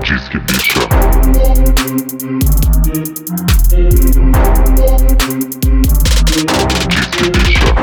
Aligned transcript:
Disque 0.00 0.38
bicha. 0.38 0.78
Bicha. 7.32 7.74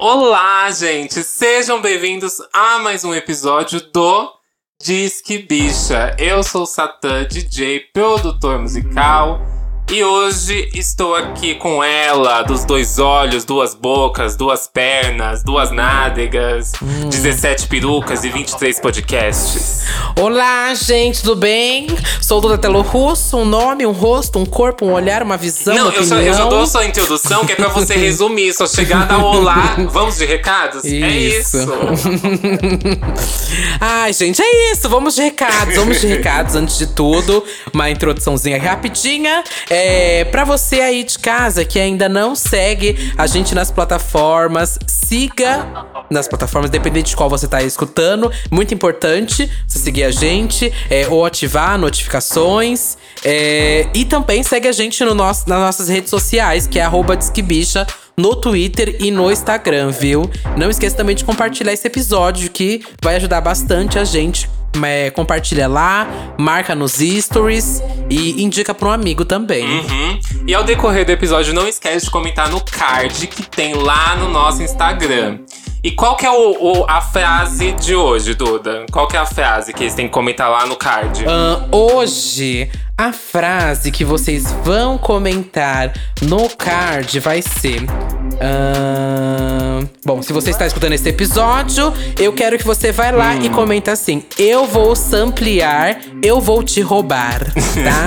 Olá, 0.00 0.68
gente! 0.72 1.22
Sejam 1.22 1.80
bem-vindos 1.80 2.38
a 2.52 2.80
mais 2.80 3.04
um 3.04 3.14
episódio 3.14 3.80
do 3.92 4.32
Disque 4.82 5.38
Bicha. 5.38 6.16
Eu 6.18 6.42
sou 6.42 6.64
o 6.64 6.66
Satã, 6.66 7.24
DJ, 7.24 7.78
produtor 7.92 8.58
musical. 8.58 9.40
E 9.90 10.02
hoje 10.02 10.70
estou 10.72 11.14
aqui 11.14 11.54
com 11.54 11.84
ela, 11.84 12.42
dos 12.42 12.64
dois 12.64 12.98
olhos, 12.98 13.44
duas 13.44 13.74
bocas, 13.74 14.36
duas 14.36 14.66
pernas, 14.66 15.42
duas 15.44 15.70
nádegas, 15.70 16.72
17 17.10 17.66
perucas 17.66 18.24
e 18.24 18.30
23 18.30 18.80
podcasts. 18.80 19.82
Olá, 20.18 20.72
gente, 20.74 21.20
tudo 21.22 21.36
bem? 21.36 21.88
Sou 22.22 22.40
Duda 22.40 22.56
Telo 22.56 22.80
Russo, 22.80 23.36
um 23.36 23.44
nome, 23.44 23.84
um 23.84 23.92
rosto, 23.92 24.38
um 24.38 24.46
corpo, 24.46 24.86
um 24.86 24.92
olhar, 24.94 25.22
uma 25.22 25.36
visão, 25.36 25.74
Não, 25.74 25.88
uma 25.88 25.94
eu 25.94 26.04
só, 26.04 26.16
eu 26.20 26.34
só 26.34 26.46
dou 26.46 26.66
sua 26.66 26.86
introdução, 26.86 27.44
que 27.44 27.52
é 27.52 27.56
pra 27.56 27.68
você 27.68 27.92
resumir, 27.94 28.54
sua 28.54 28.68
chegada 28.68 29.12
ao 29.12 29.22
olá. 29.22 29.76
Vamos 29.90 30.16
de 30.16 30.24
recados? 30.24 30.86
É 30.86 30.88
Isso. 30.88 31.58
isso. 31.58 31.68
Ai, 33.78 34.14
gente, 34.14 34.40
é 34.40 34.72
isso. 34.72 34.88
Vamos 34.88 35.16
de 35.16 35.22
recados, 35.22 35.76
vamos 35.76 36.00
de 36.00 36.06
recados 36.06 36.54
antes 36.54 36.78
de 36.78 36.86
tudo. 36.86 37.44
Uma 37.74 37.90
introduçãozinha 37.90 38.58
rapidinha. 38.58 39.44
É, 39.74 40.24
pra 40.24 40.44
você 40.44 40.82
aí 40.82 41.02
de 41.02 41.18
casa 41.18 41.64
que 41.64 41.80
ainda 41.80 42.06
não 42.06 42.34
segue 42.34 43.10
a 43.16 43.26
gente 43.26 43.54
nas 43.54 43.70
plataformas, 43.70 44.78
siga 44.86 45.66
nas 46.10 46.28
plataformas, 46.28 46.68
dependente 46.68 47.08
de 47.08 47.16
qual 47.16 47.30
você 47.30 47.48
tá 47.48 47.62
escutando. 47.62 48.30
Muito 48.50 48.74
importante 48.74 49.50
você 49.66 49.78
seguir 49.78 50.04
a 50.04 50.10
gente 50.10 50.70
é, 50.90 51.08
ou 51.08 51.24
ativar 51.24 51.78
notificações. 51.78 52.98
É, 53.24 53.88
e 53.94 54.04
também 54.04 54.42
segue 54.42 54.68
a 54.68 54.72
gente 54.72 55.02
no 55.04 55.14
nosso, 55.14 55.48
nas 55.48 55.58
nossas 55.58 55.88
redes 55.88 56.10
sociais, 56.10 56.66
que 56.66 56.78
é 56.78 56.82
arroba 56.82 57.16
Disquebicha 57.16 57.86
no 58.14 58.36
Twitter 58.36 58.96
e 59.00 59.10
no 59.10 59.32
Instagram, 59.32 59.90
viu? 59.90 60.30
Não 60.54 60.68
esqueça 60.68 60.94
também 60.94 61.16
de 61.16 61.24
compartilhar 61.24 61.72
esse 61.72 61.86
episódio, 61.86 62.50
que 62.50 62.84
vai 63.02 63.16
ajudar 63.16 63.40
bastante 63.40 63.98
a 63.98 64.04
gente. 64.04 64.50
É, 64.84 65.10
compartilha 65.10 65.68
lá, 65.68 66.06
marca 66.38 66.74
nos 66.74 66.94
stories 66.98 67.82
e 68.08 68.42
indica 68.42 68.72
para 68.74 68.88
um 68.88 68.92
amigo 68.92 69.24
também. 69.24 69.64
Uhum. 69.64 70.18
E 70.46 70.54
ao 70.54 70.64
decorrer 70.64 71.04
do 71.04 71.10
episódio, 71.12 71.52
não 71.54 71.68
esquece 71.68 72.06
de 72.06 72.10
comentar 72.10 72.48
no 72.48 72.60
card 72.60 73.26
que 73.26 73.42
tem 73.42 73.74
lá 73.74 74.16
no 74.16 74.28
nosso 74.28 74.62
Instagram. 74.62 75.38
E 75.84 75.90
qual 75.90 76.16
que 76.16 76.24
é 76.24 76.30
o, 76.30 76.80
o- 76.80 76.84
a 76.88 77.00
frase 77.00 77.72
de 77.72 77.94
hoje, 77.94 78.34
Duda? 78.34 78.86
Qual 78.90 79.06
que 79.08 79.16
é 79.16 79.20
a 79.20 79.26
frase 79.26 79.72
que 79.72 79.82
eles 79.82 79.94
têm 79.94 80.06
que 80.06 80.12
comentar 80.12 80.48
lá 80.48 80.64
no 80.64 80.76
card? 80.76 81.24
Ahn, 81.26 81.68
hoje, 81.72 82.70
a 82.96 83.12
frase 83.12 83.90
que 83.90 84.04
vocês 84.04 84.52
vão 84.64 84.96
comentar 84.96 85.92
no 86.22 86.48
card 86.48 87.18
vai 87.20 87.42
ser. 87.42 87.82
Ahn, 88.40 89.86
bom, 90.04 90.22
se 90.22 90.32
você 90.32 90.50
está 90.50 90.66
escutando 90.66 90.92
esse 90.92 91.08
episódio, 91.08 91.92
eu 92.18 92.32
quero 92.32 92.58
que 92.58 92.64
você 92.64 92.92
vá 92.92 93.10
lá 93.10 93.36
e 93.36 93.48
comenta 93.48 93.92
assim: 93.92 94.22
Eu 94.38 94.66
vou 94.66 94.96
samplear, 94.96 96.00
eu 96.22 96.40
vou 96.40 96.62
te 96.62 96.80
roubar, 96.80 97.40
tá? 97.44 98.04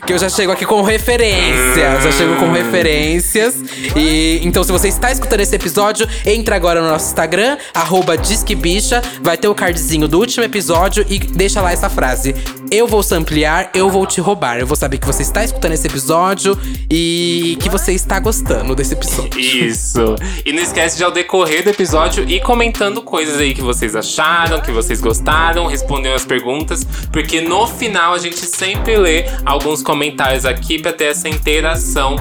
que 0.04 0.12
eu 0.12 0.18
já 0.18 0.28
chego 0.28 0.52
aqui 0.52 0.66
com 0.66 0.82
referências. 0.82 2.02
Já 2.02 2.12
chego 2.12 2.36
com 2.36 2.52
referências. 2.52 3.56
E 3.96 4.40
então, 4.42 4.62
se 4.62 4.72
você 4.72 4.88
está 4.88 5.10
escutando 5.10 5.40
esse 5.40 5.54
episódio, 5.54 6.08
entra 6.26 6.56
agora 6.56 6.80
no 6.80 6.88
nosso 6.88 7.06
Instagram, 7.06 7.56
arroba 7.72 8.16
Disquebicha. 8.16 9.02
Vai 9.22 9.36
ter 9.36 9.48
o 9.48 9.54
cardzinho 9.54 10.08
do 10.08 10.18
último 10.18 10.44
episódio 10.44 11.04
e 11.08 11.18
deixa 11.18 11.60
lá 11.60 11.72
essa 11.72 11.88
frase. 11.88 12.34
Eu 12.70 12.86
vou 12.86 13.02
samplear, 13.02 13.70
eu 13.74 13.88
vou 13.88 14.06
te 14.06 14.20
roubar. 14.20 14.58
Eu 14.58 14.66
vou 14.66 14.76
saber 14.76 14.98
que 14.98 15.06
você 15.06 15.22
está 15.22 15.44
escutando 15.44 15.72
esse 15.72 15.86
episódio 15.86 16.58
e 16.90 17.56
que 17.60 17.68
você 17.68 17.92
está 17.94 18.18
gostando 18.18 18.74
desse 18.74 18.94
episódio. 18.94 19.40
Isso. 19.40 20.16
E 20.44 20.52
não 20.52 20.62
esquece 20.62 20.96
de 20.96 21.04
ao 21.04 21.10
decorrer 21.10 21.62
do 21.62 21.70
episódio 21.70 22.28
ir 22.28 22.40
comentando 22.42 23.02
coisas 23.02 23.38
aí 23.38 23.54
que 23.54 23.62
vocês 23.62 23.94
acharam, 23.96 24.60
que 24.60 24.72
vocês 24.72 25.00
gostaram, 25.00 25.66
respondendo 25.66 26.14
as 26.14 26.24
perguntas, 26.24 26.84
porque 27.12 27.40
no 27.40 27.66
final 27.66 28.14
a 28.14 28.18
gente 28.18 28.38
sempre 28.38 28.96
lê 28.96 29.24
alguns 29.44 29.82
comentários 29.82 30.44
aqui 30.44 30.78
pra 30.78 30.92
ter 30.92 31.06
essa 31.06 31.28
interação 31.28 32.16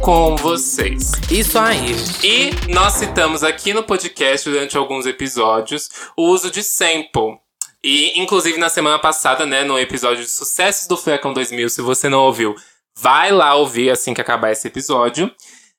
com 0.00 0.36
vocês. 0.36 1.12
Isso 1.30 1.58
aí. 1.58 1.94
E 2.22 2.50
nós 2.72 2.94
citamos 2.94 3.42
aqui 3.42 3.72
no 3.72 3.82
podcast 3.82 4.48
durante 4.48 4.76
alguns 4.76 5.06
episódios 5.06 5.90
o 6.16 6.28
uso 6.28 6.50
de 6.50 6.62
sample. 6.62 7.38
E, 7.82 8.20
inclusive, 8.20 8.58
na 8.58 8.68
semana 8.68 8.98
passada, 8.98 9.46
né, 9.46 9.62
no 9.62 9.78
episódio 9.78 10.24
de 10.24 10.30
Sucessos 10.30 10.88
do 10.88 10.96
Furacão 10.96 11.32
2000, 11.32 11.68
se 11.70 11.80
você 11.80 12.08
não 12.08 12.18
ouviu, 12.20 12.56
vai 13.00 13.30
lá 13.30 13.54
ouvir 13.54 13.90
assim 13.90 14.12
que 14.12 14.20
acabar 14.20 14.50
esse 14.50 14.66
episódio. 14.66 15.30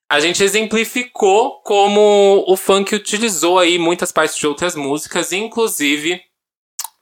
A 0.10 0.20
gente 0.20 0.44
exemplificou 0.44 1.62
como 1.62 2.44
o 2.48 2.56
funk 2.56 2.96
utilizou 2.96 3.60
aí 3.60 3.78
muitas 3.78 4.12
partes 4.12 4.38
de 4.38 4.48
outras 4.48 4.76
músicas, 4.76 5.32
inclusive 5.32 6.22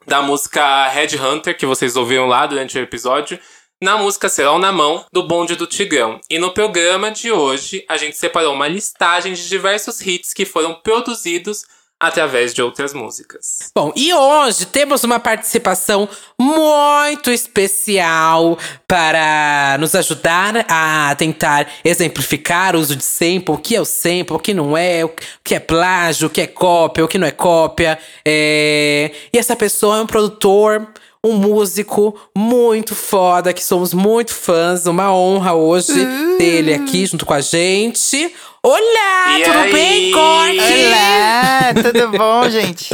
da 0.06 0.20
música 0.20 0.88
Headhunter, 0.88 1.56
que 1.56 1.66
vocês 1.66 1.96
ouviram 1.96 2.26
lá 2.26 2.46
durante 2.46 2.76
o 2.76 2.82
episódio, 2.82 3.38
na 3.80 3.96
música 3.96 4.28
Serão 4.28 4.58
na 4.58 4.72
Mão, 4.72 5.04
do 5.12 5.22
Bonde 5.22 5.54
do 5.54 5.66
Tigrão. 5.66 6.20
E 6.28 6.38
no 6.38 6.52
programa 6.52 7.10
de 7.10 7.30
hoje, 7.30 7.84
a 7.88 7.96
gente 7.96 8.16
separou 8.16 8.54
uma 8.54 8.66
listagem 8.66 9.34
de 9.34 9.48
diversos 9.48 10.00
hits 10.00 10.32
que 10.32 10.44
foram 10.44 10.74
produzidos 10.74 11.64
através 12.00 12.54
de 12.54 12.62
outras 12.62 12.94
músicas. 12.94 13.70
Bom, 13.74 13.92
e 13.96 14.14
hoje 14.14 14.66
temos 14.66 15.02
uma 15.02 15.18
participação 15.18 16.08
muito 16.40 17.30
especial 17.30 18.56
para 18.86 19.76
nos 19.80 19.94
ajudar 19.94 20.64
a 20.68 21.14
tentar 21.16 21.68
exemplificar 21.84 22.76
o 22.76 22.78
uso 22.78 22.94
de 22.94 23.04
sample, 23.04 23.54
o 23.54 23.58
que 23.58 23.74
é 23.74 23.80
o 23.80 23.84
sample, 23.84 24.36
o 24.36 24.38
que 24.38 24.54
não 24.54 24.76
é, 24.76 25.04
o 25.04 25.10
que 25.42 25.54
é 25.54 25.60
plágio, 25.60 26.28
o 26.28 26.30
que 26.30 26.40
é 26.40 26.46
cópia, 26.46 27.04
o 27.04 27.08
que 27.08 27.18
não 27.18 27.26
é 27.26 27.32
cópia. 27.32 27.98
É, 28.24 29.10
E 29.32 29.38
essa 29.38 29.56
pessoa 29.56 29.98
é 29.98 30.02
um 30.02 30.06
produtor. 30.06 30.86
Um 31.24 31.34
músico 31.34 32.16
muito 32.34 32.94
foda, 32.94 33.52
que 33.52 33.62
somos 33.62 33.92
muito 33.92 34.32
fãs. 34.32 34.86
Uma 34.86 35.12
honra 35.12 35.52
hoje 35.52 35.92
ter 36.38 36.44
ele 36.44 36.72
aqui 36.72 37.04
junto 37.06 37.26
com 37.26 37.34
a 37.34 37.40
gente. 37.40 38.32
Olá, 38.70 39.38
E 39.38 39.44
tudo 39.44 39.58
aí? 39.60 39.72
bem, 39.72 40.12
Corte? 40.12 40.58
Olá, 40.60 41.72
tudo 41.90 42.18
bom, 42.18 42.50
gente? 42.50 42.90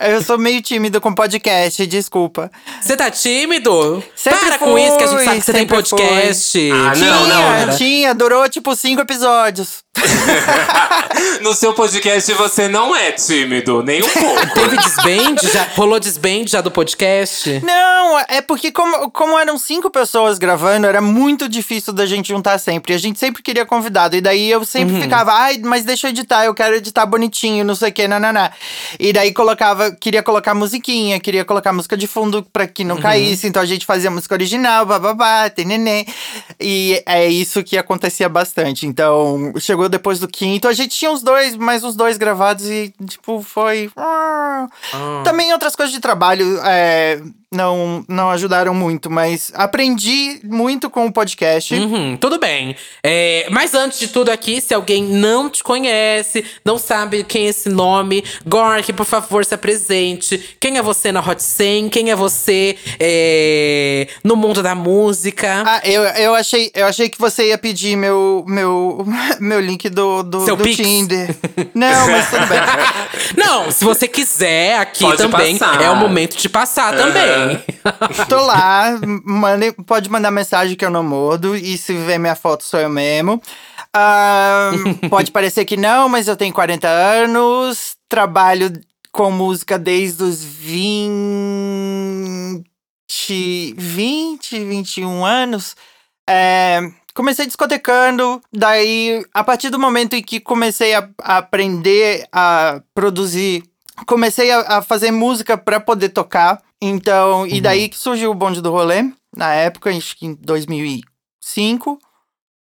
Eu 0.00 0.22
sou 0.22 0.38
meio 0.38 0.62
tímido 0.62 1.00
com 1.00 1.12
podcast, 1.12 1.84
desculpa. 1.84 2.48
Você 2.80 2.96
tá 2.96 3.10
tímido? 3.10 4.00
Sempre 4.14 4.46
Para 4.46 4.58
com 4.60 4.78
isso, 4.78 4.96
que 4.96 5.02
a 5.02 5.06
gente 5.08 5.16
fui, 5.16 5.24
sabe 5.24 5.38
que 5.40 5.44
você 5.46 5.52
tem 5.52 5.66
podcast. 5.66 6.70
Ah, 6.70 6.94
não, 6.94 6.94
tinha, 6.94 7.66
não. 7.66 7.76
tinha, 7.76 8.14
durou 8.14 8.48
tipo 8.48 8.76
cinco 8.76 9.00
episódios. 9.02 9.82
no 11.42 11.54
seu 11.54 11.72
podcast 11.74 12.32
você 12.34 12.68
não 12.68 12.94
é 12.94 13.12
tímido, 13.12 13.82
nem 13.82 14.02
um 14.02 14.08
pouco. 14.08 14.46
Teve 14.54 14.76
desband? 14.76 15.36
Já, 15.52 15.64
rolou 15.74 15.98
desband 16.00 16.46
já 16.46 16.60
do 16.60 16.70
podcast? 16.70 17.60
Não, 17.64 18.18
é 18.28 18.40
porque 18.40 18.70
como, 18.70 19.10
como 19.10 19.38
eram 19.38 19.58
cinco 19.58 19.90
pessoas 19.90 20.38
gravando, 20.38 20.86
era 20.86 21.00
muito 21.00 21.48
difícil 21.48 21.92
da 21.92 22.06
gente 22.06 22.28
juntar 22.28 22.58
sempre. 22.58 22.94
A 22.94 22.98
gente 22.98 23.18
sempre 23.18 23.42
queria 23.42 23.64
convidado. 23.66 24.16
E 24.16 24.20
daí 24.20 24.50
eu 24.50 24.64
sempre 24.64 24.94
Uhum. 24.94 25.02
ficava, 25.02 25.32
ai, 25.32 25.58
mas 25.62 25.84
deixa 25.84 26.06
eu 26.06 26.10
editar, 26.10 26.44
eu 26.44 26.54
quero 26.54 26.74
editar 26.76 27.04
bonitinho, 27.06 27.64
não 27.64 27.74
sei 27.74 27.90
o 27.90 27.92
que, 27.92 28.08
nananá. 28.08 28.50
E 28.98 29.12
daí 29.12 29.32
colocava, 29.32 29.90
queria 29.92 30.22
colocar 30.22 30.54
musiquinha, 30.54 31.20
queria 31.20 31.44
colocar 31.44 31.72
música 31.72 31.96
de 31.96 32.06
fundo 32.06 32.42
pra 32.52 32.66
que 32.66 32.84
não 32.84 32.96
Uhum. 32.96 33.02
caísse. 33.02 33.46
Então 33.46 33.60
a 33.62 33.66
gente 33.66 33.84
fazia 33.86 34.10
música 34.10 34.34
original, 34.34 34.86
bababá, 34.86 35.50
neném. 35.64 36.06
E 36.60 37.02
é 37.06 37.26
isso 37.28 37.62
que 37.62 37.76
acontecia 37.76 38.28
bastante. 38.28 38.86
Então, 38.86 39.52
chegou 39.58 39.87
depois 39.88 40.18
do 40.18 40.28
quinto, 40.28 40.68
a 40.68 40.72
gente 40.72 40.96
tinha 40.96 41.10
uns 41.10 41.22
dois, 41.22 41.56
mais 41.56 41.82
uns 41.84 41.96
dois 41.96 42.16
gravados 42.16 42.66
e, 42.66 42.94
tipo, 43.06 43.42
foi. 43.42 43.90
Ah. 43.96 44.66
Também 45.24 45.52
outras 45.52 45.74
coisas 45.74 45.94
de 45.94 46.00
trabalho 46.00 46.58
é, 46.64 47.20
não, 47.50 48.04
não 48.06 48.28
ajudaram 48.30 48.74
muito, 48.74 49.10
mas 49.10 49.50
aprendi 49.54 50.38
muito 50.44 50.90
com 50.90 51.06
o 51.06 51.12
podcast. 51.12 51.74
Uhum, 51.74 52.16
tudo 52.16 52.38
bem. 52.38 52.76
É, 53.02 53.46
mas 53.50 53.74
antes 53.74 53.98
de 53.98 54.08
tudo 54.08 54.30
aqui, 54.30 54.60
se 54.60 54.74
alguém 54.74 55.02
não 55.02 55.48
te 55.48 55.64
conhece, 55.64 56.44
não 56.62 56.76
sabe 56.76 57.24
quem 57.24 57.46
é 57.46 57.48
esse 57.48 57.70
nome, 57.70 58.22
Gork, 58.46 58.92
por 58.92 59.06
favor, 59.06 59.44
se 59.44 59.54
apresente. 59.54 60.56
Quem 60.60 60.76
é 60.76 60.82
você 60.82 61.10
na 61.10 61.20
Hot 61.20 61.42
100? 61.42 61.88
Quem 61.88 62.10
é 62.10 62.16
você 62.16 62.76
é, 63.00 64.08
no 64.22 64.36
mundo 64.36 64.62
da 64.62 64.74
música? 64.74 65.62
Ah, 65.66 65.80
eu, 65.84 66.02
eu, 66.02 66.34
achei, 66.34 66.70
eu 66.74 66.86
achei 66.86 67.08
que 67.08 67.18
você 67.18 67.48
ia 67.48 67.58
pedir 67.58 67.96
meu, 67.96 68.44
meu, 68.46 69.06
meu 69.40 69.60
link 69.60 69.88
do, 69.88 70.22
do, 70.22 70.44
Seu 70.44 70.54
do 70.56 70.64
Pix? 70.64 70.76
Tinder. 70.76 71.34
Não, 71.74 72.08
mas 72.08 72.28
tudo 72.28 72.46
bem. 72.46 72.58
Não, 73.36 73.70
se 73.70 73.84
você 73.84 74.06
quiser, 74.06 74.78
aqui 74.78 75.00
Pode 75.00 75.16
também 75.16 75.56
passar. 75.56 75.80
é 75.80 75.88
o 75.88 75.96
momento 75.96 76.36
de 76.36 76.48
passar 76.48 76.94
também. 76.94 77.37
Tô 78.28 78.44
lá, 78.44 78.98
mande, 79.24 79.72
pode 79.86 80.10
mandar 80.10 80.30
mensagem 80.30 80.76
que 80.76 80.84
eu 80.84 80.90
não 80.90 81.02
mordo. 81.02 81.56
E 81.56 81.78
se 81.78 81.94
ver 81.94 82.18
minha 82.18 82.34
foto, 82.34 82.64
sou 82.64 82.80
eu 82.80 82.88
mesmo. 82.88 83.40
Ah, 83.92 84.70
pode 85.08 85.30
parecer 85.30 85.64
que 85.64 85.76
não, 85.76 86.08
mas 86.08 86.28
eu 86.28 86.36
tenho 86.36 86.52
40 86.52 86.88
anos, 86.88 87.96
trabalho 88.08 88.72
com 89.10 89.30
música 89.30 89.78
desde 89.78 90.22
os 90.22 90.44
20, 90.44 92.64
20 93.76 94.64
21 94.64 95.24
anos. 95.24 95.74
É, 96.28 96.80
comecei 97.14 97.46
discotecando, 97.46 98.40
daí, 98.52 99.24
a 99.32 99.42
partir 99.42 99.70
do 99.70 99.78
momento 99.78 100.14
em 100.14 100.22
que 100.22 100.38
comecei 100.38 100.94
a, 100.94 101.08
a 101.20 101.38
aprender 101.38 102.26
a 102.30 102.82
produzir, 102.94 103.62
comecei 104.06 104.52
a, 104.52 104.78
a 104.78 104.82
fazer 104.82 105.10
música 105.10 105.56
para 105.56 105.80
poder 105.80 106.10
tocar. 106.10 106.60
Então, 106.80 107.46
e 107.46 107.60
daí 107.60 107.88
que 107.88 107.98
surgiu 107.98 108.30
o 108.30 108.34
bonde 108.34 108.60
do 108.60 108.70
rolê, 108.70 109.02
na 109.36 109.52
época, 109.52 109.90
acho 109.90 110.16
que 110.16 110.26
em 110.26 110.34
2005. 110.34 111.98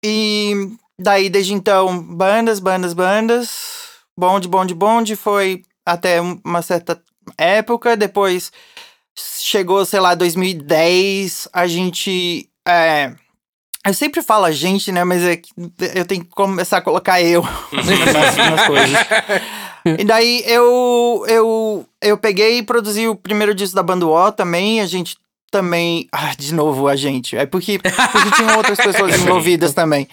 E 0.04 0.54
daí, 1.00 1.30
desde 1.30 1.54
então, 1.54 2.02
bandas, 2.02 2.60
bandas, 2.60 2.94
bandas. 2.94 3.50
Bonde, 4.18 4.48
bonde, 4.48 4.74
bonde. 4.74 5.16
Foi 5.16 5.64
até 5.86 6.22
um- 6.22 6.40
uma 6.44 6.62
certa 6.62 7.02
época. 7.38 7.98
Depois 7.98 8.52
chegou, 9.16 9.86
sei 9.86 10.00
lá, 10.00 10.16
2010. 10.16 11.48
A 11.52 11.68
gente. 11.68 12.50
É, 12.68 13.14
eu 13.88 13.94
sempre 13.94 14.22
falo 14.22 14.46
a 14.46 14.52
gente, 14.52 14.92
né? 14.92 15.04
Mas 15.04 15.24
é 15.24 15.38
que 15.38 15.50
eu 15.96 16.06
tenho 16.06 16.24
que 16.24 16.32
começar 16.32 16.78
a 16.78 16.82
colocar 16.82 17.22
eu 17.22 17.42
nas, 17.72 18.38
nas 18.38 18.68
coisas. 18.68 18.98
E 19.98 20.04
daí 20.04 20.44
eu, 20.46 21.24
eu, 21.28 21.86
eu 22.02 22.18
peguei 22.18 22.58
e 22.58 22.64
produzi 22.64 23.08
o 23.08 23.16
primeiro 23.16 23.56
disco 23.56 23.76
da 23.76 23.84
banda 23.84 24.06
O 24.06 24.32
também. 24.32 24.82
A 24.82 24.86
gente 24.86 25.18
também. 25.52 26.08
Ah, 26.12 26.34
de 26.38 26.54
novo, 26.54 26.88
a 26.88 26.96
gente. 26.96 27.38
É 27.38 27.46
porque, 27.46 27.80
porque 27.80 28.32
tinham 28.36 28.58
outras 28.58 28.78
pessoas 28.78 29.16
envolvidas 29.22 29.74
também. 29.74 30.08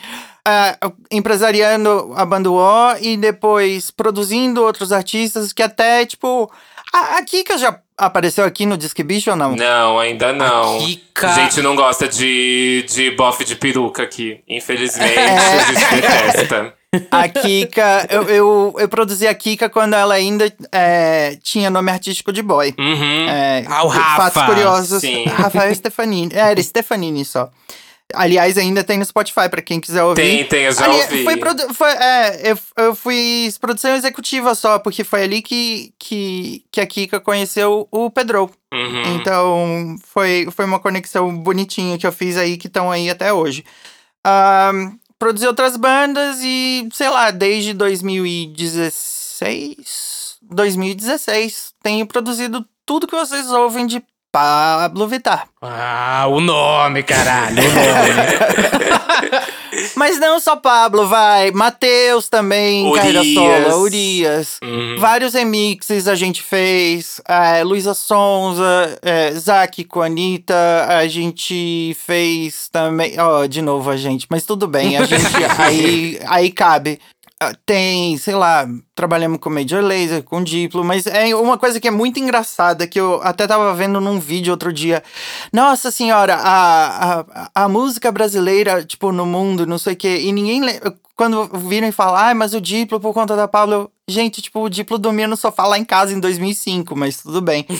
Ah, 0.45 0.77
empresariando 1.11 2.13
a 2.17 2.25
banda 2.25 2.51
O 2.51 2.97
e 3.01 3.17
depois 3.17 3.91
produzindo 3.91 4.63
outros 4.63 4.93
artistas 4.93 5.53
que 5.53 5.63
até, 5.63 6.07
tipo. 6.07 6.51
A, 6.95 7.19
a 7.19 7.25
Kika 7.25 7.59
já 7.59 7.77
apareceu 7.99 8.45
aqui 8.45 8.65
no 8.67 8.77
Disque 8.77 9.03
Bicho 9.03 9.31
ou 9.31 9.37
não? 9.37 9.57
Não, 9.57 9.99
ainda 9.99 10.33
não. 10.33 10.79
Kika. 10.79 11.29
A 11.29 11.35
gente 11.35 11.61
não 11.61 11.75
gosta 11.75 12.07
de, 12.09 12.85
de 12.89 13.11
bofe 13.13 13.45
de 13.45 13.57
peruca 13.57 14.03
aqui. 14.05 14.41
Infelizmente, 14.49 15.19
É. 15.19 15.37
a 15.37 15.59
gente 15.73 16.01
detesta. 16.01 16.75
A 17.11 17.29
Kika, 17.29 18.07
eu, 18.09 18.23
eu, 18.29 18.75
eu 18.79 18.89
produzi 18.89 19.27
a 19.27 19.35
Kika 19.35 19.69
quando 19.69 19.95
ela 19.95 20.15
ainda 20.15 20.53
é, 20.71 21.37
tinha 21.43 21.69
nome 21.69 21.91
artístico 21.91 22.33
de 22.33 22.41
boy. 22.43 22.73
Uhum. 22.79 23.29
É, 23.29 23.65
Ah, 23.67 23.83
o 23.85 23.89
Rafa. 23.89 24.31
Fatos 24.31 24.55
curiosos. 24.55 25.01
Sim. 25.01 25.25
Rafael 25.25 25.75
Stefanini. 25.75 26.33
É, 26.33 26.51
era 26.53 26.63
Stefanini 26.63 27.25
só. 27.25 27.51
Aliás, 28.17 28.57
ainda 28.59 28.85
tem 28.85 28.99
no 28.99 29.05
Spotify 29.05 29.49
pra 29.49 29.63
quem 29.63 29.81
quiser 29.81 30.03
ouvir. 30.03 30.21
Tem, 30.23 30.45
tem, 30.45 30.65
eu 30.65 30.73
já 30.73 30.85
Ali- 30.85 30.95
ouvi. 31.01 31.25
Foi, 31.25 31.37
foi- 31.75 31.93
é, 31.93 32.53
eu, 32.53 32.59
eu 32.85 32.95
fui 32.95 33.53
produção 33.61 33.95
executiva 33.95 34.55
só, 34.55 34.79
porque 34.79 35.05
foi 35.05 35.23
ali 35.25 35.43
que, 35.43 35.93
que, 35.99 36.65
que 36.71 36.81
a 36.81 36.87
Kika 36.87 37.21
conheceu 37.21 37.89
o 37.91 38.11
Pedro. 38.11 38.51
Uhum. 38.73 39.17
Então, 39.17 39.97
foi, 40.05 40.49
foi 40.51 40.65
uma 40.65 40.81
conexão 40.81 41.37
bonitinha 41.37 41.99
que 41.99 42.07
eu 42.07 42.13
fiz 42.13 42.37
aí, 42.37 42.57
que 42.57 42.67
estão 42.67 42.91
aí 42.91 43.09
até 43.11 43.33
hoje. 43.33 43.65
Ahn, 44.27 44.93
produzi 45.19 45.47
outras 45.47 45.77
bandas 45.77 46.39
e, 46.43 46.89
sei 46.93 47.09
lá, 47.09 47.31
desde 47.31 47.73
2016, 47.75 50.37
2016, 50.43 51.73
tenho 51.83 52.07
produzido 52.07 52.65
tudo 52.87 53.07
que 53.07 53.17
vocês 53.17 53.51
ouvem 53.51 53.87
de 53.87 54.03
Pablo 54.35 55.07
Vittar. 55.07 55.47
Ah, 55.63 56.27
o 56.29 56.41
nome, 56.41 57.05
caralho. 57.05 57.57
O 57.57 57.63
nome. 57.63 59.45
Mas 59.95 60.19
não 60.19 60.41
só 60.41 60.57
Pablo, 60.57 61.07
vai. 61.07 61.53
Matheus 61.53 62.29
também, 62.29 62.93
carreira 62.95 63.21
Urias. 63.21 63.35
solo. 63.35 63.83
Urias. 63.83 64.59
Uhum. 64.63 64.97
Vários 64.99 65.35
remixes 65.35 66.09
a 66.09 66.17
gente 66.17 66.43
fez. 66.43 67.21
É, 67.29 67.63
Luísa 67.63 67.95
Sonza, 67.95 68.99
é, 69.03 69.31
Zack 69.33 69.85
com 69.85 70.03
a 70.03 70.07
Anitta. 70.07 70.55
A 70.89 71.07
gente 71.07 71.97
fez 72.05 72.69
também. 72.69 73.15
Ó, 73.19 73.47
de 73.47 73.63
novo 73.63 73.89
a 73.89 73.97
gente, 73.97 74.27
mas 74.29 74.45
tudo 74.45 74.67
bem. 74.67 74.97
A 74.97 75.05
gente. 75.05 75.23
aí, 75.59 76.19
aí 76.27 76.51
cabe. 76.51 77.01
Ah, 77.51 77.55
Tem, 77.67 78.17
sei 78.17 78.35
lá, 78.35 78.67
trabalhamos 78.95 79.39
com 79.39 79.51
Major 79.51 79.83
Laser, 79.83 80.23
com 80.23 80.43
Diplo, 80.43 80.85
mas 80.85 81.07
é 81.07 81.35
uma 81.35 81.59
coisa 81.59 81.81
que 81.81 81.89
é 81.89 81.91
muito 81.91 82.19
engraçada, 82.21 82.87
que 82.87 82.99
eu 82.99 83.21
até 83.23 83.47
tava 83.47 83.75
vendo 83.75 84.01
num 84.01 84.19
vídeo 84.19 84.51
outro 84.53 84.73
dia. 84.73 85.03
Nossa 85.53 85.91
senhora, 85.91 86.37
a, 86.37 87.21
a, 87.21 87.51
a 87.65 87.69
música 87.69 88.11
brasileira, 88.13 88.85
tipo, 88.85 89.13
no 89.13 89.27
mundo, 89.27 89.67
não 89.67 89.79
sei 89.79 89.95
o 89.95 89.97
quê, 89.97 90.21
e 90.23 90.33
ninguém. 90.33 90.63
Quando 91.17 91.47
viram 91.69 91.87
e 91.89 91.93
falam, 91.93 92.17
ah, 92.17 92.35
mas 92.35 92.55
o 92.55 92.61
Diplo 92.61 92.99
por 93.01 93.13
conta 93.15 93.37
da 93.37 93.47
Pablo. 93.47 93.91
Gente, 94.07 94.43
tipo, 94.43 94.61
o 94.61 94.69
Diplo 94.69 94.99
dormia 94.99 95.27
no 95.27 95.35
sofá 95.35 95.67
lá 95.67 95.79
em 95.79 95.85
casa 95.85 96.13
em 96.13 96.21
2005, 96.21 96.95
mas 96.95 97.23
tudo 97.23 97.41
bem. 97.41 97.67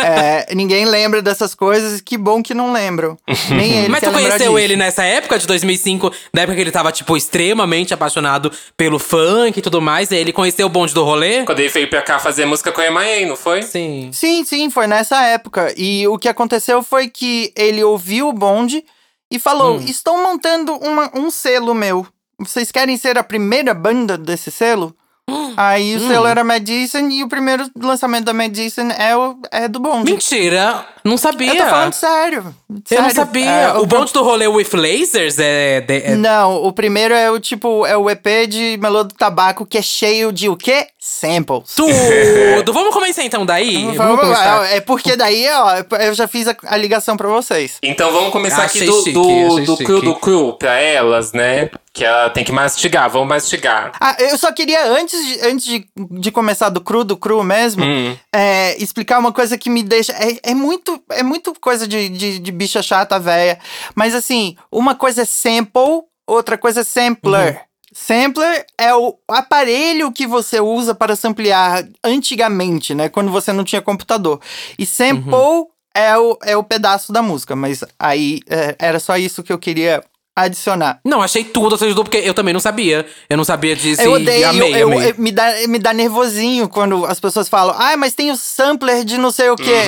É, 0.00 0.54
ninguém 0.54 0.84
lembra 0.84 1.20
dessas 1.20 1.54
coisas, 1.56 2.00
que 2.00 2.16
bom 2.16 2.40
que 2.40 2.54
não 2.54 2.72
lembram. 2.72 3.18
Nem 3.50 3.78
ele 3.78 3.88
Mas 3.88 4.00
tu 4.00 4.12
conheceu 4.12 4.38
disso. 4.38 4.58
ele 4.58 4.76
nessa 4.76 5.02
época 5.04 5.38
de 5.38 5.46
2005, 5.46 6.12
na 6.32 6.42
época 6.42 6.54
que 6.54 6.60
ele 6.62 6.70
tava, 6.70 6.92
tipo, 6.92 7.16
extremamente 7.16 7.92
apaixonado 7.92 8.50
pelo 8.76 8.98
funk 9.00 9.58
e 9.58 9.60
tudo 9.62 9.82
mais, 9.82 10.10
e 10.12 10.16
ele 10.16 10.32
conheceu 10.32 10.66
o 10.66 10.70
bonde 10.70 10.94
do 10.94 11.02
rolê? 11.04 11.44
Quando 11.44 11.58
ele 11.58 11.68
veio 11.68 11.90
pra 11.90 12.00
cá 12.00 12.18
fazer 12.20 12.46
música 12.46 12.70
com 12.70 12.80
a 12.80 12.86
Emaê, 12.86 13.26
não 13.26 13.36
foi? 13.36 13.62
Sim. 13.62 14.10
Sim, 14.12 14.44
sim, 14.44 14.70
foi 14.70 14.86
nessa 14.86 15.20
época. 15.24 15.74
E 15.76 16.06
o 16.06 16.16
que 16.16 16.28
aconteceu 16.28 16.80
foi 16.82 17.08
que 17.08 17.52
ele 17.56 17.82
ouviu 17.82 18.28
o 18.28 18.32
bonde 18.32 18.84
e 19.30 19.38
falou: 19.38 19.78
Hum. 19.78 19.84
Estou 19.84 20.16
montando 20.22 20.74
uma- 20.76 21.10
um 21.12 21.28
selo 21.28 21.74
meu. 21.74 22.06
Vocês 22.38 22.70
querem 22.70 22.96
ser 22.96 23.18
a 23.18 23.24
primeira 23.24 23.74
banda 23.74 24.16
desse 24.16 24.50
selo? 24.50 24.94
Aí 25.56 25.96
o 25.96 25.98
Hum. 26.00 26.08
selo 26.08 26.26
era 26.26 26.42
Madison 26.44 27.08
e 27.08 27.22
o 27.22 27.28
primeiro 27.28 27.68
lançamento 27.78 28.24
da 28.24 28.32
Madison 28.34 28.88
é, 28.90 29.16
o, 29.16 29.38
é 29.50 29.68
do 29.68 29.80
bonde. 29.80 30.10
Mentira! 30.10 30.86
Não 31.08 31.16
sabia. 31.16 31.52
Eu 31.54 31.56
tô 31.64 31.70
falando 31.70 31.92
sério. 31.94 32.38
Eu 32.68 32.74
não 32.74 32.82
sério. 32.86 33.14
sabia. 33.14 33.50
É, 33.50 33.72
o 33.78 33.86
bonde 33.86 34.12
do 34.12 34.22
rolê 34.22 34.46
with 34.46 34.68
lasers 34.74 35.38
é. 35.38 35.80
de- 35.80 36.02
é- 36.02 36.14
Não, 36.16 36.62
o 36.64 36.72
primeiro 36.72 37.14
é 37.14 37.30
o 37.30 37.40
tipo, 37.40 37.86
é 37.86 37.96
o 37.96 38.08
EP 38.10 38.46
de 38.48 38.76
Melô 38.80 39.04
do 39.04 39.14
Tabaco 39.14 39.64
que 39.66 39.78
é 39.78 39.82
cheio 39.82 40.32
de 40.32 40.48
o 40.48 40.56
quê? 40.56 40.86
Samples. 41.00 41.74
Tudo! 41.74 42.72
Vamos 42.72 42.92
começar 42.92 43.24
então 43.24 43.46
daí? 43.46 43.84
Vamos 43.96 44.20
começar. 44.20 44.58
lá, 44.60 44.68
é 44.68 44.80
porque 44.80 45.16
daí, 45.16 45.46
ó, 45.50 45.96
eu 46.02 46.12
já 46.12 46.28
fiz 46.28 46.46
a, 46.46 46.56
a 46.66 46.76
ligação 46.76 47.16
pra 47.16 47.28
vocês. 47.28 47.78
Então 47.82 48.12
vamos 48.12 48.30
começar 48.30 48.64
Achei 48.64 48.82
aqui 48.82 48.90
do, 48.90 48.98
chique, 48.98 49.12
do, 49.12 49.60
do 49.64 49.76
cru 49.78 50.00
do 50.02 50.14
cru 50.16 50.52
pra 50.54 50.78
elas, 50.78 51.32
né? 51.32 51.70
Que 51.92 52.04
ela 52.04 52.28
tem 52.30 52.44
que 52.44 52.52
mastigar, 52.52 53.08
vamos 53.10 53.26
mastigar. 53.28 53.92
Ah, 53.98 54.16
eu 54.18 54.36
só 54.38 54.52
queria, 54.52 54.86
antes 54.92 55.24
de, 55.26 55.40
antes 55.46 55.64
de, 55.64 55.86
de 55.96 56.30
começar 56.30 56.68
do 56.68 56.80
cru, 56.80 57.02
do 57.02 57.16
cru 57.16 57.42
mesmo, 57.42 57.82
Hum. 57.84 58.14
é, 58.32 58.76
explicar 58.82 59.18
uma 59.18 59.32
coisa 59.32 59.56
que 59.56 59.70
me 59.70 59.82
deixa. 59.82 60.12
É, 60.12 60.50
é 60.50 60.54
muito, 60.54 60.97
é 61.10 61.22
muito 61.22 61.54
coisa 61.60 61.86
de, 61.86 62.08
de, 62.08 62.38
de 62.38 62.52
bicha 62.52 62.82
chata, 62.82 63.18
véia. 63.18 63.58
Mas 63.94 64.14
assim, 64.14 64.56
uma 64.70 64.94
coisa 64.94 65.22
é 65.22 65.24
sample, 65.24 66.02
outra 66.26 66.56
coisa 66.58 66.80
é 66.80 66.84
sampler. 66.84 67.62
Sampler 67.92 68.66
é 68.76 68.94
o 68.94 69.16
aparelho 69.28 70.12
que 70.12 70.26
você 70.26 70.60
usa 70.60 70.94
para 70.94 71.16
samplear 71.16 71.88
antigamente, 72.04 72.94
né? 72.94 73.08
Quando 73.08 73.30
você 73.30 73.52
não 73.52 73.64
tinha 73.64 73.82
computador. 73.82 74.40
E 74.78 74.84
sample 74.84 75.66
é, 75.94 76.16
o, 76.16 76.38
é 76.42 76.56
o 76.56 76.62
pedaço 76.62 77.12
da 77.12 77.22
música. 77.22 77.56
Mas 77.56 77.82
aí 77.98 78.40
é, 78.48 78.76
era 78.78 79.00
só 79.00 79.16
isso 79.16 79.42
que 79.42 79.52
eu 79.52 79.58
queria 79.58 80.02
adicionar. 80.42 81.00
Não, 81.04 81.22
achei 81.22 81.44
tudo, 81.44 81.76
tudo, 81.78 82.04
porque 82.04 82.18
eu 82.18 82.34
também 82.34 82.52
não 82.52 82.60
sabia. 82.60 83.06
Eu 83.28 83.36
não 83.36 83.44
sabia 83.44 83.74
disso 83.76 84.00
Eu 84.02 84.12
e 84.12 84.22
odeio, 84.22 84.48
amei, 84.48 84.82
eu, 84.82 84.92
amei. 84.92 85.10
eu- 85.10 85.14
me, 85.18 85.32
dá, 85.32 85.52
me 85.68 85.78
dá 85.78 85.92
nervosinho 85.92 86.68
quando 86.68 87.04
as 87.06 87.18
pessoas 87.20 87.48
falam, 87.48 87.74
ah, 87.78 87.96
mas 87.96 88.14
tem 88.14 88.30
o 88.30 88.36
sampler 88.36 89.04
de 89.04 89.18
não 89.18 89.30
sei 89.30 89.50
o 89.50 89.56
quê. 89.56 89.82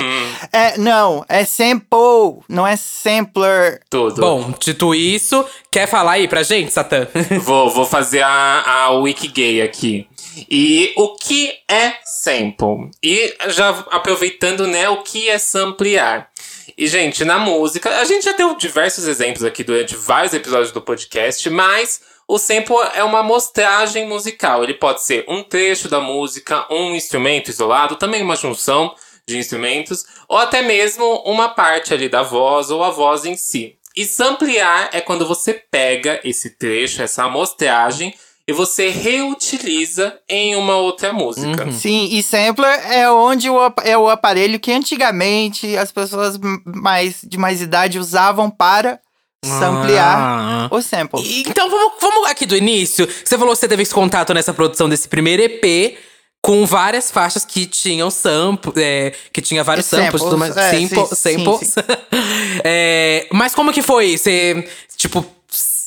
É, 0.52 0.78
não, 0.78 1.25
é 1.28 1.45
sample, 1.45 2.40
não 2.49 2.66
é 2.66 2.76
sampler. 2.76 3.80
Tudo. 3.90 4.21
Bom, 4.21 4.52
dito 4.59 4.95
isso, 4.95 5.45
quer 5.71 5.87
falar 5.87 6.12
aí 6.12 6.28
pra 6.28 6.42
gente, 6.42 6.73
Satã? 6.73 7.07
Vou, 7.42 7.71
vou 7.71 7.85
fazer 7.87 8.23
a, 8.23 8.62
a 8.85 8.90
wiki 8.90 9.28
gay 9.28 9.62
aqui. 9.62 10.07
E 10.50 10.92
o 10.97 11.16
que 11.16 11.50
é 11.69 11.95
sample? 12.04 12.90
E 13.02 13.35
já 13.49 13.71
aproveitando, 13.90 14.66
né, 14.66 14.88
o 14.88 15.02
que 15.02 15.28
é 15.28 15.38
samplear? 15.38 16.28
E, 16.77 16.87
gente, 16.87 17.25
na 17.25 17.39
música, 17.39 17.99
a 17.99 18.05
gente 18.05 18.25
já 18.25 18.33
deu 18.33 18.57
diversos 18.57 19.07
exemplos 19.07 19.45
aqui 19.45 19.65
durante 19.65 19.97
vários 19.97 20.35
episódios 20.35 20.73
do 20.73 20.81
podcast, 20.81 21.49
mas 21.50 22.00
o 22.27 22.39
sample 22.39 22.77
é 22.95 23.03
uma 23.03 23.21
amostragem 23.21 24.07
musical. 24.07 24.62
Ele 24.62 24.75
pode 24.75 25.03
ser 25.03 25.25
um 25.29 25.43
trecho 25.43 25.89
da 25.89 26.00
música, 26.00 26.67
um 26.71 26.95
instrumento 26.95 27.49
isolado, 27.49 27.97
também 27.97 28.23
uma 28.23 28.37
junção 28.37 28.95
de 29.27 29.39
instrumentos, 29.39 30.05
ou 30.29 30.39
até 30.39 30.62
mesmo 30.62 31.23
uma 31.25 31.49
parte 31.49 31.95
ali 31.95 32.09
da 32.09 32.23
voz 32.23 32.71
ou 32.71 32.83
a 32.85 32.91
voz 32.91 33.25
em 33.25 33.37
si. 33.37 33.77
E 33.97 34.05
samplear 34.05 34.91
é 34.93 35.00
quando 35.00 35.27
você 35.27 35.55
pega 35.55 36.21
esse 36.23 36.50
trecho, 36.50 37.03
essa 37.03 37.25
amostragem, 37.25 38.15
e 38.49 38.52
você 38.52 38.88
reutiliza 38.90 40.18
em 40.28 40.56
uma 40.56 40.76
outra 40.76 41.12
música. 41.12 41.70
Sim, 41.73 42.09
e 42.12 42.23
sampler 42.23 42.80
é 42.92 43.11
onde 43.11 43.49
o, 43.49 43.56
é 43.85 43.97
o 43.97 44.09
aparelho 44.09 44.59
que 44.59 44.73
antigamente 44.73 45.76
as 45.76 45.92
pessoas 45.92 46.38
mais, 46.64 47.20
de 47.23 47.38
mais 47.38 47.61
idade 47.62 47.99
usavam 47.99 48.50
para 48.50 48.99
samplear 49.44 50.16
Ah. 50.18 50.68
o 50.70 50.82
sample. 50.82 51.20
E- 51.23 51.40
Então 51.49 51.70
vamos, 51.70 51.92
vamos 52.00 52.28
aqui 52.28 52.44
do 52.44 52.56
início. 52.56 53.06
Você 53.25 53.38
falou 53.38 53.54
que 53.54 53.61
você 53.61 53.68
teve 53.68 53.82
esse 53.82 53.94
contato 53.94 54.35
nessa 54.35 54.52
produção 54.52 54.88
desse 54.88 55.09
primeiro 55.09 55.42
EP 55.42 55.97
com 56.42 56.64
várias 56.66 57.11
faixas 57.11 57.44
que 57.44 57.66
tinham 57.66 58.11
sample, 58.11 58.73
é, 58.76 59.12
que 59.32 59.40
tinha 59.42 59.62
vários 59.62 59.87
E 59.87 59.90
samples, 59.90 60.23
tudo 60.23 60.38
mais, 60.38 60.54
samples, 60.54 60.75
é, 60.75 60.88
sample- 60.88 61.16
sim, 61.16 61.38
sim, 61.38 61.44
samples. 61.44 61.75
É, 62.64 63.26
mas 63.32 63.54
como 63.54 63.73
que 63.73 63.82
foi? 63.82 64.16
Você, 64.18 64.66
tipo, 64.97 65.25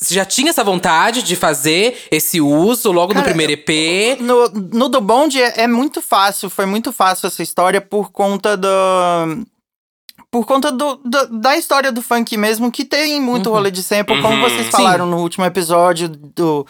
você 0.04 0.14
já 0.14 0.24
tinha 0.24 0.50
essa 0.50 0.62
vontade 0.62 1.22
de 1.22 1.34
fazer 1.36 2.06
esse 2.10 2.40
uso 2.40 2.92
logo 2.92 3.08
no 3.14 3.20
Cara, 3.20 3.24
primeiro 3.34 3.52
EP? 3.52 4.20
No, 4.20 4.48
no 4.72 4.88
do 4.88 5.00
Bond 5.00 5.40
é, 5.40 5.62
é 5.62 5.66
muito 5.66 6.00
fácil, 6.02 6.48
foi 6.50 6.66
muito 6.66 6.92
fácil 6.92 7.26
essa 7.26 7.42
história 7.42 7.80
por 7.80 8.12
conta 8.12 8.56
do. 8.56 8.68
Por 10.30 10.44
conta 10.46 10.72
do, 10.72 10.96
do- 10.96 11.38
da 11.40 11.56
história 11.56 11.92
do 11.92 12.02
funk 12.02 12.36
mesmo, 12.36 12.70
que 12.70 12.84
tem 12.84 13.20
muito 13.20 13.50
rolê 13.50 13.70
de 13.70 13.82
sample, 13.82 14.20
como 14.20 14.34
Uhum. 14.34 14.40
vocês 14.42 14.68
falaram 14.68 15.06
no 15.06 15.18
último 15.18 15.44
episódio 15.44 16.08
do, 16.08 16.66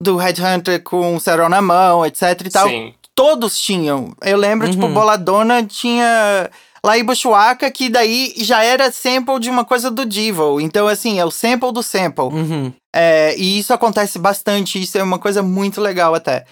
do 0.00 0.16
Headhunter 0.16 0.80
com 0.82 1.16
o 1.16 1.20
Cerol 1.20 1.48
na 1.48 1.60
mão, 1.60 2.06
etc 2.06 2.40
e 2.46 2.50
tal. 2.50 2.68
Sim. 2.68 2.94
Todos 3.14 3.58
tinham. 3.58 4.14
Eu 4.22 4.38
lembro, 4.38 4.70
tipo, 4.70 4.86
Uhum. 4.86 4.94
Boladona 4.94 5.64
tinha 5.64 6.48
Laí 6.84 7.02
Bushwaka, 7.02 7.70
que 7.70 7.88
daí 7.88 8.32
já 8.36 8.62
era 8.64 8.90
sample 8.90 9.38
de 9.38 9.50
uma 9.50 9.64
coisa 9.64 9.90
do 9.90 10.06
Devil. 10.06 10.60
Então, 10.60 10.86
assim, 10.86 11.18
é 11.18 11.24
o 11.24 11.30
sample 11.30 11.72
do 11.72 11.82
sample. 11.82 12.24
Uhum. 12.24 12.72
É, 12.94 13.34
e 13.36 13.58
isso 13.58 13.72
acontece 13.72 14.18
bastante, 14.18 14.80
isso 14.80 14.98
é 14.98 15.02
uma 15.02 15.18
coisa 15.18 15.42
muito 15.42 15.80
legal 15.80 16.14
até. 16.14 16.44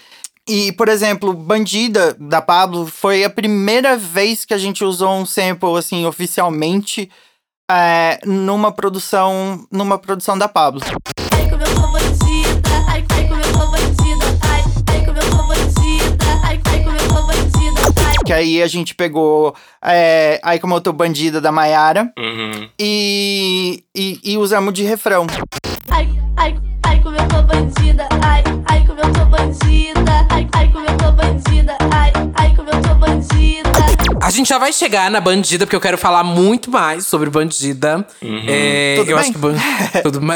E, 0.49 0.73
por 0.73 0.89
exemplo, 0.89 1.35
Bandida, 1.35 2.17
da 2.19 2.41
Pablo, 2.41 2.87
foi 2.87 3.23
a 3.23 3.31
primeira 3.31 3.97
vez 3.97 4.45
que 4.45 4.55
a 4.55 4.59
gente 4.59 4.83
usou 4.83 5.13
um 5.13 5.27
sample, 5.27 5.77
assim, 5.77 6.07
oficialmente, 6.07 7.11
é, 7.71 8.19
numa 8.25 8.73
produção, 8.73 9.67
numa 9.71 9.99
produção 9.99 10.39
da 10.39 10.49
Pablo. 10.49 10.81
Que 18.29 18.33
aí 18.35 18.63
a 18.63 18.67
gente 18.67 18.95
pegou 18.95 19.55
é, 19.83 20.39
Ai 20.45 20.59
Como 20.59 20.75
Eu 20.75 20.83
Tô 20.83 20.93
Bandida, 20.93 21.41
da 21.41 21.51
Maiara, 21.51 22.13
Uhum. 22.19 22.69
e, 22.79 23.83
e, 23.97 24.21
e 24.23 24.37
usamos 24.37 24.75
de 24.75 24.83
refrão. 24.83 25.27
Ai, 25.91 26.07
ai, 26.37 26.55
ai, 26.85 27.01
como 27.03 27.17
eu 27.17 27.27
sou 27.31 27.43
bandida. 27.43 28.07
Ai, 28.23 28.43
ai, 28.69 28.85
como 28.87 29.01
eu 29.01 29.15
sou 29.15 29.25
bandida. 29.25 30.27
Ai, 30.29 30.47
ai, 30.53 30.71
como 30.71 30.85
eu 30.85 30.99
sou 31.01 31.13
bandida. 31.13 31.79
Ai, 31.91 32.08
A 34.29 34.31
gente 34.31 34.47
já 34.51 34.59
vai 34.59 34.75
chegar 34.75 35.11
na 35.11 35.23
Bandida, 35.23 35.65
porque 35.65 35.75
eu 35.75 35.81
quero 35.81 35.97
falar 35.97 36.23
muito 36.23 36.71
mais 36.71 37.07
sobre 37.07 37.31
Bandida. 37.31 38.07
É, 38.47 38.97
Tudo 38.99 39.11
eu 39.11 39.17
bem? 39.17 39.25
acho 39.25 39.33
que 39.33 39.39
ban- 39.39 39.55
tudo 40.05 40.21
bem. 40.21 40.29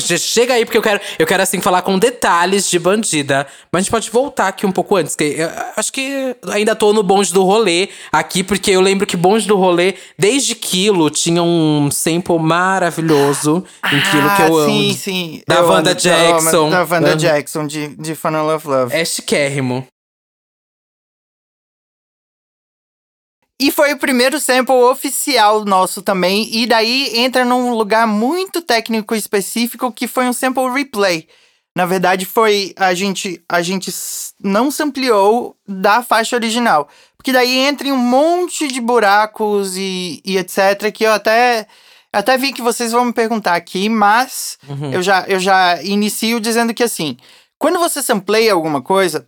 Já 0.00 0.16
Chega 0.16 0.54
aí, 0.54 0.64
porque 0.64 0.78
eu 0.78 0.82
quero, 0.82 1.00
eu 1.18 1.26
quero 1.26 1.42
assim 1.42 1.60
falar 1.60 1.82
com 1.82 1.98
detalhes 1.98 2.70
de 2.70 2.78
Bandida. 2.78 3.48
Mas 3.72 3.80
a 3.80 3.82
gente 3.82 3.90
pode 3.90 4.08
voltar 4.08 4.46
aqui 4.46 4.64
um 4.64 4.70
pouco 4.70 4.94
antes, 4.94 5.16
que 5.16 5.24
eu 5.24 5.50
acho 5.76 5.92
que 5.92 6.36
ainda 6.48 6.76
tô 6.76 6.92
no 6.92 7.02
bonde 7.02 7.32
do 7.32 7.42
rolê 7.42 7.88
aqui, 8.12 8.44
porque 8.44 8.70
eu 8.70 8.80
lembro 8.80 9.04
que 9.04 9.16
bonde 9.16 9.48
do 9.48 9.56
rolê, 9.56 9.94
desde 10.16 10.54
Quilo, 10.54 11.10
tinha 11.10 11.42
um 11.42 11.90
sample 11.90 12.38
maravilhoso 12.38 13.64
em 13.92 14.00
Quilo 14.12 14.30
que 14.36 14.42
eu 14.42 14.58
amo. 14.58 14.62
Ah, 14.62 14.66
Sim, 14.70 14.94
sim. 14.96 15.42
Da 15.48 15.56
Eu 15.56 15.68
Wanda 15.68 15.90
amo- 15.90 16.00
Jackson. 16.00 16.70
Da 16.70 16.84
Wanda 16.84 17.10
Uhum. 17.10 17.16
Jackson, 17.16 17.66
de, 17.66 17.88
de 17.96 18.14
Fun 18.14 18.30
Love 18.30 18.68
Love. 18.68 18.94
É 18.94 19.04
chiquérrimo. 19.04 19.84
E 23.60 23.70
foi 23.70 23.92
o 23.92 23.98
primeiro 23.98 24.40
sample 24.40 24.74
oficial 24.74 25.66
nosso 25.66 26.00
também. 26.00 26.48
E 26.50 26.66
daí 26.66 27.18
entra 27.18 27.44
num 27.44 27.74
lugar 27.74 28.06
muito 28.06 28.62
técnico 28.62 29.14
específico 29.14 29.92
que 29.92 30.08
foi 30.08 30.24
um 30.24 30.32
sample 30.32 30.72
replay. 30.72 31.28
Na 31.76 31.84
verdade, 31.84 32.24
foi 32.24 32.72
a 32.74 32.94
gente 32.94 33.44
a 33.46 33.60
gente 33.60 33.92
não 34.42 34.70
sampleou 34.70 35.54
da 35.68 36.02
faixa 36.02 36.36
original. 36.36 36.88
Porque 37.18 37.32
daí 37.32 37.58
entra 37.58 37.86
em 37.86 37.92
um 37.92 37.98
monte 37.98 38.66
de 38.66 38.80
buracos 38.80 39.76
e, 39.76 40.22
e 40.24 40.38
etc. 40.38 40.90
Que 40.90 41.04
eu 41.04 41.12
até, 41.12 41.66
até 42.10 42.38
vi 42.38 42.54
que 42.54 42.62
vocês 42.62 42.92
vão 42.92 43.04
me 43.04 43.12
perguntar 43.12 43.56
aqui, 43.56 43.90
mas 43.90 44.56
eu, 44.90 45.02
já, 45.02 45.26
eu 45.28 45.38
já 45.38 45.82
inicio 45.82 46.40
dizendo 46.40 46.72
que 46.72 46.82
assim, 46.82 47.18
quando 47.58 47.78
você 47.78 48.02
sampleia 48.02 48.54
alguma 48.54 48.80
coisa, 48.80 49.26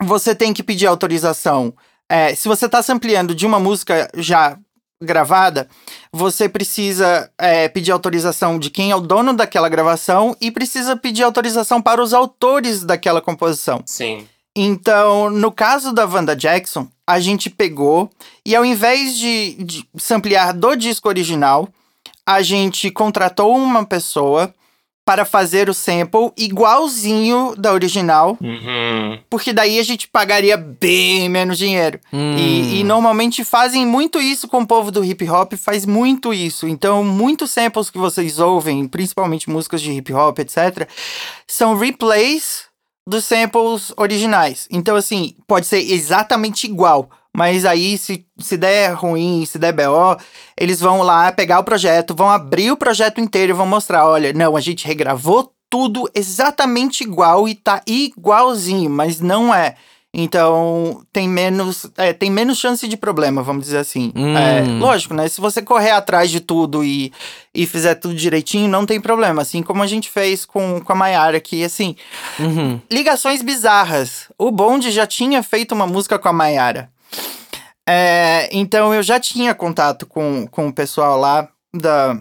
você 0.00 0.34
tem 0.34 0.54
que 0.54 0.62
pedir 0.62 0.86
autorização. 0.86 1.74
É, 2.12 2.34
se 2.34 2.46
você 2.46 2.66
está 2.66 2.82
sampleando 2.82 3.34
de 3.34 3.46
uma 3.46 3.58
música 3.58 4.06
já 4.14 4.58
gravada, 5.02 5.66
você 6.12 6.46
precisa 6.46 7.30
é, 7.38 7.70
pedir 7.70 7.90
autorização 7.90 8.58
de 8.58 8.68
quem 8.68 8.90
é 8.90 8.96
o 8.96 9.00
dono 9.00 9.32
daquela 9.32 9.66
gravação 9.66 10.36
e 10.38 10.50
precisa 10.50 10.94
pedir 10.94 11.22
autorização 11.22 11.80
para 11.80 12.02
os 12.02 12.12
autores 12.12 12.84
daquela 12.84 13.22
composição. 13.22 13.82
Sim. 13.86 14.28
Então, 14.54 15.30
no 15.30 15.50
caso 15.50 15.90
da 15.90 16.04
Wanda 16.04 16.36
Jackson, 16.36 16.86
a 17.06 17.18
gente 17.18 17.48
pegou 17.48 18.10
e 18.44 18.54
ao 18.54 18.62
invés 18.62 19.16
de, 19.16 19.54
de 19.54 19.88
samplear 19.96 20.54
do 20.54 20.76
disco 20.76 21.08
original, 21.08 21.66
a 22.26 22.42
gente 22.42 22.90
contratou 22.90 23.56
uma 23.56 23.86
pessoa 23.86 24.54
para 25.04 25.24
fazer 25.24 25.68
o 25.68 25.74
sample 25.74 26.30
igualzinho 26.36 27.54
da 27.56 27.72
original, 27.72 28.36
Uhum. 28.40 29.18
porque 29.28 29.52
daí 29.52 29.78
a 29.78 29.82
gente 29.82 30.06
pagaria 30.08 30.56
bem 30.56 31.28
menos 31.28 31.58
dinheiro. 31.58 31.98
Hum. 32.12 32.36
E, 32.36 32.80
e 32.80 32.84
normalmente 32.84 33.44
fazem 33.44 33.84
muito 33.84 34.20
isso 34.20 34.46
com 34.46 34.60
o 34.60 34.66
povo 34.66 34.90
do 34.90 35.04
hip 35.04 35.28
hop, 35.28 35.54
faz 35.54 35.84
muito 35.84 36.32
isso. 36.32 36.68
Então, 36.68 37.02
muitos 37.04 37.50
samples 37.50 37.90
que 37.90 37.98
vocês 37.98 38.38
ouvem, 38.38 38.86
principalmente 38.86 39.50
músicas 39.50 39.80
de 39.82 39.90
hip 39.92 40.12
hop, 40.12 40.38
etc., 40.38 40.88
são 41.46 41.76
replays 41.76 42.64
dos 43.06 43.24
samples 43.24 43.92
originais. 43.96 44.68
Então, 44.70 44.94
assim, 44.94 45.34
pode 45.48 45.66
ser 45.66 45.78
exatamente 45.92 46.64
igual. 46.66 47.10
Mas 47.34 47.64
aí, 47.64 47.96
se, 47.96 48.26
se 48.38 48.56
der 48.58 48.92
ruim, 48.92 49.44
se 49.46 49.58
der 49.58 49.72
BO, 49.72 50.16
eles 50.56 50.80
vão 50.80 51.02
lá 51.02 51.32
pegar 51.32 51.60
o 51.60 51.64
projeto, 51.64 52.14
vão 52.14 52.28
abrir 52.28 52.70
o 52.70 52.76
projeto 52.76 53.20
inteiro 53.20 53.52
e 53.52 53.56
vão 53.56 53.66
mostrar: 53.66 54.06
olha, 54.06 54.32
não, 54.32 54.56
a 54.56 54.60
gente 54.60 54.86
regravou 54.86 55.52
tudo 55.70 56.08
exatamente 56.14 57.02
igual 57.02 57.48
e 57.48 57.54
tá 57.54 57.80
igualzinho, 57.86 58.90
mas 58.90 59.20
não 59.20 59.54
é. 59.54 59.76
Então, 60.14 61.02
tem 61.10 61.26
menos, 61.26 61.90
é, 61.96 62.12
tem 62.12 62.30
menos 62.30 62.58
chance 62.58 62.86
de 62.86 62.98
problema, 62.98 63.42
vamos 63.42 63.64
dizer 63.64 63.78
assim. 63.78 64.12
Hum. 64.14 64.36
É, 64.36 64.60
lógico, 64.78 65.14
né? 65.14 65.26
Se 65.26 65.40
você 65.40 65.62
correr 65.62 65.92
atrás 65.92 66.30
de 66.30 66.38
tudo 66.38 66.84
e, 66.84 67.10
e 67.54 67.66
fizer 67.66 67.94
tudo 67.94 68.14
direitinho, 68.14 68.68
não 68.68 68.84
tem 68.84 69.00
problema. 69.00 69.40
Assim 69.40 69.62
como 69.62 69.82
a 69.82 69.86
gente 69.86 70.10
fez 70.10 70.44
com, 70.44 70.80
com 70.80 70.92
a 70.92 70.96
Mayara 70.96 71.38
aqui, 71.38 71.64
assim. 71.64 71.96
Uhum. 72.38 72.78
Ligações 72.90 73.40
bizarras. 73.40 74.28
O 74.36 74.50
Bond 74.50 74.90
já 74.90 75.06
tinha 75.06 75.42
feito 75.42 75.74
uma 75.74 75.86
música 75.86 76.18
com 76.18 76.28
a 76.28 76.32
Mayara. 76.32 76.91
É, 77.88 78.48
então 78.52 78.94
eu 78.94 79.02
já 79.02 79.18
tinha 79.18 79.54
contato 79.54 80.06
com, 80.06 80.46
com 80.46 80.68
o 80.68 80.72
pessoal 80.72 81.18
lá 81.18 81.48
da. 81.74 82.18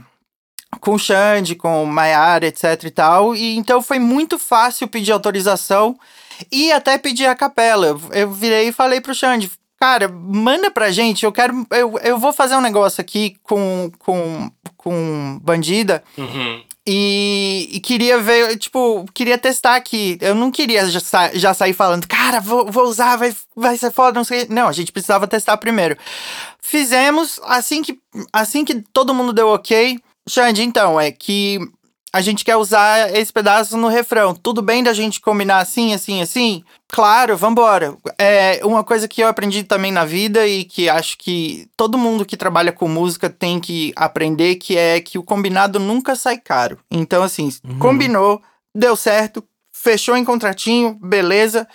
Com 0.79 0.93
o 0.93 0.99
Xande, 0.99 1.53
com 1.53 1.83
o 1.83 1.87
Mayara, 1.87 2.47
etc 2.47 2.83
e 2.85 2.91
tal. 2.91 3.35
E 3.35 3.57
então 3.57 3.81
foi 3.81 3.99
muito 3.99 4.39
fácil 4.39 4.87
pedir 4.87 5.11
autorização 5.11 5.99
e 6.51 6.71
até 6.71 6.97
pedir 6.97 7.25
a 7.25 7.35
capela. 7.35 7.87
Eu, 7.87 8.01
eu 8.13 8.31
virei 8.31 8.69
e 8.69 8.73
falei 8.73 9.01
pro 9.01 9.13
Xande, 9.13 9.51
cara, 9.79 10.07
manda 10.07 10.71
pra 10.71 10.91
gente, 10.91 11.25
eu 11.25 11.31
quero. 11.31 11.67
Eu, 11.69 11.99
eu 11.99 12.17
vou 12.17 12.31
fazer 12.31 12.55
um 12.55 12.61
negócio 12.61 13.01
aqui 13.01 13.35
com, 13.43 13.91
com, 13.99 14.49
com 14.77 15.39
bandida. 15.41 16.03
Uhum. 16.17 16.63
E, 16.93 17.69
e 17.71 17.79
queria 17.79 18.19
ver, 18.19 18.57
tipo, 18.57 19.05
queria 19.13 19.37
testar 19.37 19.75
aqui. 19.77 20.17
Eu 20.19 20.35
não 20.35 20.51
queria 20.51 20.89
já, 20.89 20.99
sa- 20.99 21.31
já 21.33 21.53
sair 21.53 21.71
falando, 21.71 22.05
cara, 22.05 22.41
vou, 22.41 22.69
vou 22.69 22.83
usar, 22.83 23.15
vai, 23.15 23.33
vai 23.55 23.77
ser 23.77 23.91
foda, 23.91 24.19
não 24.19 24.25
sei. 24.25 24.45
Não, 24.49 24.67
a 24.67 24.73
gente 24.73 24.91
precisava 24.91 25.25
testar 25.25 25.55
primeiro. 25.55 25.95
Fizemos, 26.59 27.39
assim 27.45 27.81
que, 27.81 27.97
assim 28.33 28.65
que 28.65 28.83
todo 28.91 29.13
mundo 29.13 29.31
deu 29.31 29.47
ok. 29.47 29.99
Xande, 30.27 30.63
então, 30.63 30.99
é 30.99 31.11
que 31.11 31.59
a 32.13 32.19
gente 32.19 32.43
quer 32.43 32.57
usar 32.57 33.15
esse 33.15 33.31
pedaço 33.31 33.77
no 33.77 33.87
refrão. 33.87 34.35
Tudo 34.35 34.61
bem 34.61 34.83
da 34.83 34.93
gente 34.93 35.21
combinar 35.21 35.59
assim, 35.59 35.93
assim, 35.93 36.21
assim? 36.21 36.63
Claro, 36.89 37.37
vambora. 37.37 37.95
É 38.17 38.59
uma 38.63 38.83
coisa 38.83 39.07
que 39.07 39.23
eu 39.23 39.27
aprendi 39.27 39.63
também 39.63 39.91
na 39.91 40.03
vida 40.03 40.45
e 40.45 40.65
que 40.65 40.89
acho 40.89 41.17
que 41.17 41.69
todo 41.77 41.97
mundo 41.97 42.25
que 42.25 42.35
trabalha 42.35 42.73
com 42.73 42.87
música 42.87 43.29
tem 43.29 43.59
que 43.59 43.93
aprender, 43.95 44.55
que 44.55 44.77
é 44.77 44.99
que 44.99 45.17
o 45.17 45.23
combinado 45.23 45.79
nunca 45.79 46.15
sai 46.15 46.37
caro. 46.37 46.77
Então, 46.91 47.23
assim, 47.23 47.49
combinou, 47.79 48.41
deu 48.75 48.95
certo, 48.97 49.41
fechou 49.71 50.17
em 50.17 50.25
contratinho, 50.25 50.97
beleza. 51.01 51.65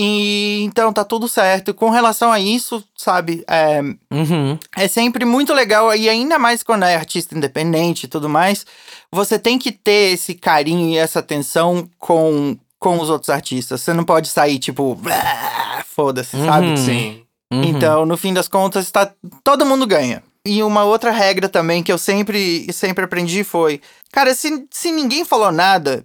E 0.00 0.62
então 0.62 0.92
tá 0.92 1.04
tudo 1.04 1.26
certo. 1.26 1.74
Com 1.74 1.90
relação 1.90 2.30
a 2.30 2.38
isso, 2.38 2.84
sabe, 2.96 3.42
é, 3.48 3.80
Uhum. 4.12 4.56
é 4.76 4.86
sempre 4.86 5.24
muito 5.24 5.52
legal, 5.52 5.92
e 5.92 6.08
ainda 6.08 6.38
mais 6.38 6.62
quando 6.62 6.84
é 6.84 6.94
artista 6.94 7.36
independente 7.36 8.04
e 8.04 8.08
tudo 8.08 8.28
mais, 8.28 8.64
você 9.10 9.38
tem 9.40 9.58
que 9.58 9.72
ter 9.72 10.12
esse 10.12 10.34
carinho 10.34 10.88
e 10.90 10.96
essa 10.96 11.18
atenção 11.18 11.88
com, 11.98 12.56
com 12.78 13.00
os 13.00 13.10
outros 13.10 13.28
artistas. 13.28 13.80
Você 13.80 13.92
não 13.92 14.04
pode 14.04 14.28
sair, 14.28 14.60
tipo, 14.60 14.96
"Ah, 15.10 15.82
foda-se, 15.84 16.36
sabe? 16.46 16.68
Uhum. 16.68 16.76
Sim. 16.76 17.22
Uhum. 17.52 17.64
Então, 17.64 18.06
no 18.06 18.16
fim 18.16 18.32
das 18.32 18.46
contas, 18.46 18.90
tá, 18.92 19.10
todo 19.42 19.66
mundo 19.66 19.84
ganha. 19.86 20.22
e 20.46 20.62
uma 20.62 20.84
outra 20.84 21.10
regra 21.10 21.48
também 21.48 21.82
que 21.82 21.92
eu 21.92 21.98
sempre, 21.98 22.72
sempre 22.72 23.04
aprendi 23.04 23.42
foi: 23.42 23.80
cara, 24.12 24.32
se, 24.34 24.64
se 24.70 24.92
ninguém 24.92 25.24
falou 25.24 25.50
nada 25.50 26.04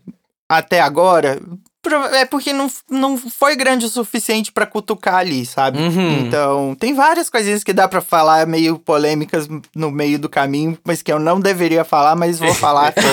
até 0.50 0.82
agora, 0.82 1.40
é 2.14 2.26
porque 2.26 2.54
não, 2.54 2.72
não 2.90 3.18
foi 3.18 3.56
grande 3.56 3.86
o 3.86 3.90
suficiente 3.90 4.52
pra 4.52 4.66
cutucar 4.66 5.16
ali, 5.16 5.46
sabe? 5.46 5.80
Uhum. 5.80 6.20
Então, 6.20 6.76
tem 6.76 6.94
várias 6.94 7.30
coisinhas 7.30 7.64
que 7.64 7.74
dá 7.74 7.88
pra 7.88 8.02
falar 8.02 8.48
meio 8.48 8.80
polêmicas 8.80 9.48
no 9.76 9.92
meio 9.92 10.18
do 10.18 10.30
caminho, 10.30 10.78
mas 10.84 11.02
que 11.02 11.12
eu 11.12 11.20
não 11.20 11.40
deveria 11.40 11.84
falar, 11.84 12.16
mas 12.16 12.40
vou 12.40 12.54
falar. 12.54 12.94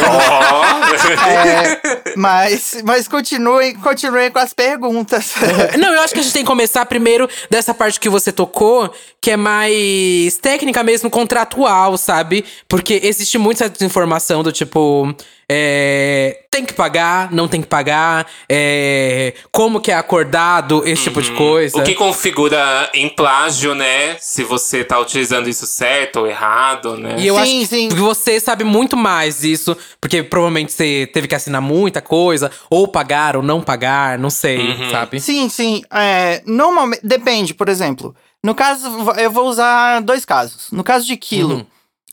É, 1.31 2.15
mas 2.17 2.83
mas 2.85 3.07
continuem, 3.09 3.75
continuem 3.77 4.31
com 4.31 4.39
as 4.39 4.53
perguntas. 4.53 5.35
Não, 5.79 5.93
eu 5.93 6.01
acho 6.03 6.13
que 6.13 6.21
a 6.21 6.23
gente 6.23 6.33
tem 6.33 6.43
que 6.43 6.49
começar 6.49 6.85
primeiro 6.87 7.29
dessa 7.49 7.73
parte 7.73 8.01
que 8.01 8.09
você 8.09 8.33
tocou, 8.33 8.93
que 9.21 9.31
é 9.31 9.37
mais 9.37 10.37
técnica 10.39 10.83
mesmo, 10.83 11.11
contratual, 11.11 11.97
sabe? 11.97 12.45
Porque 12.69 13.01
existe 13.03 13.39
muita 13.39 13.69
desinformação 13.69 14.43
do 14.43 14.53
tipo. 14.53 15.15
É, 15.53 16.45
tem 16.49 16.65
que 16.65 16.73
pagar, 16.73 17.33
não 17.33 17.49
tem 17.49 17.61
que 17.61 17.67
pagar, 17.67 18.25
é, 18.49 19.35
como 19.51 19.81
que 19.81 19.91
é 19.91 19.95
acordado, 19.95 20.87
esse 20.87 21.03
tipo 21.03 21.21
de 21.21 21.33
coisa. 21.33 21.77
O 21.77 21.83
que 21.83 21.95
configura 21.97 22.89
em 22.95 23.09
plágio, 23.09 23.75
né? 23.75 24.17
Se 24.21 24.45
você 24.45 24.85
tá 24.85 25.01
utilizando 25.01 25.49
isso 25.49 25.67
certo 25.67 26.21
ou 26.21 26.27
errado, 26.29 26.97
né? 26.97 27.17
E 27.19 27.27
eu 27.27 27.35
Sim, 27.35 27.63
acho 27.63 27.71
sim. 27.71 27.89
que 27.89 27.97
você 27.97 28.39
sabe 28.39 28.63
muito 28.63 28.97
mais 28.97 29.41
disso, 29.41 29.77
porque 30.01 30.23
provavelmente 30.23 30.73
você 30.73 31.11
teve 31.13 31.27
que 31.27 31.35
assinar 31.35 31.61
muita 31.61 32.01
coisa, 32.01 32.49
ou 32.71 32.87
pagar 32.87 33.37
ou 33.37 33.43
não 33.43 33.61
pagar, 33.61 34.21
não 34.21 34.31
sei, 34.31 34.77
sabe? 34.89 35.19
Sim, 35.21 35.49
sim. 35.49 35.83
É, 35.93 36.43
normalmente. 36.47 37.01
Depende, 37.03 37.55
por 37.55 37.69
exemplo. 37.69 38.15
No 38.41 38.55
caso, 38.55 38.87
eu 39.19 39.33
vou 39.33 39.49
usar 39.49 40.01
dois 40.01 40.25
casos. 40.25 40.69
No 40.71 40.85
caso 40.85 41.05
de 41.05 41.17
Quilo, 41.17 41.55
Uhum. 41.57 41.67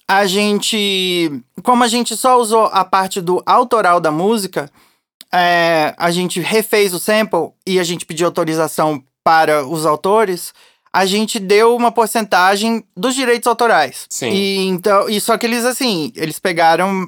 A 0.07 0.25
gente. 0.25 1.41
Como 1.63 1.83
a 1.83 1.87
gente 1.87 2.15
só 2.15 2.39
usou 2.39 2.65
a 2.71 2.85
parte 2.85 3.19
do 3.21 3.41
autoral 3.45 3.99
da 3.99 4.11
música, 4.11 4.69
é, 5.33 5.93
a 5.97 6.09
gente 6.11 6.39
refez 6.39 6.93
o 6.93 6.99
sample 6.99 7.49
e 7.65 7.79
a 7.79 7.83
gente 7.83 8.05
pediu 8.05 8.27
autorização 8.27 9.03
para 9.23 9.65
os 9.65 9.85
autores. 9.85 10.53
A 10.93 11.05
gente 11.05 11.37
deu 11.39 11.75
uma 11.75 11.91
porcentagem 11.91 12.83
dos 12.95 13.13
direitos 13.13 13.45
autorais. 13.47 14.05
Sim. 14.09 14.29
E, 14.29 14.67
então, 14.67 15.07
e 15.09 15.19
só 15.19 15.37
que 15.37 15.45
eles, 15.45 15.63
assim, 15.65 16.11
eles 16.15 16.39
pegaram 16.39 17.07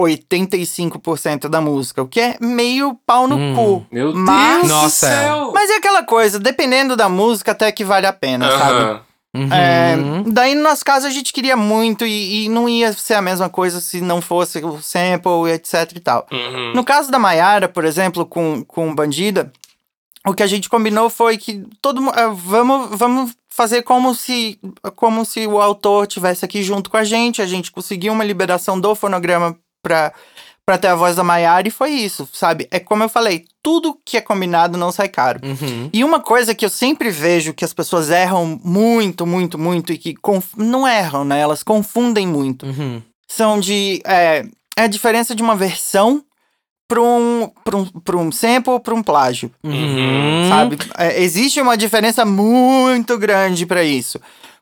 85% 0.00 1.48
da 1.48 1.60
música, 1.60 2.02
o 2.02 2.08
que 2.08 2.20
é 2.20 2.36
meio 2.40 2.98
pau 3.06 3.26
no 3.26 3.36
Hum. 3.36 3.54
cu. 3.54 3.86
Meu 3.90 4.14
Mas- 4.14 4.56
Deus 4.58 4.68
Nossa. 4.68 5.06
do 5.08 5.12
céu! 5.12 5.50
Mas 5.54 5.70
é 5.70 5.76
aquela 5.76 6.02
coisa, 6.04 6.38
dependendo 6.38 6.96
da 6.96 7.08
música, 7.08 7.52
até 7.52 7.70
que 7.72 7.84
vale 7.84 8.06
a 8.06 8.12
pena, 8.12 8.50
sabe? 8.58 9.00
Aham. 9.36 9.98
Uhum. 9.98 10.20
É, 10.26 10.30
daí, 10.30 10.54
no 10.54 10.62
nosso 10.62 10.84
caso, 10.84 11.06
a 11.06 11.10
gente 11.10 11.32
queria 11.32 11.56
muito 11.56 12.06
e, 12.06 12.44
e 12.44 12.48
não 12.48 12.68
ia 12.68 12.92
ser 12.92 13.14
a 13.14 13.22
mesma 13.22 13.48
coisa 13.48 13.80
se 13.80 14.00
não 14.00 14.22
fosse 14.22 14.64
o 14.64 14.80
sample, 14.80 15.52
etc 15.52 15.92
e 15.94 16.00
tal. 16.00 16.26
Uhum. 16.32 16.72
No 16.74 16.84
caso 16.84 17.10
da 17.10 17.18
Mayara, 17.18 17.68
por 17.68 17.84
exemplo, 17.84 18.24
com, 18.24 18.64
com 18.64 18.94
Bandida, 18.94 19.52
o 20.26 20.34
que 20.34 20.42
a 20.42 20.46
gente 20.46 20.68
combinou 20.68 21.08
foi 21.08 21.36
que 21.36 21.64
todo 21.80 22.08
ah, 22.10 22.28
vamos, 22.34 22.98
vamos 22.98 23.34
fazer 23.48 23.82
como 23.82 24.14
se, 24.14 24.58
como 24.96 25.24
se 25.24 25.46
o 25.46 25.60
autor 25.60 26.06
tivesse 26.06 26.44
aqui 26.44 26.62
junto 26.62 26.90
com 26.90 26.96
a 26.96 27.04
gente. 27.04 27.40
A 27.40 27.46
gente 27.46 27.70
conseguiu 27.70 28.12
uma 28.12 28.24
liberação 28.24 28.78
do 28.78 28.94
fonograma 28.94 29.56
pra, 29.82 30.12
pra 30.66 30.76
ter 30.76 30.88
a 30.88 30.96
voz 30.96 31.14
da 31.14 31.22
Mayara 31.22 31.68
e 31.68 31.70
foi 31.70 31.90
isso, 31.92 32.28
sabe? 32.32 32.66
É 32.72 32.80
como 32.80 33.04
eu 33.04 33.08
falei, 33.08 33.44
tudo 33.62 33.96
que 34.04 34.16
é 34.16 34.20
combinado 34.20 34.76
não 34.76 34.90
sai 34.90 35.08
caro. 35.08 35.38
Uhum. 35.44 35.88
E 35.92 36.02
uma 36.02 36.18
coisa 36.18 36.56
que 36.56 36.64
eu 36.64 36.68
sempre 36.68 37.08
vejo 37.08 37.54
que 37.54 37.64
as 37.64 37.72
pessoas 37.72 38.10
erram 38.10 38.60
muito, 38.64 39.24
muito, 39.24 39.56
muito 39.56 39.92
e 39.92 39.96
que 39.98 40.14
conf- 40.16 40.56
não 40.56 40.86
erram, 40.86 41.24
né? 41.24 41.38
Elas 41.38 41.62
confundem 41.62 42.26
muito. 42.26 42.66
Uhum. 42.66 43.00
São 43.28 43.60
de. 43.60 44.02
É, 44.04 44.44
é 44.76 44.82
a 44.82 44.86
diferença 44.88 45.34
de 45.36 45.42
uma 45.42 45.54
versão 45.54 46.22
para 46.88 47.00
um, 47.02 47.50
pra 47.64 47.76
um, 47.76 47.84
pra 47.86 48.16
um 48.16 48.30
sample 48.32 48.78
para 48.80 48.94
um 48.94 49.02
plágio, 49.02 49.50
Uhum. 49.64 50.48
sabe? 50.48 50.78
É, 50.98 51.20
existe 51.22 51.60
uma 51.60 51.76
diferença 51.76 52.24
muito 52.24 53.16
grande 53.18 53.66
para 53.66 53.82
isso. 53.84 54.20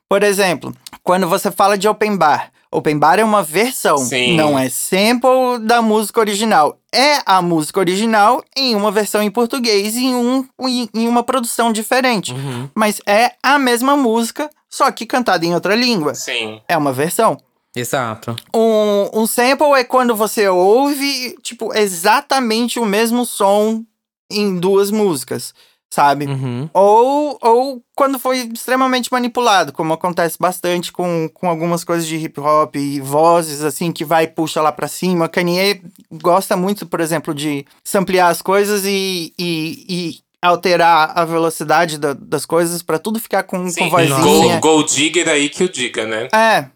Por 0.08 0.22
exemplo, 0.22 0.74
quando 1.02 1.28
você 1.28 1.50
fala 1.50 1.76
de 1.78 1.88
open 1.88 2.16
bar. 2.16 2.50
Open 2.70 2.98
bar 2.98 3.20
é 3.20 3.24
uma 3.24 3.42
versão, 3.42 3.96
Sim. 3.98 4.36
não 4.36 4.58
é 4.58 4.68
sample 4.68 5.60
da 5.62 5.80
música 5.80 6.18
original. 6.18 6.76
É 6.92 7.18
a 7.24 7.40
música 7.40 7.78
original 7.78 8.42
em 8.56 8.74
uma 8.74 8.90
versão 8.90 9.22
em 9.22 9.30
português 9.30 9.94
e 9.94 10.06
em, 10.06 10.14
um, 10.14 10.44
em- 10.62 10.88
em 10.92 11.06
uma 11.08 11.22
produção 11.22 11.72
diferente. 11.72 12.32
Uhum. 12.32 12.68
Mas 12.74 13.00
é 13.06 13.32
a 13.42 13.58
mesma 13.60 13.96
música, 13.96 14.50
só 14.68 14.90
que 14.90 15.06
cantada 15.06 15.46
em 15.46 15.54
outra 15.54 15.76
língua. 15.76 16.14
Sim. 16.16 16.60
É 16.68 16.76
uma 16.76 16.92
versão. 16.92 17.38
Exato. 17.76 18.34
Um, 18.54 19.20
um 19.22 19.26
sample 19.26 19.72
é 19.74 19.84
quando 19.84 20.14
você 20.16 20.48
ouve, 20.48 21.36
tipo, 21.42 21.72
exatamente 21.76 22.78
o 22.80 22.84
mesmo 22.84 23.24
som 23.24 23.84
em 24.30 24.58
duas 24.58 24.90
músicas, 24.90 25.54
sabe? 25.94 26.26
Uhum. 26.26 26.68
Ou, 26.74 27.38
ou 27.40 27.82
quando 27.94 28.18
foi 28.18 28.38
extremamente 28.52 29.12
manipulado, 29.12 29.72
como 29.72 29.92
acontece 29.92 30.36
bastante 30.40 30.90
com, 30.90 31.28
com 31.32 31.48
algumas 31.48 31.84
coisas 31.84 32.04
de 32.06 32.16
hip 32.16 32.40
hop 32.40 32.74
e 32.74 33.00
vozes, 33.00 33.62
assim, 33.62 33.92
que 33.92 34.04
vai 34.04 34.24
e 34.24 34.28
puxa 34.28 34.60
lá 34.60 34.72
pra 34.72 34.88
cima. 34.88 35.28
Kanye 35.28 35.80
gosta 36.12 36.56
muito, 36.56 36.84
por 36.84 37.00
exemplo, 37.00 37.32
de 37.32 37.64
samplear 37.84 38.28
as 38.28 38.42
coisas 38.42 38.84
e, 38.84 39.32
e, 39.38 39.86
e 39.88 40.18
alterar 40.42 41.12
a 41.16 41.24
velocidade 41.24 41.96
da- 41.96 42.12
das 42.12 42.44
coisas 42.44 42.82
pra 42.82 42.98
tudo 42.98 43.20
ficar 43.20 43.44
com, 43.44 43.68
Sim. 43.68 43.84
com 43.84 43.90
vozinha. 43.90 44.18
Gold, 44.18 44.60
Gold 44.60 44.92
Digger 44.94 45.28
aí 45.28 45.48
que 45.48 45.62
o 45.62 45.68
diga, 45.70 46.04
né? 46.04 46.28
É. 46.34 46.66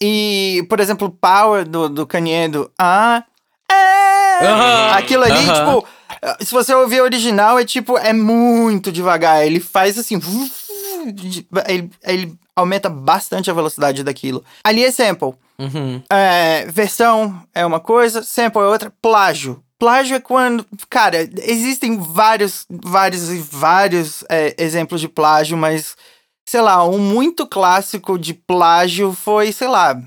E, 0.00 0.64
por 0.70 0.80
exemplo, 0.80 1.08
o 1.08 1.10
Power 1.10 1.68
do, 1.68 1.88
do 1.88 2.06
Kanye 2.06 2.48
do 2.48 2.70
Ah, 2.78 3.24
é. 3.70 4.92
Aquilo 4.94 5.24
ali, 5.24 5.34
tipo, 5.44 5.84
se 6.40 6.52
você 6.52 6.74
ouvir 6.74 7.00
o 7.00 7.04
original, 7.04 7.58
é 7.58 7.64
tipo, 7.64 7.96
é 7.98 8.12
muito 8.12 8.92
devagar. 8.92 9.46
Ele 9.46 9.60
faz 9.60 9.98
assim. 9.98 10.20
Ele, 11.68 11.90
ele 12.02 12.38
aumenta 12.54 12.88
bastante 12.88 13.50
a 13.50 13.54
velocidade 13.54 14.02
daquilo. 14.02 14.44
Ali 14.64 14.84
é 14.84 14.90
sample. 14.90 15.34
Uhum. 15.58 16.02
É, 16.10 16.66
versão 16.66 17.42
é 17.54 17.64
uma 17.64 17.80
coisa, 17.80 18.22
sample 18.22 18.60
é 18.60 18.66
outra. 18.66 18.92
Plágio. 19.00 19.62
Plágio 19.78 20.16
é 20.16 20.20
quando. 20.20 20.66
Cara, 20.90 21.28
existem 21.42 21.98
vários, 21.98 22.66
vários 22.68 23.30
e 23.30 23.38
vários 23.38 24.24
é, 24.28 24.54
exemplos 24.58 25.00
de 25.00 25.08
plágio, 25.08 25.56
mas. 25.56 25.96
Sei 26.48 26.62
lá, 26.62 26.82
um 26.82 26.98
muito 26.98 27.46
clássico 27.46 28.18
de 28.18 28.32
plágio 28.32 29.12
foi, 29.12 29.52
sei 29.52 29.68
lá. 29.68 30.00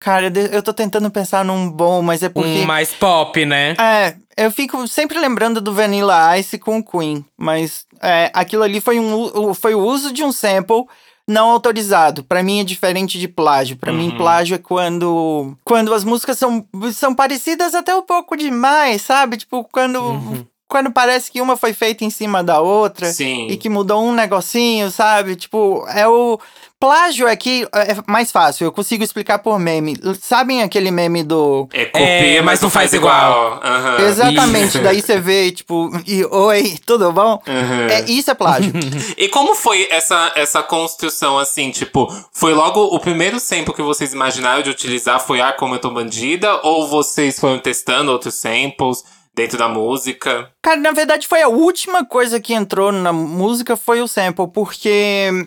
Cara, 0.00 0.32
eu 0.50 0.62
tô 0.62 0.72
tentando 0.72 1.10
pensar 1.10 1.44
num 1.44 1.70
bom, 1.70 2.00
mas 2.00 2.22
é 2.22 2.30
porque. 2.30 2.48
Um 2.62 2.64
mais 2.64 2.92
pop, 2.94 3.44
né? 3.44 3.76
É, 3.78 4.16
eu 4.34 4.50
fico 4.50 4.88
sempre 4.88 5.18
lembrando 5.18 5.60
do 5.60 5.74
Vanilla 5.74 6.38
Ice 6.38 6.58
com 6.58 6.78
o 6.78 6.82
Queen, 6.84 7.22
mas 7.36 7.84
é, 8.02 8.30
aquilo 8.32 8.62
ali 8.62 8.80
foi, 8.80 8.98
um, 8.98 9.52
foi 9.52 9.74
o 9.74 9.80
uso 9.84 10.10
de 10.10 10.24
um 10.24 10.32
sample 10.32 10.84
não 11.28 11.50
autorizado. 11.50 12.24
Pra 12.24 12.42
mim 12.42 12.60
é 12.60 12.64
diferente 12.64 13.18
de 13.18 13.28
plágio. 13.28 13.76
Pra 13.76 13.92
mim, 13.92 14.08
Uhum. 14.08 14.16
plágio 14.16 14.54
é 14.54 14.58
quando 14.58 15.54
quando 15.64 15.92
as 15.92 16.02
músicas 16.02 16.38
são, 16.38 16.64
são 16.94 17.14
parecidas 17.14 17.74
até 17.74 17.94
um 17.94 18.02
pouco 18.02 18.34
demais, 18.36 19.02
sabe? 19.02 19.36
Tipo, 19.36 19.68
quando, 19.70 20.00
Uhum. 20.00 20.46
quando 20.66 20.90
parece 20.90 21.30
que 21.30 21.42
uma 21.42 21.58
foi 21.58 21.74
feita 21.74 22.04
em 22.06 22.10
cima 22.10 22.42
da 22.42 22.58
outra 22.60 23.12
Sim. 23.12 23.48
e 23.48 23.56
que 23.58 23.68
mudou 23.68 24.02
um 24.02 24.12
negocinho, 24.14 24.90
sabe? 24.90 25.36
Tipo, 25.36 25.84
é 25.88 26.08
o. 26.08 26.40
Plágio 26.80 27.28
aqui 27.28 27.66
é 27.74 27.94
mais 28.10 28.32
fácil, 28.32 28.64
eu 28.64 28.72
consigo 28.72 29.04
explicar 29.04 29.38
por 29.40 29.58
meme. 29.58 29.94
Sabem 30.18 30.62
aquele 30.62 30.90
meme 30.90 31.22
do. 31.22 31.68
É 31.74 31.84
copia, 31.84 32.06
É, 32.38 32.40
mas 32.40 32.58
não 32.62 32.70
faz 32.70 32.94
igual. 32.94 33.60
Aham. 33.62 34.00
Exatamente, 34.00 34.68
isso. 34.68 34.82
daí 34.82 35.02
você 35.02 35.20
vê, 35.20 35.52
tipo, 35.52 35.90
e 36.06 36.24
oi, 36.24 36.78
tudo 36.86 37.12
bom? 37.12 37.38
Aham. 37.46 37.86
É, 37.90 38.10
isso 38.10 38.30
é 38.30 38.34
plágio. 38.34 38.72
E 39.18 39.28
como 39.28 39.54
foi 39.54 39.86
essa, 39.90 40.32
essa 40.34 40.62
construção, 40.62 41.38
assim, 41.38 41.70
tipo, 41.70 42.08
foi 42.32 42.54
logo 42.54 42.80
o 42.82 42.98
primeiro 42.98 43.38
sample 43.38 43.74
que 43.74 43.82
vocês 43.82 44.14
imaginaram 44.14 44.62
de 44.62 44.70
utilizar 44.70 45.20
foi 45.20 45.42
Ah, 45.42 45.52
Como 45.52 45.74
Eu 45.74 45.78
Tô 45.78 45.90
Bandida? 45.90 46.60
Ou 46.62 46.88
vocês 46.88 47.38
foram 47.38 47.58
testando 47.58 48.10
outros 48.10 48.34
samples 48.36 49.04
dentro 49.34 49.58
da 49.58 49.68
música? 49.68 50.50
Cara, 50.62 50.80
na 50.80 50.92
verdade 50.92 51.28
foi 51.28 51.42
a 51.42 51.48
última 51.48 52.06
coisa 52.06 52.40
que 52.40 52.54
entrou 52.54 52.90
na 52.90 53.12
música 53.12 53.76
foi 53.76 54.00
o 54.00 54.08
sample, 54.08 54.48
porque 54.48 55.46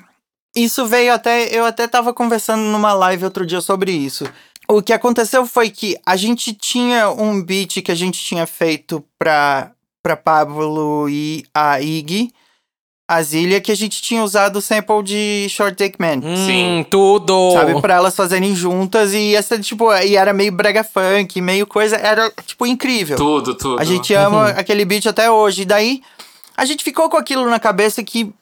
isso 0.55 0.85
veio 0.85 1.13
até. 1.13 1.47
Eu 1.55 1.65
até 1.65 1.87
tava 1.87 2.13
conversando 2.13 2.61
numa 2.61 2.93
live 2.93 3.25
outro 3.25 3.45
dia 3.45 3.61
sobre 3.61 3.91
isso. 3.91 4.25
O 4.67 4.81
que 4.81 4.93
aconteceu 4.93 5.45
foi 5.45 5.69
que 5.69 5.97
a 6.05 6.15
gente 6.15 6.53
tinha 6.53 7.09
um 7.09 7.41
beat 7.43 7.81
que 7.81 7.91
a 7.91 7.95
gente 7.95 8.19
tinha 8.23 8.45
feito 8.47 9.03
pra, 9.19 9.71
pra 10.01 10.15
Pablo 10.15 11.09
e 11.09 11.43
a 11.53 11.81
Iggy, 11.81 12.31
a 13.07 13.21
Zília, 13.21 13.59
que 13.59 13.71
a 13.71 13.75
gente 13.75 14.01
tinha 14.01 14.23
usado 14.23 14.57
o 14.57 14.61
sample 14.61 15.03
de 15.03 15.47
Short 15.49 15.75
Take 15.75 15.97
Man. 15.99 16.21
Sim. 16.45 16.79
Hum, 16.79 16.83
tudo. 16.89 17.51
Sabe, 17.51 17.81
pra 17.81 17.95
elas 17.95 18.15
fazerem 18.15 18.55
juntas 18.55 19.13
e 19.13 19.35
essa, 19.35 19.59
tipo, 19.59 19.93
e 19.93 20.15
era 20.15 20.31
meio 20.31 20.51
brega 20.51 20.83
funk, 20.83 21.41
meio 21.41 21.67
coisa, 21.67 21.97
era, 21.97 22.31
tipo, 22.45 22.65
incrível. 22.65 23.17
Tudo, 23.17 23.55
tudo. 23.55 23.81
A 23.81 23.83
gente 23.83 24.13
ama 24.13 24.49
aquele 24.49 24.85
beat 24.85 25.05
até 25.07 25.29
hoje. 25.29 25.63
E 25.63 25.65
daí, 25.65 26.01
a 26.55 26.63
gente 26.63 26.83
ficou 26.83 27.09
com 27.09 27.17
aquilo 27.17 27.49
na 27.49 27.59
cabeça 27.59 28.01
que 28.01 28.33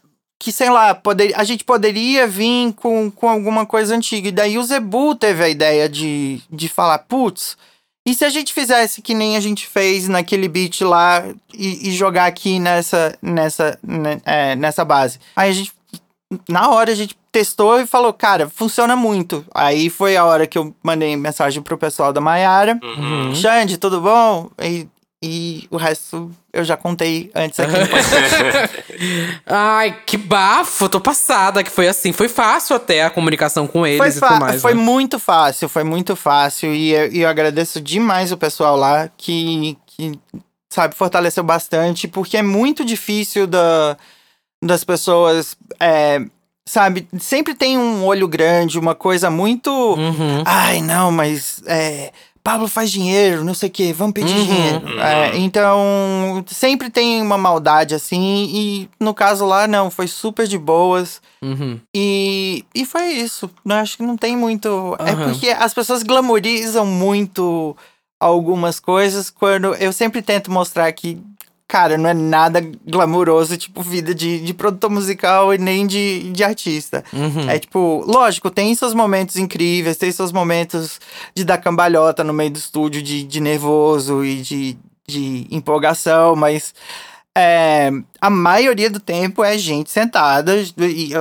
que, 0.42 0.52
sei 0.52 0.72
lá, 0.72 0.96
poder, 0.96 1.34
a 1.36 1.44
gente 1.44 1.64
poderia 1.64 2.26
vir 2.28 2.74
com, 2.74 3.12
com 3.12 3.30
alguma 3.30 3.64
coisa 3.64 3.96
antiga. 3.96 4.28
E 4.28 4.32
daí 4.32 4.58
o 4.58 4.64
Zebu 4.64 5.14
teve 5.14 5.44
a 5.44 5.48
ideia 5.50 5.88
de, 5.88 6.42
de 6.50 6.68
falar, 6.68 6.98
putz, 6.98 7.56
e 8.04 8.16
se 8.16 8.26
a 8.26 8.30
gente 8.30 8.52
fizesse 8.52 9.04
que 9.04 9.14
nem 9.14 9.38
a 9.38 9.40
gente 9.40 9.68
fez 9.68 10.08
naquele 10.08 10.48
beat 10.48 10.82
lá 10.82 11.24
e, 11.54 11.90
e 11.90 11.92
jogar 11.92 12.26
aqui 12.26 12.60
nessa, 12.60 13.16
nessa, 13.22 13.78
né, 13.84 14.20
é, 14.26 14.56
nessa 14.56 14.84
base? 14.84 15.20
Aí 15.36 15.52
a 15.52 15.54
gente, 15.54 15.72
na 16.50 16.72
hora, 16.72 16.92
a 16.92 16.96
gente 16.96 17.16
testou 17.32 17.80
e 17.80 17.86
falou, 17.86 18.12
cara, 18.12 18.50
funciona 18.50 18.96
muito. 18.96 19.46
Aí 19.54 19.92
foi 19.92 20.18
a 20.18 20.26
hora 20.26 20.48
que 20.48 20.58
eu 20.58 20.74
mandei 20.82 21.16
mensagem 21.16 21.62
pro 21.62 21.78
pessoal 21.78 22.12
da 22.12 22.20
Maiara. 22.20 22.80
Uhum. 22.82 23.36
Xande, 23.36 23.78
tudo 23.78 24.02
bom? 24.02 24.50
E, 24.60 24.88
e 25.24 25.68
o 25.70 25.78
resto 25.78 26.32
eu 26.52 26.64
já 26.64 26.76
contei 26.76 27.30
antes 27.36 27.60
aqui. 27.60 27.72
Ai, 29.46 29.96
que 30.06 30.18
bafo, 30.18 30.90
tô 30.90 31.00
passada 31.00 31.64
que 31.64 31.70
foi 31.70 31.88
assim. 31.88 32.12
Foi 32.12 32.28
fácil 32.28 32.76
até 32.76 33.04
a 33.04 33.10
comunicação 33.10 33.68
com 33.68 33.86
eles 33.86 34.00
Foi, 34.00 34.10
e 34.10 34.30
tudo 34.30 34.40
mais. 34.40 34.62
foi 34.62 34.74
né? 34.74 34.82
muito 34.82 35.20
fácil, 35.20 35.70
foi 35.70 35.84
muito 35.84 36.16
fácil. 36.16 36.74
E 36.74 36.92
eu, 36.92 37.12
eu 37.12 37.30
agradeço 37.30 37.80
demais 37.80 38.32
o 38.32 38.38
pessoal 38.38 38.76
lá 38.76 39.10
que, 39.16 39.78
que, 39.86 40.20
sabe, 40.70 40.96
fortaleceu 40.96 41.44
bastante, 41.44 42.08
porque 42.08 42.38
é 42.38 42.42
muito 42.42 42.84
difícil 42.84 43.46
da, 43.46 43.96
das 44.64 44.84
pessoas, 44.84 45.56
é, 45.80 46.20
sabe, 46.68 47.08
sempre 47.20 47.54
tem 47.54 47.78
um 47.78 48.04
olho 48.06 48.28
grande, 48.28 48.80
uma 48.80 48.96
coisa 48.96 49.30
muito. 49.30 49.70
Uhum. 49.70 50.44
Ai, 50.46 50.82
não, 50.82 51.12
mas 51.12 51.62
é, 51.68 52.12
Pablo 52.44 52.68
faz 52.68 52.92
dinheiro, 52.92 53.44
não 53.44 53.54
sei 53.54 53.70
o 53.70 53.72
quê, 53.72 53.94
vamos 53.94 54.14
pedir 54.14 54.36
Uhum. 54.36 54.46
dinheiro. 54.46 55.00
É, 55.00 55.38
então, 55.38 56.44
sempre 56.48 56.90
tem 56.90 57.22
uma 57.22 57.38
maldade 57.38 57.94
assim, 57.94 58.50
e 58.52 58.90
no 59.00 59.14
caso 59.14 59.46
lá, 59.46 59.68
não, 59.68 59.92
foi 59.92 60.08
super 60.08 60.48
de 60.48 60.58
boas. 60.58 61.22
Uhum. 61.42 61.80
E, 61.96 62.66
e 62.74 62.86
foi 62.86 63.06
isso. 63.14 63.50
Eu 63.66 63.76
acho 63.76 63.98
que 63.98 64.04
não 64.04 64.18
tem 64.18 64.36
muito. 64.36 64.96
É 65.00 65.12
Aham. 65.12 65.32
porque 65.34 65.50
as 65.50 65.74
pessoas 65.74 66.04
glamorizam 66.04 66.86
muito 66.86 67.76
algumas 68.20 68.80
coisas 68.80 69.30
quando 69.30 69.74
eu 69.76 69.92
sempre 69.92 70.22
tento 70.22 70.52
mostrar 70.52 70.92
que, 70.92 71.20
cara, 71.72 71.98
não 71.98 72.10
é 72.10 72.14
nada 72.14 72.62
glamouroso, 72.86 73.56
tipo, 73.56 73.82
vida 73.82 74.14
de, 74.14 74.42
de 74.42 74.54
produtor 74.54 74.90
musical 74.90 75.54
e 75.54 75.58
nem 75.58 75.88
de, 75.88 76.30
de 76.34 76.44
artista. 76.44 77.02
Uhum. 77.14 77.50
É 77.50 77.58
tipo, 77.58 78.04
lógico, 78.06 78.52
tem 78.52 78.76
seus 78.76 78.94
momentos 78.94 79.38
incríveis, 79.38 79.96
tem 79.96 80.12
seus 80.12 80.34
momentos 80.34 81.00
de 81.34 81.46
dar 81.46 81.60
cambalhota 81.60 82.26
no 82.26 82.34
meio 82.34 82.52
do 82.52 82.58
estúdio, 82.58 83.02
de, 83.02 83.24
de 83.24 83.40
nervoso 83.40 84.26
e 84.26 84.42
de, 84.42 84.78
de 85.08 85.48
empolgação, 85.50 86.36
mas 86.36 86.74
é, 87.34 87.90
a 88.20 88.30
maioria 88.30 88.90
do 88.90 89.00
tempo 89.00 89.42
é 89.42 89.58
gente 89.58 89.90
sentada 89.90 90.58
e 90.78 91.12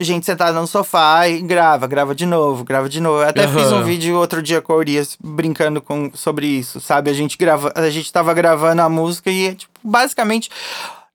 gente 0.00 0.24
sentada 0.24 0.60
no 0.60 0.66
sofá 0.66 1.28
e 1.28 1.40
grava, 1.40 1.86
grava 1.86 2.14
de 2.14 2.24
novo, 2.24 2.62
grava 2.64 2.88
de 2.88 3.00
novo. 3.00 3.22
Eu 3.22 3.28
até 3.28 3.48
fiz 3.48 3.72
um 3.72 3.82
vídeo 3.82 4.16
outro 4.16 4.40
dia 4.40 4.62
com 4.62 4.72
a 4.72 4.76
Urias 4.76 5.16
brincando 5.22 5.82
com, 5.82 6.10
sobre 6.14 6.46
isso, 6.46 6.80
sabe? 6.80 7.10
A 7.10 7.12
gente 7.14 7.36
grava, 7.36 7.72
a 7.74 7.90
gente 7.90 8.12
tava 8.12 8.32
gravando 8.32 8.80
a 8.80 8.88
música 8.88 9.28
e 9.30 9.48
é, 9.48 9.54
tipo, 9.54 9.72
basicamente 9.82 10.50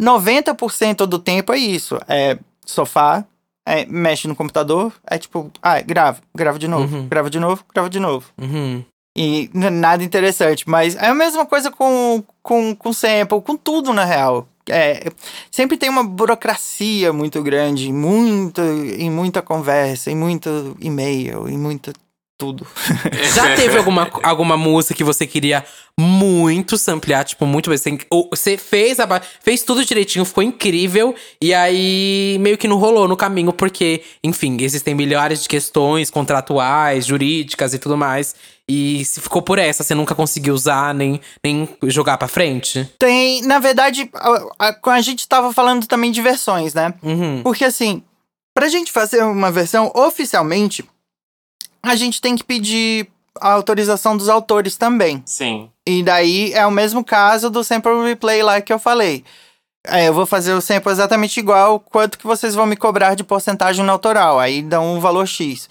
90% 0.02 1.06
do 1.06 1.18
tempo 1.20 1.54
é 1.54 1.58
isso. 1.58 1.98
É 2.08 2.38
sofá, 2.66 3.24
é, 3.66 3.86
mexe 3.86 4.28
no 4.28 4.36
computador, 4.36 4.92
é 5.08 5.18
tipo, 5.18 5.50
ah, 5.62 5.80
grava, 5.82 6.20
grava 6.36 6.60
de 6.60 6.68
novo, 6.68 6.96
Uhum. 6.98 7.08
grava 7.08 7.30
de 7.30 7.40
novo, 7.40 7.64
grava 7.74 7.90
de 7.90 8.00
novo. 8.00 8.26
Uhum. 8.42 8.84
E 9.16 9.50
nada 9.54 10.04
interessante, 10.04 10.68
mas 10.68 10.96
é 10.96 11.08
a 11.08 11.14
mesma 11.14 11.46
coisa 11.46 11.70
com, 11.72 12.24
com, 12.42 12.76
com 12.76 12.92
sample, 12.92 13.42
com 13.42 13.56
tudo 13.56 13.94
na 13.94 14.04
real. 14.04 14.48
É, 14.70 15.12
sempre 15.52 15.78
tem 15.78 15.90
uma 15.90 16.04
burocracia 16.04 17.12
muito 17.12 17.44
grande, 17.44 17.92
muito, 17.92 18.62
em 18.62 19.12
muita 19.12 19.42
conversa, 19.42 20.10
em 20.10 20.16
muito 20.16 20.76
e-mail, 20.80 21.50
em 21.50 21.58
muita 21.58 21.92
tudo. 22.44 22.68
Já 23.34 23.56
teve 23.56 23.78
alguma, 23.78 24.10
alguma 24.22 24.58
música 24.58 24.94
que 24.94 25.04
você 25.04 25.26
queria 25.26 25.64
muito 25.98 26.78
samplear, 26.78 27.24
tipo, 27.24 27.46
muito 27.46 27.70
bem? 27.70 27.80
Você, 28.32 28.58
fez, 28.58 29.00
a, 29.00 29.22
fez 29.42 29.64
tudo 29.64 29.86
direitinho, 29.86 30.26
ficou 30.26 30.44
incrível, 30.44 31.16
e 31.40 31.54
aí 31.54 32.38
meio 32.42 32.58
que 32.58 32.68
não 32.68 32.78
rolou 32.78 33.08
no 33.08 33.16
caminho, 33.16 33.54
porque, 33.54 34.02
enfim, 34.22 34.58
existem 34.60 34.94
milhares 34.94 35.44
de 35.44 35.48
questões 35.48 36.10
contratuais, 36.10 37.06
jurídicas 37.06 37.74
e 37.74 37.80
tudo 37.80 37.96
mais. 37.96 38.36
E 38.68 39.06
se 39.06 39.22
ficou 39.22 39.42
por 39.42 39.60
essa, 39.60 39.84
você 39.84 39.96
nunca 39.96 40.16
conseguiu 40.16 40.54
usar 40.54 40.94
nem, 40.94 41.22
nem 41.44 41.70
jogar 41.84 42.18
pra 42.18 42.28
frente? 42.28 42.90
Tem, 42.98 43.42
na 43.44 43.60
verdade, 43.60 44.10
a, 44.14 44.68
a, 44.68 44.92
a 44.92 45.02
gente 45.02 45.28
tava 45.28 45.54
falando 45.54 45.86
também 45.86 46.12
de 46.12 46.22
versões, 46.22 46.74
né? 46.74 46.94
Uhum. 47.04 47.42
Porque 47.44 47.66
assim, 47.66 48.02
pra 48.54 48.70
gente 48.70 48.92
fazer 48.92 49.24
uma 49.24 49.52
versão 49.52 49.92
oficialmente, 49.94 50.84
a 51.84 51.96
gente 51.96 52.22
tem 52.22 52.36
que 52.36 52.44
pedir 52.44 53.08
a 53.42 53.52
autorização 53.52 54.16
dos 54.16 54.30
autores 54.30 54.78
também. 54.78 55.22
Sim. 55.26 55.70
E 55.86 56.02
daí 56.04 56.54
é 56.54 56.66
o 56.66 56.72
mesmo 56.72 57.04
caso 57.04 57.50
do 57.50 57.64
sample 57.64 58.04
replay 58.06 58.42
lá 58.42 58.62
que 58.62 58.72
eu 58.72 58.80
falei. 58.80 59.24
É, 59.86 60.08
eu 60.08 60.14
vou 60.14 60.26
fazer 60.26 60.54
o 60.54 60.62
sample 60.62 60.92
exatamente 60.92 61.40
igual 61.40 61.80
quanto 61.80 62.18
que 62.18 62.26
vocês 62.26 62.56
vão 62.56 62.66
me 62.66 62.76
cobrar 62.78 63.16
de 63.16 63.24
porcentagem 63.24 63.84
no 63.84 63.92
autoral. 63.92 64.40
Aí 64.40 64.62
dão 64.62 64.96
um 64.96 65.00
valor 65.00 65.28
X. 65.28 65.68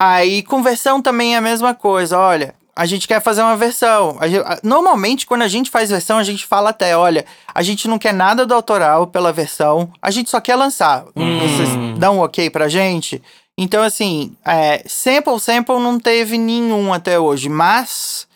Aí 0.00 0.42
conversão 0.42 1.02
também 1.02 1.34
é 1.34 1.38
a 1.38 1.40
mesma 1.40 1.74
coisa. 1.74 2.16
Olha, 2.18 2.54
a 2.76 2.84
gente 2.86 3.08
quer 3.08 3.20
fazer 3.20 3.42
uma 3.42 3.56
versão. 3.56 4.16
A 4.20 4.28
gen- 4.28 4.42
a- 4.44 4.60
normalmente, 4.62 5.26
quando 5.26 5.42
a 5.42 5.48
gente 5.48 5.70
faz 5.70 5.90
versão, 5.90 6.18
a 6.18 6.22
gente 6.22 6.46
fala 6.46 6.70
até, 6.70 6.96
olha, 6.96 7.24
a 7.52 7.62
gente 7.62 7.88
não 7.88 7.98
quer 7.98 8.12
nada 8.12 8.44
do 8.46 8.54
autoral 8.54 9.06
pela 9.06 9.32
versão, 9.32 9.90
a 10.00 10.10
gente 10.12 10.28
só 10.30 10.38
quer 10.40 10.54
lançar. 10.54 11.04
Vocês 11.16 11.98
dão 11.98 12.18
um 12.18 12.20
ok 12.20 12.50
pra 12.50 12.68
gente? 12.68 13.20
Então, 13.58 13.82
assim, 13.82 14.36
é, 14.44 14.82
sample, 14.86 15.40
sample 15.40 15.78
não 15.78 15.98
teve 15.98 16.36
nenhum 16.36 16.92
até 16.92 17.18
hoje, 17.18 17.48
mas 17.48 18.26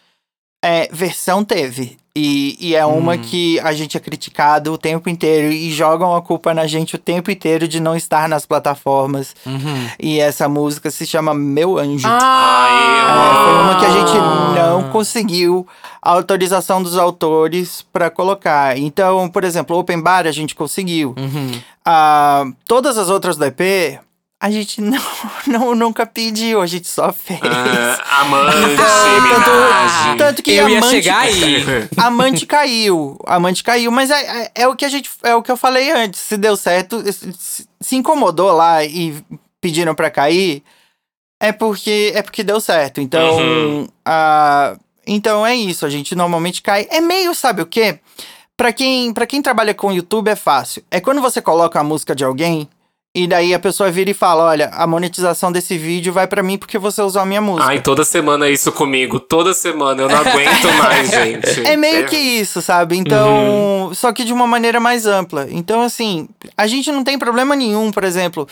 é, 0.64 0.88
versão 0.92 1.44
teve. 1.44 1.98
E, 2.14 2.56
e 2.58 2.74
é 2.74 2.84
uma 2.84 3.16
que 3.16 3.60
a 3.60 3.72
gente 3.72 3.96
é 3.96 4.00
criticado 4.00 4.72
o 4.72 4.78
tempo 4.78 5.08
inteiro 5.08 5.52
e 5.52 5.70
jogam 5.70 6.16
a 6.16 6.20
culpa 6.20 6.52
na 6.52 6.66
gente 6.66 6.96
o 6.96 6.98
tempo 6.98 7.30
inteiro 7.30 7.68
de 7.68 7.78
não 7.78 7.94
estar 7.94 8.28
nas 8.28 8.44
plataformas. 8.44 9.34
Uhum. 9.46 9.88
E 9.98 10.18
essa 10.18 10.48
música 10.48 10.90
se 10.90 11.06
chama 11.06 11.32
Meu 11.32 11.78
Anjo. 11.78 12.08
Ai, 12.08 13.00
É, 13.10 13.44
foi 13.44 13.62
uma 13.62 13.78
que 13.78 13.86
a 13.86 13.90
gente 13.90 14.18
não 14.58 14.90
conseguiu 14.90 15.66
a 16.02 16.10
autorização 16.10 16.82
dos 16.82 16.98
autores 16.98 17.86
para 17.92 18.10
colocar. 18.10 18.76
Então, 18.76 19.28
por 19.28 19.44
exemplo, 19.44 19.78
Open 19.78 20.00
Bar 20.00 20.26
a 20.26 20.32
gente 20.32 20.54
conseguiu. 20.56 21.14
Uhum. 21.16 21.52
Ah, 21.84 22.44
todas 22.66 22.98
as 22.98 23.08
outras 23.08 23.36
do 23.36 23.44
EP, 23.44 24.00
a 24.40 24.50
gente 24.50 24.80
não, 24.82 25.02
não, 25.46 25.74
nunca 25.74 26.06
pediu, 26.06 26.62
a 26.62 26.66
gente 26.66 26.88
só 26.88 27.12
fez. 27.12 27.38
Ah, 27.42 28.20
amante, 28.22 28.56
tanto, 28.76 30.18
tanto 30.18 30.42
que 30.42 30.52
Eu 30.52 30.68
ia 30.68 30.78
Amante, 30.78 30.90
chegar 30.90 31.18
aí. 31.20 31.64
Amante 31.98 32.46
caiu, 32.46 33.18
Amante 33.26 33.62
caiu, 33.62 33.90
mas 33.92 34.10
é, 34.10 34.42
é, 34.44 34.52
é 34.62 34.68
o 34.68 34.74
que 34.74 34.84
a 34.84 34.88
gente, 34.88 35.10
é 35.22 35.34
o 35.34 35.42
que 35.42 35.50
eu 35.52 35.56
falei 35.56 35.90
antes. 35.90 36.20
Se 36.20 36.38
deu 36.38 36.56
certo, 36.56 37.02
se, 37.12 37.68
se 37.80 37.96
incomodou 37.96 38.52
lá 38.52 38.82
e 38.82 39.22
pediram 39.60 39.94
pra 39.94 40.10
cair, 40.10 40.62
é 41.38 41.52
porque 41.52 42.12
é 42.14 42.22
porque 42.22 42.42
deu 42.42 42.60
certo. 42.60 43.00
Então, 43.00 43.36
Uhum. 43.36 43.88
ah, 44.06 44.74
então 45.06 45.46
é 45.46 45.54
isso. 45.54 45.84
A 45.84 45.90
gente 45.90 46.14
normalmente 46.14 46.62
cai. 46.62 46.86
É 46.90 47.00
meio, 47.00 47.34
sabe 47.34 47.60
o 47.60 47.66
quê? 47.66 47.98
Pra 48.56 48.72
quem, 48.72 49.12
pra 49.12 49.26
quem 49.26 49.40
trabalha 49.42 49.74
com 49.74 49.92
YouTube 49.92 50.28
é 50.28 50.36
fácil. 50.36 50.82
É 50.90 51.00
quando 51.00 51.20
você 51.20 51.40
coloca 51.42 51.78
a 51.80 51.84
música 51.84 52.14
de 52.14 52.24
alguém 52.24 52.68
e 53.12 53.26
daí 53.26 53.52
a 53.52 53.58
pessoa 53.58 53.90
vira 53.90 54.10
e 54.10 54.14
fala: 54.14 54.44
Olha, 54.44 54.68
a 54.72 54.86
monetização 54.86 55.50
desse 55.50 55.76
vídeo 55.76 56.12
vai 56.12 56.28
pra 56.28 56.44
mim 56.44 56.56
porque 56.56 56.78
você 56.78 57.02
usou 57.02 57.20
a 57.20 57.26
minha 57.26 57.40
música. 57.40 57.68
Ai, 57.68 57.80
toda 57.80 58.04
semana 58.04 58.46
é 58.46 58.52
isso 58.52 58.70
comigo. 58.70 59.18
Toda 59.18 59.52
semana. 59.52 60.02
Eu 60.02 60.08
não 60.08 60.16
aguento 60.16 60.70
mais, 60.78 61.10
gente. 61.10 61.66
É 61.66 61.76
meio 61.76 62.06
que 62.06 62.16
isso, 62.16 62.62
sabe? 62.62 62.96
Então, 62.96 63.90
só 63.94 64.12
que 64.12 64.22
de 64.22 64.32
uma 64.32 64.46
maneira 64.46 64.78
mais 64.78 65.06
ampla. 65.06 65.48
Então, 65.50 65.82
assim, 65.82 66.28
a 66.56 66.68
gente 66.68 66.92
não 66.92 67.02
tem 67.02 67.18
problema 67.18 67.56
nenhum, 67.56 67.90
por 67.90 68.04
exemplo, 68.04 68.46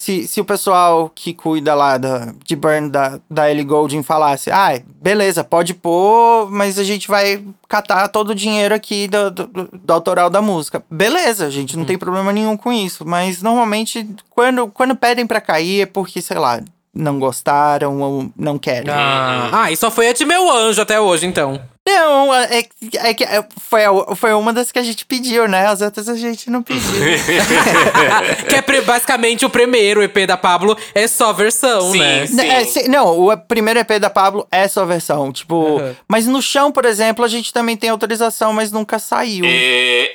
se, 0.00 0.26
se 0.26 0.40
o 0.40 0.44
pessoal 0.46 1.12
que 1.14 1.34
cuida 1.34 1.74
lá 1.74 1.98
da, 1.98 2.32
de 2.42 2.56
burn 2.56 2.88
da, 2.88 3.20
da 3.28 3.50
Ellie 3.50 3.62
Goulding 3.62 4.02
falasse, 4.02 4.50
ah, 4.50 4.80
beleza, 4.96 5.44
pode 5.44 5.74
pôr, 5.74 6.50
mas 6.50 6.78
a 6.78 6.84
gente 6.84 7.06
vai 7.06 7.44
catar 7.68 8.08
todo 8.08 8.30
o 8.30 8.34
dinheiro 8.34 8.74
aqui 8.74 9.06
do, 9.06 9.30
do, 9.30 9.46
do 9.70 9.92
autoral 9.92 10.30
da 10.30 10.40
música. 10.40 10.82
Beleza, 10.90 11.44
a 11.44 11.50
gente 11.50 11.76
não 11.76 11.84
tem 11.84 11.98
problema 11.98 12.32
nenhum 12.32 12.56
com 12.56 12.72
isso, 12.72 13.06
mas 13.06 13.42
normalmente 13.42 14.08
quando, 14.30 14.68
quando 14.68 14.96
pedem 14.96 15.26
pra 15.26 15.38
cair 15.38 15.82
é 15.82 15.86
porque, 15.86 16.22
sei 16.22 16.38
lá, 16.38 16.62
não 16.94 17.18
gostaram 17.18 18.00
ou 18.00 18.32
não 18.34 18.58
querem. 18.58 18.90
Ah, 18.90 19.50
ah, 19.52 19.70
e 19.70 19.76
só 19.76 19.90
foi 19.90 20.08
a 20.08 20.14
de 20.14 20.24
meu 20.24 20.50
anjo 20.50 20.80
até 20.80 20.98
hoje, 20.98 21.26
então. 21.26 21.60
Não, 21.86 22.32
é, 22.34 22.62
é 22.98 23.14
que 23.14 23.24
é, 23.24 23.44
foi, 23.58 23.84
a- 23.84 24.14
foi 24.14 24.32
uma 24.34 24.52
das 24.52 24.70
que 24.70 24.78
a 24.78 24.82
gente 24.82 25.04
pediu, 25.06 25.48
né? 25.48 25.66
As 25.66 25.80
outras 25.80 26.08
a 26.08 26.14
gente 26.14 26.48
não 26.50 26.62
pediu. 26.62 26.82
que 28.48 28.54
é 28.54 28.62
pre- 28.62 28.82
basicamente 28.82 29.44
o 29.44 29.50
primeiro 29.50 30.02
EP 30.02 30.26
da 30.26 30.36
Pablo, 30.36 30.76
é 30.94 31.08
só 31.08 31.32
versão, 31.32 31.90
Sim, 31.92 31.98
né? 31.98 32.26
sim. 32.26 32.40
É, 32.40 32.64
se- 32.64 32.88
não, 32.88 33.18
o 33.18 33.36
primeiro 33.36 33.80
EP 33.80 33.98
da 33.98 34.10
Pablo 34.10 34.46
é 34.52 34.68
sua 34.68 34.84
versão. 34.84 35.32
Tipo, 35.32 35.78
Aham. 35.78 35.96
mas 36.08 36.26
no 36.26 36.40
chão, 36.42 36.70
por 36.70 36.84
exemplo, 36.84 37.24
a 37.24 37.28
gente 37.28 37.52
também 37.52 37.76
tem 37.76 37.90
autorização, 37.90 38.52
mas 38.52 38.70
nunca 38.70 38.98
saiu. 38.98 39.44
É, 39.44 39.50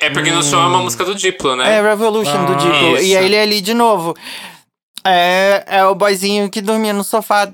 É, 0.00 0.06
é 0.06 0.10
porque 0.10 0.30
no 0.30 0.42
show 0.42 0.60
é 0.60 0.66
uma 0.66 0.78
música 0.80 1.04
do 1.04 1.14
Diplo, 1.14 1.56
né? 1.56 1.82
Revolution 1.82 2.44
do 2.46 2.52
Ah, 2.52 2.56
Diplo. 2.56 2.94
isso. 2.96 3.04
E 3.04 3.16
aí 3.16 3.24
ele 3.24 3.36
é 3.36 3.42
ali 3.42 3.60
de 3.60 3.74
novo. 3.74 4.14
É, 5.08 5.64
é 5.66 5.84
o 5.84 5.94
boyzinho 5.94 6.50
que 6.50 6.60
dormia 6.60 6.92
no 6.92 7.04
sofá 7.04 7.48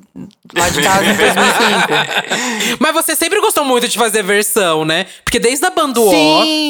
lá 0.55 0.69
de 0.71 0.83
casa 0.83 1.05
em 1.05 1.17
2005. 1.17 2.77
Mas 2.81 2.93
você 2.95 3.15
sempre 3.15 3.41
gostou 3.41 3.65
muito 3.65 3.87
de 3.89 3.99
fazer 3.99 4.23
versão, 4.23 4.85
né? 4.85 5.07
Porque 5.25 5.39
desde 5.39 5.65
a 5.67 5.71
banda 5.71 6.01
O 6.01 6.11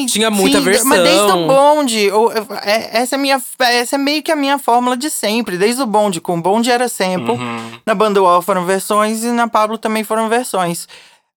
tinha 0.07 0.29
muita 0.29 0.57
sim, 0.59 0.63
versão. 0.63 0.87
Mas 0.89 1.01
desde 1.03 1.31
o 1.31 1.47
bonde, 1.47 2.11
o- 2.11 2.31
é- 2.63 2.89
essa, 3.01 3.15
é 3.15 3.17
minha, 3.17 3.41
essa 3.59 3.95
é 3.95 3.97
meio 3.97 4.21
que 4.21 4.31
a 4.31 4.35
minha 4.35 4.57
fórmula 4.59 4.97
de 4.97 5.09
sempre. 5.09 5.57
Desde 5.57 5.81
o 5.81 5.85
bonde, 5.85 6.19
com 6.19 6.37
o 6.37 6.41
bonde 6.41 6.69
era 6.71 6.87
sample. 6.89 7.31
Uhum. 7.35 7.71
Na 7.85 7.95
banda 7.95 8.21
O 8.21 8.41
foram 8.41 8.65
versões 8.65 9.23
e 9.23 9.27
na 9.27 9.47
Pablo 9.47 9.77
também 9.77 10.03
foram 10.03 10.27
versões. 10.29 10.87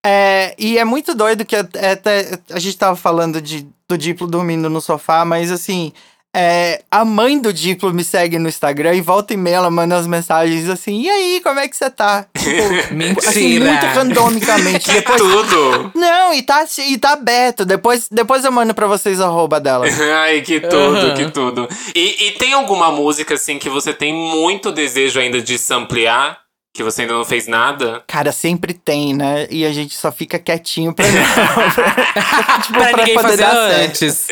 É, 0.05 0.55
e 0.59 0.79
é 0.79 0.85
muito 0.85 1.15
doido 1.15 1.45
que 1.45 1.57
até, 1.57 1.91
até- 1.93 2.39
a 2.53 2.59
gente 2.59 2.77
tava 2.77 2.97
falando 2.97 3.41
de, 3.41 3.67
do 3.89 3.99
Diplo 3.99 4.27
dormindo 4.27 4.69
no 4.71 4.81
sofá, 4.81 5.25
mas 5.25 5.51
assim. 5.53 5.93
É, 6.39 6.83
a 6.91 7.03
mãe 7.03 7.39
do 7.41 7.51
Diplo 7.51 7.95
me 7.95 8.05
segue 8.05 8.39
no 8.39 8.47
Instagram 8.47 8.95
e 8.95 9.01
volta 9.01 9.33
e 9.33 9.39
meia 9.39 9.57
ela 9.57 9.71
manda 9.71 9.97
as 9.97 10.07
mensagens 10.07 10.69
assim: 10.69 11.01
E 11.01 11.09
aí, 11.09 11.41
como 11.43 11.59
é 11.59 11.67
que 11.67 11.75
você 11.75 11.89
tá? 11.89 12.27
Tipo, 12.37 12.95
Mentira. 12.95 13.29
assim, 13.31 13.59
muito 13.59 13.87
randomicamente. 13.87 14.85
Que 14.85 14.93
Depois, 14.93 15.17
tudo! 15.23 15.93
não, 15.95 16.35
e 16.35 16.43
tá, 16.43 16.67
e 16.87 16.99
tá 16.99 17.13
aberto. 17.13 17.65
Depois, 17.65 18.07
depois 18.11 18.45
eu 18.45 18.53
mando 18.53 18.75
pra 18.75 18.87
vocês 18.87 19.19
a 19.19 19.25
arroba 19.25 19.59
dela. 19.59 19.87
Ai, 20.23 20.43
que 20.43 20.61
tudo, 20.61 20.97
Aham. 20.97 21.15
que 21.15 21.31
tudo. 21.31 21.69
E, 21.95 22.27
e 22.29 22.31
tem 22.33 22.53
alguma 22.53 22.93
música, 22.93 23.35
assim, 23.35 23.59
que 23.59 23.71
você 23.71 23.95
tem 23.95 24.13
muito 24.13 24.71
desejo 24.71 25.19
ainda 25.19 25.41
de 25.41 25.57
samplear? 25.59 26.39
Que 26.77 26.83
você 26.83 27.03
ainda 27.03 27.15
não 27.15 27.25
fez 27.25 27.47
nada? 27.49 28.05
Cara, 28.07 28.31
sempre 28.33 28.75
tem, 28.75 29.15
né? 29.15 29.47
E 29.51 29.65
a 29.65 29.73
gente 29.73 29.97
só 29.97 30.13
fica 30.13 30.39
quietinho 30.39 30.93
pra 30.93 31.07
não. 31.07 31.15
pra, 31.73 32.61
tipo, 32.63 32.79
Pra 32.79 32.93
ninguém 32.99 33.15
poder 33.15 33.29
fazer 33.39 33.45
antes. 33.85 34.27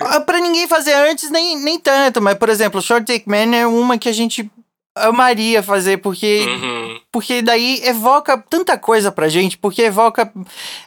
Ah, 0.00 0.20
Pra 0.20 0.38
ninguém 0.40 0.68
fazer 0.68 0.92
antes, 0.94 1.30
nem, 1.30 1.58
nem 1.58 1.78
tanto. 1.80 2.22
Mas, 2.22 2.38
por 2.38 2.48
exemplo, 2.48 2.80
Short 2.80 3.04
Take 3.04 3.28
Man 3.28 3.56
é 3.56 3.66
uma 3.66 3.98
que 3.98 4.08
a 4.08 4.12
gente 4.12 4.48
amaria 4.96 5.60
fazer, 5.64 5.96
porque, 5.96 6.46
Uhum. 6.46 7.00
porque 7.10 7.42
daí 7.42 7.80
evoca 7.82 8.38
tanta 8.48 8.78
coisa 8.78 9.10
pra 9.10 9.28
gente, 9.28 9.58
porque 9.58 9.82
evoca, 9.82 10.30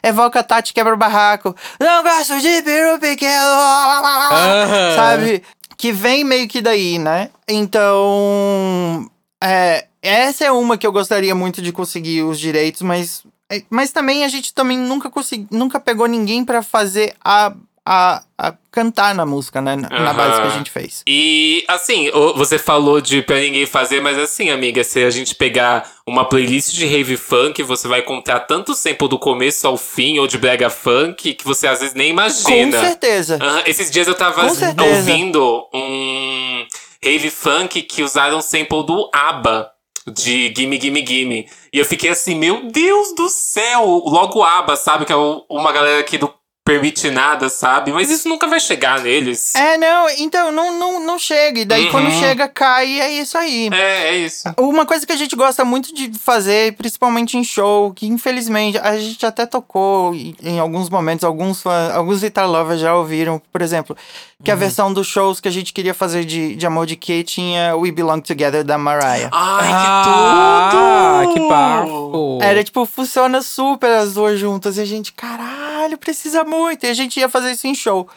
evoca 0.02 0.42
Tati 0.42 0.72
quebra-barraco. 0.72 1.54
Não 1.78 2.02
gosto 2.02 2.40
de 2.40 2.62
peru 2.62 2.98
pequeno. 2.98 3.44
Aham. 3.44 4.96
Sabe? 4.96 5.42
Que 5.76 5.92
vem 5.92 6.24
meio 6.24 6.48
que 6.48 6.62
daí, 6.62 6.98
né? 6.98 7.28
Então. 7.46 9.10
É, 9.42 9.86
essa 10.02 10.44
é 10.44 10.50
uma 10.52 10.76
que 10.76 10.86
eu 10.86 10.92
gostaria 10.92 11.34
muito 11.34 11.60
de 11.62 11.72
conseguir 11.72 12.22
os 12.22 12.38
direitos, 12.38 12.82
mas. 12.82 13.22
é, 13.50 13.62
Mas 13.70 13.92
também 13.92 14.24
a 14.24 14.28
gente 14.28 14.52
também 14.54 14.78
nunca 14.78 15.08
consegui, 15.10 15.46
nunca 15.50 15.78
pegou 15.80 16.06
ninguém 16.06 16.44
pra 16.44 16.62
fazer 16.62 17.14
a, 17.24 17.52
a, 17.86 18.22
a 18.36 18.54
cantar 18.70 19.14
na 19.14 19.24
música, 19.24 19.60
né? 19.60 19.76
Na, 19.76 19.88
na 19.88 20.12
base 20.12 20.40
que 20.40 20.46
a 20.46 20.50
gente 20.50 20.70
fez. 20.70 21.02
E, 21.06 21.64
assim, 21.68 22.10
você 22.36 22.58
falou 22.58 23.00
de 23.00 23.22
pra 23.22 23.38
ninguém 23.40 23.64
fazer, 23.66 24.00
mas 24.00 24.18
assim, 24.18 24.50
amiga, 24.50 24.82
se 24.84 25.02
a 25.04 25.10
gente 25.10 25.34
pegar 25.34 25.90
uma 26.06 26.24
playlist 26.24 26.72
de 26.74 26.84
rave 26.86 27.16
funk, 27.16 27.62
você 27.62 27.88
vai 27.88 28.00
encontrar 28.00 28.40
tanto 28.40 28.74
sample 28.74 29.08
do 29.08 29.18
começo 29.18 29.66
ao 29.66 29.76
fim, 29.76 30.18
ou 30.18 30.26
de 30.26 30.36
brega 30.38 30.68
funk, 30.70 31.34
que 31.34 31.44
você 31.44 31.66
às 31.66 31.80
vezes 31.80 31.94
nem 31.94 32.08
Com 32.08 32.12
imagina. 32.12 32.80
certeza. 32.80 33.38
Aham, 33.40 33.62
Esses 33.66 33.90
dias 33.90 34.06
eu 34.06 34.14
tava 34.14 34.46
Com 34.46 34.84
ouvindo 34.84 35.66
um 35.72 36.66
rave 37.04 37.30
funk 37.30 37.82
que 37.82 38.02
usaram 38.02 38.40
sample 38.40 38.84
do 38.84 39.10
ABBA. 39.14 39.70
De 40.10 40.54
Gimme 40.56 40.80
Gimme 40.80 41.04
Gimme. 41.06 41.48
E 41.70 41.78
eu 41.78 41.84
fiquei 41.84 42.08
assim, 42.08 42.34
meu 42.34 42.70
Deus 42.70 43.14
do 43.14 43.28
céu! 43.28 43.84
Logo 44.06 44.42
ABBA, 44.42 44.74
sabe? 44.74 45.04
Que 45.04 45.12
é 45.12 45.16
uma 45.50 45.70
galera 45.70 46.02
que 46.02 46.16
não 46.16 46.32
permite 46.64 47.10
nada, 47.10 47.48
sabe? 47.50 47.92
Mas 47.92 48.10
isso 48.10 48.26
nunca 48.28 48.46
vai 48.46 48.58
chegar 48.60 49.00
neles. 49.00 49.54
É, 49.54 49.76
não, 49.78 50.06
então 50.18 50.50
não, 50.52 50.78
não, 50.78 51.00
não 51.00 51.18
chega. 51.18 51.60
E 51.60 51.64
daí 51.66 51.84
Uhum. 51.86 51.90
quando 51.90 52.10
chega, 52.12 52.46
cai 52.48 52.86
e 52.86 53.00
é 53.00 53.12
isso 53.12 53.36
aí. 53.38 53.68
É, 53.72 54.08
é 54.08 54.16
isso. 54.18 54.48
Uma 54.58 54.84
coisa 54.86 55.06
que 55.06 55.12
a 55.12 55.16
gente 55.16 55.34
gosta 55.36 55.62
muito 55.64 55.94
de 55.94 56.10
fazer, 56.18 56.74
principalmente 56.76 57.36
em 57.38 57.44
show, 57.44 57.92
que 57.94 58.06
infelizmente 58.06 58.76
a 58.78 58.98
gente 58.98 59.24
até 59.26 59.44
tocou 59.46 60.14
em- 60.14 60.58
alguns 60.58 60.88
momentos, 60.90 61.24
alguns 61.24 61.62
fã, 61.62 61.90
alguns 61.92 62.20
Guitar 62.20 62.46
Lovers 62.50 62.80
já 62.80 62.94
ouviram, 62.94 63.40
por 63.52 63.62
exemplo, 63.62 63.96
que 64.44 64.50
a 64.50 64.54
Uhum. 64.54 64.60
versão 64.60 64.92
dos 64.92 65.06
shows 65.06 65.40
que 65.40 65.48
a 65.48 65.50
gente 65.50 65.72
queria 65.72 65.92
fazer 65.92 66.24
de, 66.24 66.54
de 66.54 66.66
Amor 66.66 66.86
de 66.86 66.94
Kay 66.96 67.24
tinha 67.24 67.76
We 67.76 67.90
Belong 67.90 68.20
Together 68.20 68.62
da 68.64 68.78
Mariah. 68.78 69.28
Ai, 69.32 69.68
ah, 69.72 71.20
que 71.24 71.32
tudo! 71.32 71.34
que 71.34 71.48
bafo. 71.48 72.38
Era 72.40 72.62
tipo, 72.62 72.86
funciona 72.86 73.42
super 73.42 73.90
as 73.90 74.14
duas 74.14 74.38
juntas. 74.38 74.76
E 74.78 74.80
a 74.80 74.84
gente, 74.84 75.12
caralho, 75.12 75.98
precisa 75.98 76.44
muito. 76.44 76.84
E 76.86 76.88
a 76.88 76.94
gente 76.94 77.18
ia 77.18 77.28
fazer 77.28 77.50
isso 77.52 77.66
em 77.66 77.74
show. 77.74 78.08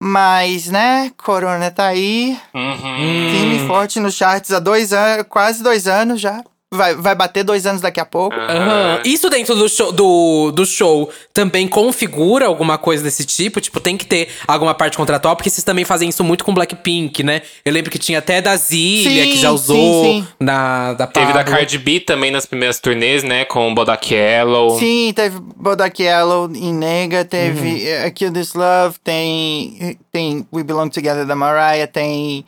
Mas, 0.00 0.68
né, 0.68 1.10
Corona 1.16 1.70
tá 1.70 1.86
aí, 1.86 2.38
Uhum. 2.54 3.30
firme 3.32 3.56
e 3.64 3.66
forte 3.66 3.98
nos 3.98 4.14
charts 4.14 4.52
há 4.52 4.58
dois 4.60 4.92
anos, 4.92 5.26
quase 5.28 5.62
dois 5.62 5.88
anos 5.88 6.20
já. 6.20 6.44
Vai, 6.74 6.96
vai 6.96 7.14
bater 7.14 7.44
dois 7.44 7.64
anos 7.64 7.80
daqui 7.80 8.00
a 8.00 8.04
pouco. 8.04 8.34
Aham. 8.34 9.00
Isso 9.04 9.30
dentro 9.30 9.54
do 9.54 9.68
show, 9.68 9.92
do, 9.92 10.50
do 10.50 10.66
show 10.66 11.08
também 11.32 11.68
configura 11.68 12.46
alguma 12.46 12.76
coisa 12.76 13.04
desse 13.04 13.24
tipo? 13.24 13.60
Tipo, 13.60 13.78
tem 13.78 13.96
que 13.96 14.04
ter 14.04 14.28
alguma 14.48 14.74
parte 14.74 14.96
contratual? 14.96 15.36
Porque 15.36 15.48
vocês 15.48 15.62
também 15.62 15.84
fazem 15.84 16.08
isso 16.08 16.24
muito 16.24 16.44
com 16.44 16.52
Blackpink, 16.52 17.22
né? 17.22 17.42
Eu 17.64 17.72
lembro 17.72 17.88
que 17.88 18.00
tinha 18.00 18.18
até 18.18 18.42
da 18.42 18.56
Zilia, 18.56 19.24
Sim, 19.26 19.30
que 19.30 19.36
já 19.36 19.48
sim, 19.50 19.54
usou 19.54 20.04
sim. 20.04 20.26
na 20.40 20.94
da 20.94 21.06
Teve 21.06 21.32
da. 21.32 21.44
Cardi 21.44 21.78
B 21.78 22.00
também 22.00 22.32
nas 22.32 22.46
primeiras 22.46 22.80
turnês, 22.80 23.22
né? 23.22 23.44
Com 23.44 23.70
o 23.70 23.74
Bodak 23.74 24.12
Yellow. 24.12 24.76
Sim, 24.76 25.12
teve 25.14 25.38
Bodak 25.38 26.02
Yellow 26.02 26.50
em 26.52 26.74
Nega, 26.74 27.24
teve 27.24 27.68
Uhum. 27.86 28.08
uh, 28.08 28.12
Kill 28.12 28.32
This 28.32 28.54
Love, 28.54 28.96
tem, 29.04 29.96
tem 30.10 30.44
We 30.52 30.64
Belong 30.64 30.88
Together 30.90 31.24
da 31.24 31.36
Mariah, 31.36 31.86
tem. 31.86 32.44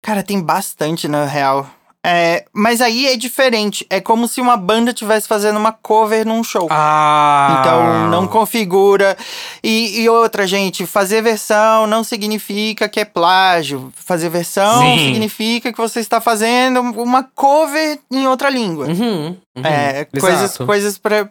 Cara, 0.00 0.22
tem 0.22 0.40
bastante 0.40 1.08
na 1.08 1.24
real. 1.24 1.68
É, 2.04 2.44
mas 2.52 2.80
aí 2.80 3.06
é 3.06 3.16
diferente. 3.16 3.84
É 3.90 4.00
como 4.00 4.28
se 4.28 4.40
uma 4.40 4.56
banda 4.56 4.90
estivesse 4.90 5.26
fazendo 5.26 5.58
uma 5.58 5.72
cover 5.72 6.26
num 6.26 6.44
show. 6.44 6.68
Ah. 6.70 7.58
Então 7.58 8.08
não 8.08 8.26
configura. 8.26 9.16
E, 9.62 10.00
e 10.00 10.08
outra, 10.08 10.46
gente, 10.46 10.86
fazer 10.86 11.22
versão 11.22 11.86
não 11.86 12.04
significa 12.04 12.88
que 12.88 13.00
é 13.00 13.04
plágio. 13.04 13.92
Fazer 13.94 14.28
versão 14.28 14.80
Sim. 14.80 14.98
significa 14.98 15.72
que 15.72 15.78
você 15.78 16.00
está 16.00 16.20
fazendo 16.20 16.80
uma 16.80 17.24
cover 17.34 17.98
em 18.10 18.26
outra 18.26 18.48
língua. 18.48 18.86
Uhum, 18.86 19.36
uhum. 19.56 19.64
É, 19.64 20.06
coisas, 20.18 20.56
coisas 20.56 20.98
para 20.98 21.28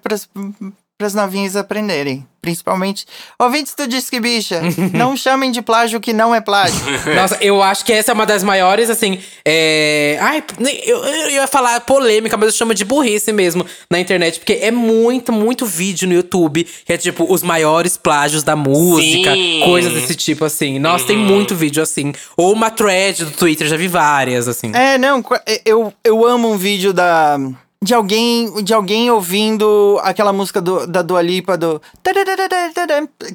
as 1.06 1.14
novinhas 1.14 1.56
aprenderem. 1.56 2.26
Principalmente. 2.42 3.06
Ouvintes 3.38 3.76
do 3.76 3.88
Disque 3.88 4.22
Bicha, 4.22 4.62
não 4.94 5.18
chamem 5.18 5.52
de 5.52 5.62
plágio 5.62 6.00
que 6.00 6.14
não 6.14 6.34
é 6.34 6.40
plágio. 6.40 6.80
Nossa, 7.14 7.38
eu 7.42 7.62
acho 7.62 7.84
que 7.84 7.92
essa 7.92 8.12
é 8.12 8.14
uma 8.14 8.26
das 8.26 8.42
maiores, 8.42 8.90
assim. 8.90 9.20
É... 9.44 10.18
Ai, 10.22 10.44
eu, 10.86 11.04
eu 11.04 11.30
ia 11.32 11.48
falar 11.48 11.82
polêmica, 11.82 12.38
mas 12.38 12.48
eu 12.48 12.54
chamo 12.54 12.74
de 12.74 12.86
burrice 12.86 13.34
mesmo 13.34 13.66
na 13.90 14.00
internet. 14.00 14.40
Porque 14.40 14.60
é 14.62 14.72
muito, 14.72 15.34
muito 15.34 15.66
vídeo 15.66 16.08
no 16.08 16.14
YouTube 16.14 16.66
que 16.86 16.94
é 16.94 16.98
tipo 16.98 17.32
os 17.32 17.44
maiores 17.44 17.98
plágios 17.98 18.44
da 18.44 18.56
música, 18.56 19.34
Sim. 19.34 19.62
coisas 19.66 19.92
desse 19.94 20.16
tipo, 20.16 20.46
assim. 20.46 20.80
Nossa, 20.80 21.06
tem 21.06 21.18
muito 21.18 21.54
vídeo 21.54 21.84
assim. 21.84 22.14
Ou 22.38 22.54
uma 22.54 22.70
thread 22.70 23.26
do 23.26 23.32
Twitter, 23.32 23.68
já 23.68 23.76
vi 23.76 23.90
várias, 23.90 24.48
assim. 24.48 24.72
É, 24.74 24.98
não, 24.98 25.22
eu, 25.66 25.94
eu 26.04 26.26
amo 26.26 26.50
um 26.50 26.58
vídeo 26.58 26.94
da. 26.94 27.38
De 27.80 27.94
alguém, 27.94 28.64
de 28.64 28.74
alguém 28.74 29.12
ouvindo 29.12 30.00
aquela 30.02 30.34
música 30.34 30.60
do, 30.60 30.88
da 30.88 31.04
Dua 31.04 31.22
Lipa, 31.22 31.56
do... 31.56 31.80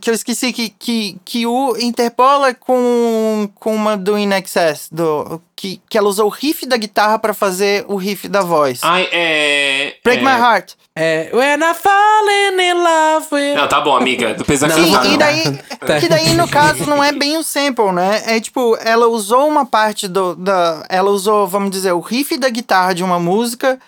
Que 0.00 0.10
eu 0.10 0.14
esqueci, 0.14 0.52
que, 0.52 0.68
que, 0.70 1.16
que 1.24 1.46
o 1.46 1.76
interpola 1.78 2.52
com, 2.52 3.48
com 3.54 3.74
uma 3.74 3.96
do 3.96 4.18
In 4.18 4.32
Excess. 4.32 4.88
Do, 4.90 5.40
que, 5.62 5.80
que 5.88 5.96
ela 5.96 6.08
usou 6.08 6.26
o 6.26 6.28
riff 6.28 6.66
da 6.66 6.76
guitarra 6.76 7.20
pra 7.20 7.32
fazer 7.32 7.84
o 7.86 7.94
riff 7.94 8.26
da 8.28 8.40
voz. 8.40 8.80
Ai, 8.82 9.08
é. 9.12 9.94
Break 10.02 10.20
é... 10.20 10.24
My 10.24 10.36
Heart. 10.36 10.72
É. 10.96 11.30
When 11.32 11.60
I 11.60 11.72
fallen 11.74 12.60
in 12.60 12.74
love 12.74 13.28
with. 13.30 13.54
Não, 13.54 13.68
tá 13.68 13.80
bom, 13.80 13.96
amiga. 13.96 14.36
Vai 14.44 14.68
Não, 14.68 14.76
Sim, 14.76 14.92
cantar, 14.92 15.06
e 15.06 15.16
daí, 15.16 15.58
Tá. 15.86 16.00
que 16.00 16.08
daí 16.08 16.34
no 16.34 16.48
caso 16.48 16.84
não 16.84 17.02
é 17.02 17.12
bem 17.12 17.38
o 17.38 17.44
sample, 17.44 17.92
né? 17.92 18.22
É 18.26 18.40
tipo, 18.40 18.76
ela 18.80 19.06
usou 19.06 19.46
uma 19.46 19.64
parte 19.64 20.08
do, 20.08 20.34
da. 20.34 20.84
Ela 20.88 21.10
usou, 21.10 21.46
vamos 21.46 21.70
dizer, 21.70 21.92
o 21.92 22.00
riff 22.00 22.36
da 22.36 22.48
guitarra 22.48 22.92
de 22.92 23.04
uma 23.04 23.20
música 23.20 23.78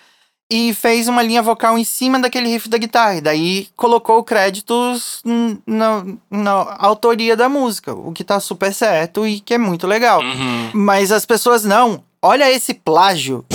e 0.49 0.73
fez 0.73 1.07
uma 1.07 1.23
linha 1.23 1.41
vocal 1.41 1.77
em 1.77 1.83
cima 1.83 2.19
daquele 2.19 2.49
riff 2.49 2.69
da 2.69 2.77
guitarra. 2.77 3.15
E 3.15 3.21
daí 3.21 3.67
colocou 3.75 4.23
créditos 4.23 5.21
na, 5.65 6.05
na 6.29 6.75
autoria 6.79 7.35
da 7.35 7.49
música, 7.49 7.93
o 7.93 8.11
que 8.11 8.23
tá 8.23 8.39
super 8.39 8.73
certo 8.73 9.25
e 9.25 9.39
que 9.39 9.55
é 9.55 9.57
muito 9.57 9.87
legal. 9.87 10.21
Uhum. 10.21 10.69
Mas 10.73 11.11
as 11.11 11.25
pessoas 11.25 11.63
não. 11.63 12.03
Olha 12.21 12.51
esse 12.51 12.73
plágio. 12.73 13.45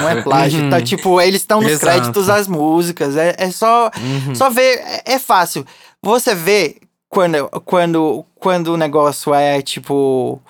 não 0.00 0.08
é 0.08 0.22
plágio. 0.22 0.68
Tá 0.68 0.80
tipo, 0.80 1.20
eles 1.20 1.40
estão 1.40 1.60
nos 1.60 1.72
Exato. 1.72 1.86
Uhum. 1.86 1.92
créditos 1.92 2.26
das 2.26 2.46
músicas. 2.46 3.16
É, 3.16 3.34
é 3.38 3.50
só, 3.50 3.90
só 4.34 4.50
ver. 4.50 4.78
É, 4.78 5.14
é 5.14 5.18
fácil. 5.18 5.64
Você 6.02 6.34
vê 6.34 6.76
quando, 7.08 7.48
quando, 7.64 8.24
quando 8.34 8.68
o 8.68 8.76
negócio 8.76 9.34
é 9.34 9.60
tipo. 9.60 10.40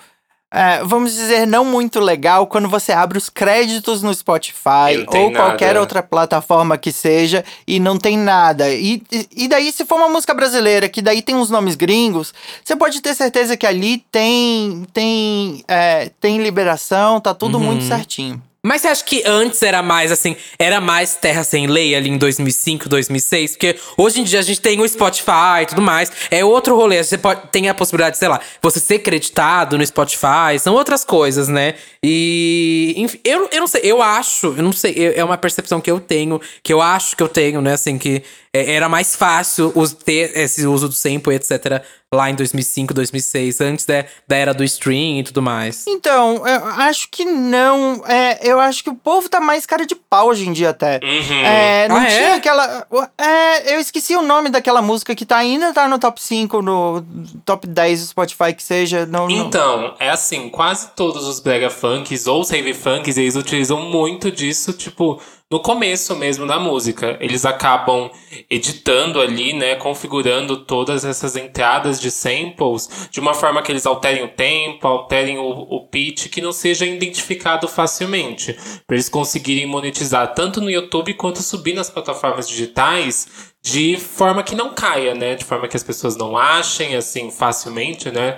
É, 0.51 0.83
vamos 0.83 1.13
dizer, 1.13 1.47
não 1.47 1.63
muito 1.63 1.99
legal 1.99 2.45
quando 2.45 2.67
você 2.67 2.91
abre 2.91 3.17
os 3.17 3.29
créditos 3.29 4.03
no 4.03 4.13
Spotify 4.13 5.05
ou 5.07 5.31
qualquer 5.31 5.67
nada. 5.67 5.79
outra 5.79 6.03
plataforma 6.03 6.77
que 6.77 6.91
seja 6.91 7.43
e 7.65 7.79
não 7.79 7.97
tem 7.97 8.17
nada. 8.17 8.69
E, 8.69 9.01
e- 9.11 9.27
e 9.35 9.47
daí, 9.47 9.71
se 9.71 9.85
for 9.85 9.95
uma 9.95 10.09
música 10.09 10.33
brasileira, 10.33 10.89
que 10.89 11.01
daí 11.01 11.21
tem 11.21 11.35
uns 11.35 11.49
nomes 11.49 11.75
gringos, 11.75 12.33
você 12.63 12.75
pode 12.75 13.01
ter 13.01 13.13
certeza 13.15 13.55
que 13.55 13.65
ali 13.65 14.03
tem, 14.11 14.85
tem, 14.93 15.63
é, 15.67 16.11
tem 16.19 16.41
liberação, 16.43 17.19
tá 17.21 17.33
tudo 17.33 17.57
Uhum. 17.57 17.63
muito 17.63 17.83
certinho. 17.83 18.41
Mas 18.63 18.81
você 18.83 18.89
acha 18.89 19.03
que 19.03 19.23
antes 19.25 19.63
era 19.63 19.81
mais 19.81 20.11
assim, 20.11 20.35
era 20.59 20.79
mais 20.79 21.15
terra 21.15 21.43
sem 21.43 21.65
lei 21.65 21.95
ali 21.95 22.09
em 22.11 22.17
2005, 22.17 22.87
2006? 22.87 23.51
Porque 23.53 23.75
hoje 23.97 24.21
em 24.21 24.23
dia 24.23 24.37
a 24.37 24.43
gente 24.43 24.61
tem 24.61 24.79
o 24.79 24.87
Spotify 24.87 25.63
e 25.63 25.65
tudo 25.65 25.81
mais. 25.81 26.11
É 26.29 26.45
outro 26.45 26.75
rolê. 26.75 27.03
Você 27.03 27.17
pode, 27.17 27.41
tem 27.51 27.69
a 27.69 27.73
possibilidade, 27.73 28.19
sei 28.19 28.27
lá, 28.27 28.39
você 28.61 28.79
ser 28.79 28.99
creditado 28.99 29.79
no 29.79 29.85
Spotify. 29.85 30.59
São 30.59 30.75
outras 30.75 31.03
coisas, 31.03 31.47
né? 31.47 31.73
E. 32.03 32.93
Enfim, 32.97 33.19
eu, 33.25 33.49
eu 33.51 33.61
não 33.61 33.67
sei. 33.67 33.81
Eu 33.83 33.99
acho, 33.99 34.47
eu 34.47 34.61
não 34.63 34.71
sei. 34.71 34.93
eu- 34.95 35.13
É 35.15 35.23
uma 35.23 35.37
percepção 35.37 35.81
que 35.81 35.89
eu 35.89 35.99
tenho, 35.99 36.39
que 36.61 36.71
eu 36.71 36.81
acho 36.81 37.15
que 37.15 37.23
eu 37.23 37.27
tenho, 37.29 37.61
né? 37.61 37.73
Assim, 37.73 37.97
que 37.97 38.21
é, 38.53 38.73
era 38.75 38.87
mais 38.87 39.15
fácil 39.15 39.73
ter 40.05 40.37
esse 40.37 40.67
uso 40.67 40.87
do 40.87 40.93
sample, 40.93 41.33
etc. 41.33 41.83
Lá 42.13 42.29
em 42.29 42.35
2005, 42.35 42.93
2006, 42.93 43.61
antes 43.61 43.85
da, 43.85 44.03
da 44.27 44.35
era 44.35 44.53
do 44.53 44.65
stream 44.65 45.19
e 45.19 45.23
tudo 45.23 45.41
mais. 45.41 45.87
Então, 45.87 46.45
eu 46.45 46.65
acho 46.81 47.07
que 47.09 47.23
não. 47.23 48.03
É, 48.05 48.37
eu 48.43 48.59
acho 48.59 48.83
que 48.83 48.89
o 48.89 48.95
povo 48.95 49.29
tá 49.29 49.39
mais 49.39 49.65
cara 49.65 49.85
de 49.85 49.95
pau 49.95 50.27
hoje 50.27 50.45
em 50.45 50.51
dia 50.51 50.71
até. 50.71 50.99
Uhum. 51.01 51.39
É, 51.41 51.87
não 51.87 51.95
Ah, 51.95 52.03
é? 52.03 52.07
tinha 52.17 52.35
aquela. 52.35 52.85
É, 53.17 53.75
eu 53.75 53.79
esqueci 53.79 54.13
o 54.17 54.21
nome 54.21 54.49
daquela 54.49 54.81
música 54.81 55.15
que 55.15 55.25
tá, 55.25 55.37
ainda 55.37 55.71
tá 55.71 55.87
no 55.87 55.97
top 55.97 56.21
5, 56.21 56.61
no 56.61 57.01
top 57.45 57.65
10 57.65 58.01
do 58.01 58.07
Spotify, 58.07 58.53
que 58.53 58.61
seja. 58.61 59.05
Não, 59.05 59.29
não- 59.29 59.47
Então, 59.47 59.95
é 59.97 60.09
assim, 60.09 60.49
quase 60.49 60.89
todos 60.93 61.25
os 61.25 61.39
brega 61.39 61.69
funks 61.69 62.27
ou 62.27 62.41
os 62.41 62.49
rave 62.49 62.73
funks, 62.73 63.15
eles 63.15 63.37
utilizam 63.37 63.83
muito 63.89 64.29
disso, 64.29 64.73
tipo, 64.73 65.21
no 65.51 65.59
começo 65.59 66.15
mesmo 66.15 66.47
da 66.47 66.57
música. 66.57 67.17
Eles 67.19 67.45
acabam 67.45 68.09
editando 68.49 69.19
ali, 69.19 69.51
né, 69.51 69.75
configurando 69.75 70.63
todas 70.63 71.03
essas 71.03 71.35
entradas 71.35 71.99
de 71.99 72.09
samples 72.09 73.09
de 73.11 73.19
uma 73.19 73.33
forma 73.33 73.61
que 73.61 73.71
eles 73.71 73.85
alterem 73.85 74.23
o 74.23 74.29
tempo, 74.29 74.87
alterem 74.87 75.37
o, 75.37 75.49
o 75.49 75.85
pitch, 75.87 76.29
que 76.29 76.41
não 76.41 76.53
seja 76.53 76.85
identificado 76.85 77.67
facilmente, 77.67 78.57
para 78.87 78.95
eles 78.95 79.09
conseguirem 79.09 79.65
monetizar 79.65 80.33
tanto 80.33 80.61
no 80.61 80.69
YouTube 80.69 81.13
quanto 81.15 81.43
subir 81.43 81.73
nas 81.73 81.89
plataformas 81.89 82.47
digitais 82.47 83.51
de 83.61 83.97
forma 83.97 84.41
que 84.41 84.55
não 84.55 84.73
caia, 84.73 85.13
né, 85.13 85.35
de 85.35 85.43
forma 85.43 85.67
que 85.67 85.75
as 85.75 85.83
pessoas 85.83 86.15
não 86.15 86.37
achem 86.37 86.95
assim 86.95 87.29
facilmente, 87.29 88.09
né? 88.09 88.37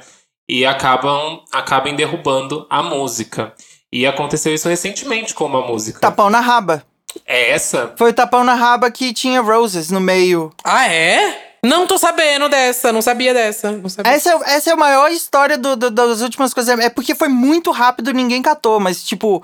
e 0.50 0.66
acabam 0.66 1.40
acabem 1.52 1.96
derrubando 1.96 2.68
a 2.70 2.84
música. 2.84 3.54
E 3.92 4.06
aconteceu 4.08 4.54
isso 4.54 4.68
recentemente 4.68 5.34
com 5.34 5.46
uma 5.46 5.66
música. 5.66 6.00
Tapão 6.00 6.30
na 6.30 6.40
raba. 6.40 6.84
É 7.26 7.52
essa? 7.52 7.94
Foi 7.98 8.12
o 8.12 8.14
tapão 8.14 8.44
na 8.44 8.54
raba 8.54 8.90
que 8.92 9.14
tinha 9.14 9.42
Roses 9.42 9.90
no 9.92 10.00
meio. 10.00 10.52
Ah, 10.64 10.88
é? 10.88 11.52
Não 11.66 11.88
tô 11.88 11.98
sabendo 11.98 12.50
dessa, 12.50 12.92
não 12.92 13.02
sabia 13.02 13.34
dessa. 13.34 13.72
Não 13.72 13.88
sabia. 13.90 14.12
Essa, 14.12 14.32
é- 14.32 14.56
essa 14.56 14.70
é 14.70 14.74
a 14.74 14.78
maior 14.78 15.10
história 15.12 15.58
do- 15.58 15.76
do- 15.78 15.90
das 15.92 16.22
últimas 16.22 16.54
coisas. 16.54 16.78
É 16.78 16.90
porque 16.90 17.16
foi 17.16 17.30
muito 17.30 17.72
rápido 17.72 18.12
ninguém 18.12 18.42
catou, 18.42 18.80
mas 18.82 19.02
tipo, 19.04 19.42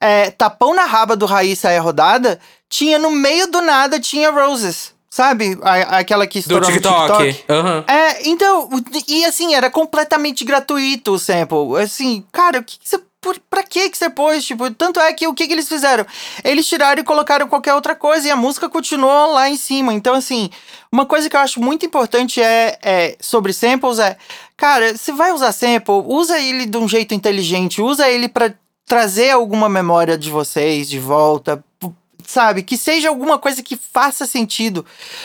é, 0.00 0.30
tapão 0.30 0.72
na 0.74 0.84
raba 0.86 1.14
do 1.14 1.26
Raíssa 1.26 1.70
é 1.70 1.76
rodada, 1.78 2.40
tinha 2.70 2.98
no 2.98 3.10
meio 3.10 3.46
do 3.50 3.60
nada, 3.60 4.00
tinha 4.00 4.30
Roses. 4.30 4.96
Sabe? 5.10 5.58
A- 5.62 5.98
aquela 5.98 6.26
que 6.26 6.38
Do 6.38 6.42
estourou 6.42 6.70
TikTok. 6.70 7.08
no 7.10 7.32
TikTok. 7.32 7.44
Aham. 7.52 7.84
É, 7.88 8.28
então, 8.28 8.68
e 9.08 9.24
assim, 9.24 9.54
era 9.54 9.70
completamente 9.70 10.44
gratuito 10.44 11.12
o 11.12 11.18
sample. 11.18 11.82
Assim, 11.82 12.24
cara, 12.30 12.60
o 12.60 12.62
que, 12.62 12.78
que 12.78 12.88
você. 12.88 13.00
Por, 13.20 13.38
pra 13.50 13.64
que 13.64 13.90
que 13.90 13.98
você 13.98 14.08
pôs? 14.08 14.44
Tipo, 14.44 14.70
tanto 14.70 15.00
é 15.00 15.12
que 15.12 15.26
o 15.26 15.34
que, 15.34 15.46
que 15.46 15.52
eles 15.52 15.68
fizeram? 15.68 16.06
Eles 16.44 16.68
tiraram 16.68 17.00
e 17.00 17.04
colocaram 17.04 17.48
qualquer 17.48 17.74
outra 17.74 17.94
coisa 17.94 18.28
e 18.28 18.30
a 18.30 18.36
música 18.36 18.68
continuou 18.68 19.32
lá 19.32 19.48
em 19.48 19.56
cima. 19.56 19.92
Então, 19.92 20.14
assim, 20.14 20.50
uma 20.90 21.04
coisa 21.04 21.28
que 21.28 21.34
eu 21.34 21.40
acho 21.40 21.60
muito 21.60 21.84
importante 21.84 22.40
é, 22.40 22.78
é 22.80 23.16
sobre 23.20 23.52
samples 23.52 23.98
é, 23.98 24.16
cara, 24.56 24.96
você 24.96 25.12
vai 25.12 25.32
usar 25.32 25.50
sample, 25.50 26.04
usa 26.06 26.38
ele 26.38 26.64
de 26.64 26.78
um 26.78 26.88
jeito 26.88 27.12
inteligente, 27.12 27.82
usa 27.82 28.08
ele 28.08 28.28
pra 28.28 28.54
trazer 28.86 29.30
alguma 29.30 29.68
memória 29.68 30.16
de 30.16 30.30
vocês 30.30 30.88
de 30.88 30.98
volta. 30.98 31.62
Sabe? 32.24 32.62
Que 32.62 32.76
seja 32.76 33.08
alguma 33.08 33.38
coisa 33.38 33.62
que 33.62 33.74
faça 33.74 34.26
sentido. 34.26 34.84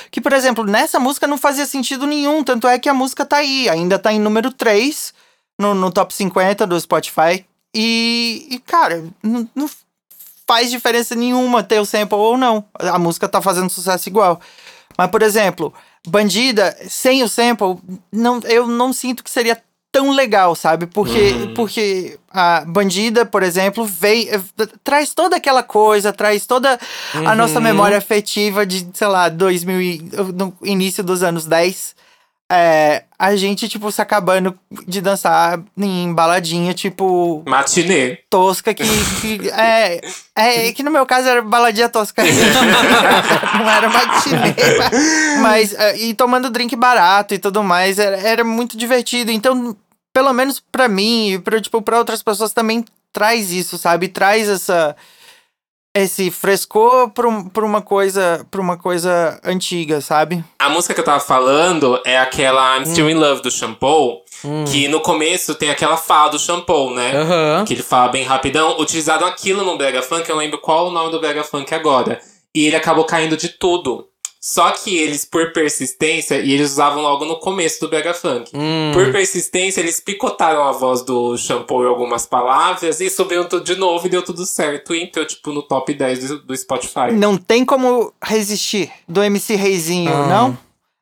Que, 0.09 0.21
por 0.21 0.31
exemplo, 0.31 0.63
nessa 0.63 0.99
música 0.99 1.27
não 1.27 1.37
fazia 1.37 1.65
sentido 1.65 2.07
nenhum. 2.07 2.43
Tanto 2.43 2.65
é 2.65 2.79
que 2.79 2.87
a 2.87 2.93
música 2.93 3.25
tá 3.25 3.37
aí. 3.37 3.67
Ainda 3.67 3.99
tá 3.99 4.13
em 4.13 4.19
número 4.19 4.51
3 4.51 5.13
no, 5.59 5.75
no 5.75 5.91
top 5.91 6.13
50 6.13 6.65
do 6.65 6.79
Spotify. 6.79 7.45
E, 7.73 8.47
e, 8.51 8.59
cara, 8.59 9.03
não, 9.21 9.49
não 9.55 9.69
faz 10.47 10.69
diferença 10.69 11.15
nenhuma 11.15 11.63
ter 11.63 11.79
o 11.79 11.85
sample 11.85 12.17
ou 12.17 12.37
não. 12.37 12.65
A 12.77 12.99
música 12.99 13.27
tá 13.27 13.41
fazendo 13.41 13.69
sucesso 13.69 14.07
igual. 14.09 14.39
Mas, 14.97 15.09
por 15.09 15.21
exemplo, 15.21 15.73
Bandida, 16.07 16.77
sem 16.87 17.23
o 17.23 17.29
sample, 17.29 17.77
não, 18.11 18.39
eu 18.41 18.67
não 18.67 18.93
sinto 18.93 19.23
que 19.23 19.29
seria 19.29 19.61
tão 19.93 20.11
legal, 20.11 20.55
sabe? 20.55 20.87
Porque, 20.87 21.51
porque 21.55 22.19
a 22.31 22.65
Bandida, 22.65 23.25
por 23.27 23.43
exemplo, 23.43 23.85
vem, 23.85 24.27
eh, 24.27 24.41
traz 24.83 25.13
toda 25.13 25.37
aquela 25.37 25.61
coisa, 25.61 26.11
traz 26.11 26.47
toda 26.47 26.79
a 27.13 27.35
nossa 27.35 27.59
memória 27.59 27.97
afetiva 27.97 28.65
de, 28.65 28.87
sei 28.91 29.07
lá, 29.07 29.29
2000 29.29 29.81
e, 29.81 30.01
no 30.33 30.51
início 30.63 31.03
dos 31.03 31.21
anos 31.21 31.45
10. 31.45 31.95
É, 32.55 33.05
a 33.17 33.35
gente, 33.35 33.67
tipo, 33.67 33.91
se 33.91 33.99
acabando 33.99 34.55
de 34.87 35.01
dançar 35.01 35.59
em 35.75 36.13
baladinha, 36.13 36.71
tipo, 36.71 37.41
Matinê. 37.47 38.19
tosca 38.29 38.75
que, 38.75 38.83
que 38.83 39.49
é, 39.49 39.99
é 40.35 40.71
que 40.71 40.83
no 40.83 40.91
meu 40.91 41.03
caso 41.03 41.27
era 41.27 41.41
baladinha 41.41 41.89
tosca. 41.89 42.21
Não 43.57 43.69
era 43.69 43.89
matinê 43.89 44.53
mas 45.41 45.73
é, 45.73 45.97
e 45.97 46.13
tomando 46.13 46.51
drink 46.51 46.75
barato 46.75 47.33
e 47.33 47.39
tudo 47.39 47.63
mais 47.63 47.97
era, 47.97 48.17
era 48.17 48.43
muito 48.43 48.77
divertido. 48.77 49.31
Então 49.31 49.75
pelo 50.13 50.31
menos 50.31 50.59
pra 50.71 50.87
mim 50.87 51.31
e 51.31 51.39
para 51.39 51.59
tipo 51.59 51.81
para 51.81 51.97
outras 51.97 52.21
pessoas 52.21 52.53
também 52.53 52.85
traz 53.11 53.51
isso 53.51 53.79
sabe? 53.79 54.09
Traz 54.09 54.47
essa 54.47 54.95
esse 55.95 56.31
frescor 56.31 57.09
pra, 57.11 57.27
um- 57.27 57.47
pra 57.47 57.63
uma 57.65 57.81
coisa 57.81 58.45
pra 58.49 58.59
uma 58.59 58.77
coisa 58.77 59.39
antiga 59.43 60.01
sabe 60.01 60.43
A 60.57 60.69
música 60.69 60.93
que 60.93 60.99
eu 60.99 61.03
tava 61.05 61.19
falando 61.19 61.99
é 62.05 62.17
aquela 62.17 62.77
I'm 62.77 62.85
Still 62.85 63.09
in 63.09 63.13
Love 63.15 63.41
do 63.41 63.51
Shampoo, 63.51 64.21
que 64.71 64.87
no 64.87 64.99
começo 65.01 65.53
tem 65.55 65.69
aquela 65.69 65.95
fala 65.97 66.31
do 66.31 66.39
Shampoo, 66.39 66.93
né? 66.93 67.11
Aham. 67.15 67.65
Que 67.65 67.73
ele 67.73 67.83
fala 67.83 68.09
bem 68.09 68.23
rapidão. 68.23 68.77
Utilizaram 68.79 69.25
aquilo 69.27 69.63
no 69.63 69.77
Brega 69.77 70.01
Funk, 70.01 70.27
eu 70.29 70.35
lembro 70.35 70.57
qual 70.59 70.87
o 70.87 70.91
nome 70.91 71.11
do 71.11 71.19
Brega 71.19 71.43
Funk 71.43 71.73
agora. 71.73 72.19
E 72.55 72.65
ele 72.67 72.75
acabou 72.75 73.05
caindo 73.05 73.37
de 73.37 73.49
tudo. 73.49 74.07
Só 74.45 74.71
que 74.71 74.97
eles, 74.97 75.23
por 75.23 75.53
persistência, 75.53 76.37
e 76.41 76.51
eles 76.51 76.71
usavam 76.71 77.01
logo 77.01 77.23
no 77.23 77.39
começo 77.39 77.79
do 77.79 77.87
Brega 77.87 78.13
Funk. 78.13 78.51
Hum. 78.53 78.91
Por 78.93 79.09
persistência, 79.09 79.79
eles 79.79 80.01
picotaram 80.01 80.65
a 80.65 80.73
voz 80.73 81.01
do 81.01 81.37
Shampoo 81.37 81.81
em 81.85 81.87
algumas 81.87 82.25
palavras 82.25 82.99
e 82.99 83.09
subiram 83.09 83.47
tudo 83.47 83.63
de 83.63 83.75
novo 83.77 84.05
e 84.05 84.09
deu 84.09 84.21
tudo 84.21 84.45
certo. 84.45 84.93
E 84.93 85.01
entrou, 85.01 85.25
tipo, 85.25 85.53
no 85.53 85.61
top 85.63 85.93
10 85.93 86.27
do, 86.27 86.39
do 86.39 86.57
Spotify. 86.57 87.13
não 87.13 87.37
tem 87.37 87.63
como 87.63 88.11
resistir 88.21 88.91
do 89.07 89.23
MC 89.23 89.55
Reizinho 89.55 90.11
Ah. 90.13 90.27
não 90.27 90.57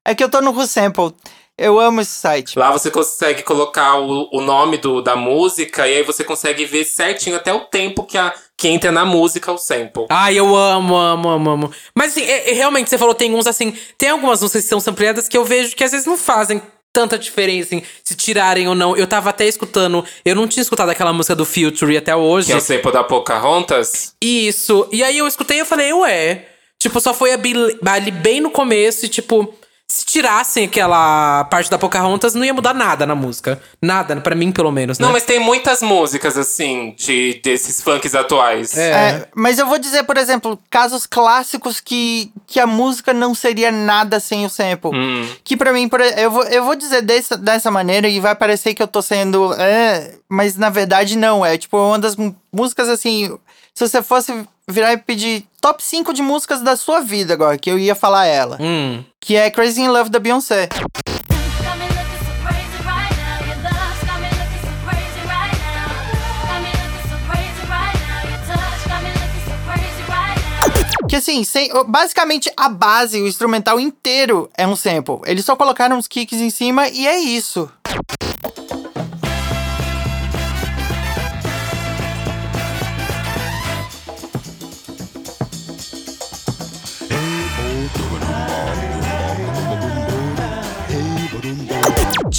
é 0.05 0.13
que 0.13 0.23
eu 0.23 0.29
tô 0.29 0.39
no 0.39 0.51
Who 0.51 0.67
Sample 0.67 1.11
eu 1.57 1.79
amo 1.79 2.01
esse 2.01 2.11
site 2.11 2.57
Lá 2.57 2.71
você 2.71 2.89
consegue 2.89 3.43
colocar 3.43 3.97
o, 3.99 4.29
o 4.31 4.41
nome 4.41 4.77
do, 4.77 5.01
da 5.01 5.15
música 5.15 5.87
e 5.87 5.97
aí 5.97 6.03
você 6.03 6.23
consegue 6.23 6.65
ver 6.65 6.83
certinho 6.85 7.35
até 7.35 7.53
o 7.53 7.61
tempo 7.61 8.03
que, 8.03 8.17
a, 8.17 8.33
que 8.57 8.67
entra 8.67 8.91
na 8.91 9.05
música 9.05 9.51
o 9.51 9.57
sample. 9.57 10.05
Ai, 10.09 10.37
eu 10.39 10.55
amo, 10.55 10.95
amo, 10.95 11.29
amo, 11.29 11.49
amo. 11.49 11.71
Mas 11.95 12.11
assim, 12.11 12.23
é- 12.23 12.51
é, 12.51 12.53
realmente, 12.53 12.89
você 12.89 12.97
falou, 12.97 13.13
tem 13.13 13.33
uns 13.33 13.47
assim. 13.47 13.73
Tem 13.97 14.09
algumas 14.09 14.41
músicas 14.41 14.63
que 14.63 14.69
são 14.69 14.79
sampleadas 14.79 15.27
que 15.27 15.37
eu 15.37 15.45
vejo 15.45 15.75
que 15.75 15.83
às 15.83 15.91
vezes 15.91 16.05
não 16.07 16.17
fazem 16.17 16.61
tanta 16.93 17.17
diferença 17.17 17.73
em 17.75 17.83
se 18.03 18.15
tirarem 18.15 18.67
ou 18.67 18.75
não. 18.75 18.97
Eu 18.97 19.07
tava 19.07 19.29
até 19.29 19.45
escutando. 19.47 20.03
Eu 20.25 20.35
não 20.35 20.47
tinha 20.47 20.61
escutado 20.61 20.89
aquela 20.89 21.13
música 21.13 21.35
do 21.35 21.45
Future 21.45 21.95
até 21.95 22.15
hoje. 22.15 22.47
Que 22.47 22.53
é 22.53 22.57
o 22.57 22.61
sample 22.61 22.91
da 22.91 23.03
Pocahontas. 23.03 24.13
Isso. 24.21 24.87
E 24.91 25.03
aí 25.03 25.17
eu 25.17 25.27
escutei 25.27 25.57
e 25.57 25.59
eu 25.61 25.65
falei, 25.65 25.93
ué. 25.93 26.47
Tipo, 26.79 26.99
só 26.99 27.13
foi 27.13 27.31
ali 27.31 27.53
ali 27.85 28.11
bem 28.11 28.41
no 28.41 28.49
começo 28.49 29.05
e, 29.05 29.09
tipo, 29.09 29.53
se 29.91 30.05
tirassem 30.05 30.65
aquela 30.65 31.43
parte 31.45 31.69
da 31.69 31.77
Pocahontas, 31.77 32.33
não 32.33 32.45
ia 32.45 32.53
mudar 32.53 32.73
nada 32.73 33.05
na 33.05 33.13
música. 33.13 33.61
Nada, 33.81 34.15
pra 34.21 34.33
mim, 34.35 34.51
pelo 34.51 34.71
menos, 34.71 34.97
né? 34.97 35.05
Não, 35.05 35.11
mas 35.11 35.23
tem 35.23 35.39
muitas 35.39 35.81
músicas, 35.81 36.37
assim, 36.37 36.95
de, 36.97 37.41
desses 37.43 37.81
funks 37.81 38.15
atuais. 38.15 38.77
É. 38.77 38.91
É, 38.91 39.27
mas 39.35 39.59
eu 39.59 39.67
vou 39.67 39.77
dizer, 39.77 40.03
por 40.03 40.15
exemplo, 40.17 40.57
casos 40.69 41.05
clássicos 41.05 41.79
que, 41.81 42.31
que 42.47 42.59
a 42.59 42.65
música 42.65 43.13
não 43.13 43.35
seria 43.35 43.71
nada 43.71 44.19
sem 44.19 44.45
o 44.45 44.49
sample. 44.49 44.91
Hum. 44.93 45.27
Que 45.43 45.57
pra 45.57 45.73
mim, 45.73 45.89
por- 45.89 45.99
eu 45.99 46.31
vou, 46.31 46.43
eu 46.45 46.63
vou 46.63 46.75
dizer 46.75 47.01
dessa, 47.01 47.35
dessa 47.35 47.69
maneira 47.69 48.07
e 48.07 48.19
vai 48.19 48.33
parecer 48.35 48.73
que 48.73 48.81
eu 48.81 48.87
tô 48.87 49.01
sendo. 49.01 49.53
É, 49.55 50.15
mas 50.29 50.55
na 50.55 50.69
verdade 50.69 51.17
não. 51.17 51.45
É 51.45 51.57
tipo 51.57 51.77
uma 51.77 51.99
das 51.99 52.15
músicas 52.51 52.87
assim. 52.87 53.37
Se 53.73 53.87
você 53.87 54.01
fosse 54.03 54.45
virar 54.67 54.93
e 54.93 54.97
pedir 54.97 55.45
top 55.59 55.83
5 55.83 56.13
de 56.13 56.21
músicas 56.21 56.61
da 56.61 56.75
sua 56.75 57.01
vida 57.01 57.33
agora, 57.33 57.57
que 57.57 57.69
eu 57.69 57.79
ia 57.79 57.95
falar 57.95 58.25
ela. 58.25 58.57
Hum. 58.59 59.03
Que 59.19 59.35
é 59.35 59.49
Crazy 59.49 59.81
in 59.81 59.87
Love 59.87 60.09
da 60.09 60.19
Beyoncé. 60.19 60.69
Que 71.09 71.17
assim, 71.17 71.43
sem, 71.43 71.69
basicamente 71.87 72.49
a 72.55 72.69
base, 72.69 73.21
o 73.21 73.27
instrumental 73.27 73.77
inteiro 73.81 74.49
é 74.57 74.65
um 74.65 74.77
sample. 74.77 75.19
Eles 75.25 75.43
só 75.43 75.57
colocaram 75.57 75.97
uns 75.97 76.07
kicks 76.07 76.39
em 76.39 76.49
cima 76.49 76.87
e 76.87 77.05
é 77.05 77.17
isso. 77.17 77.69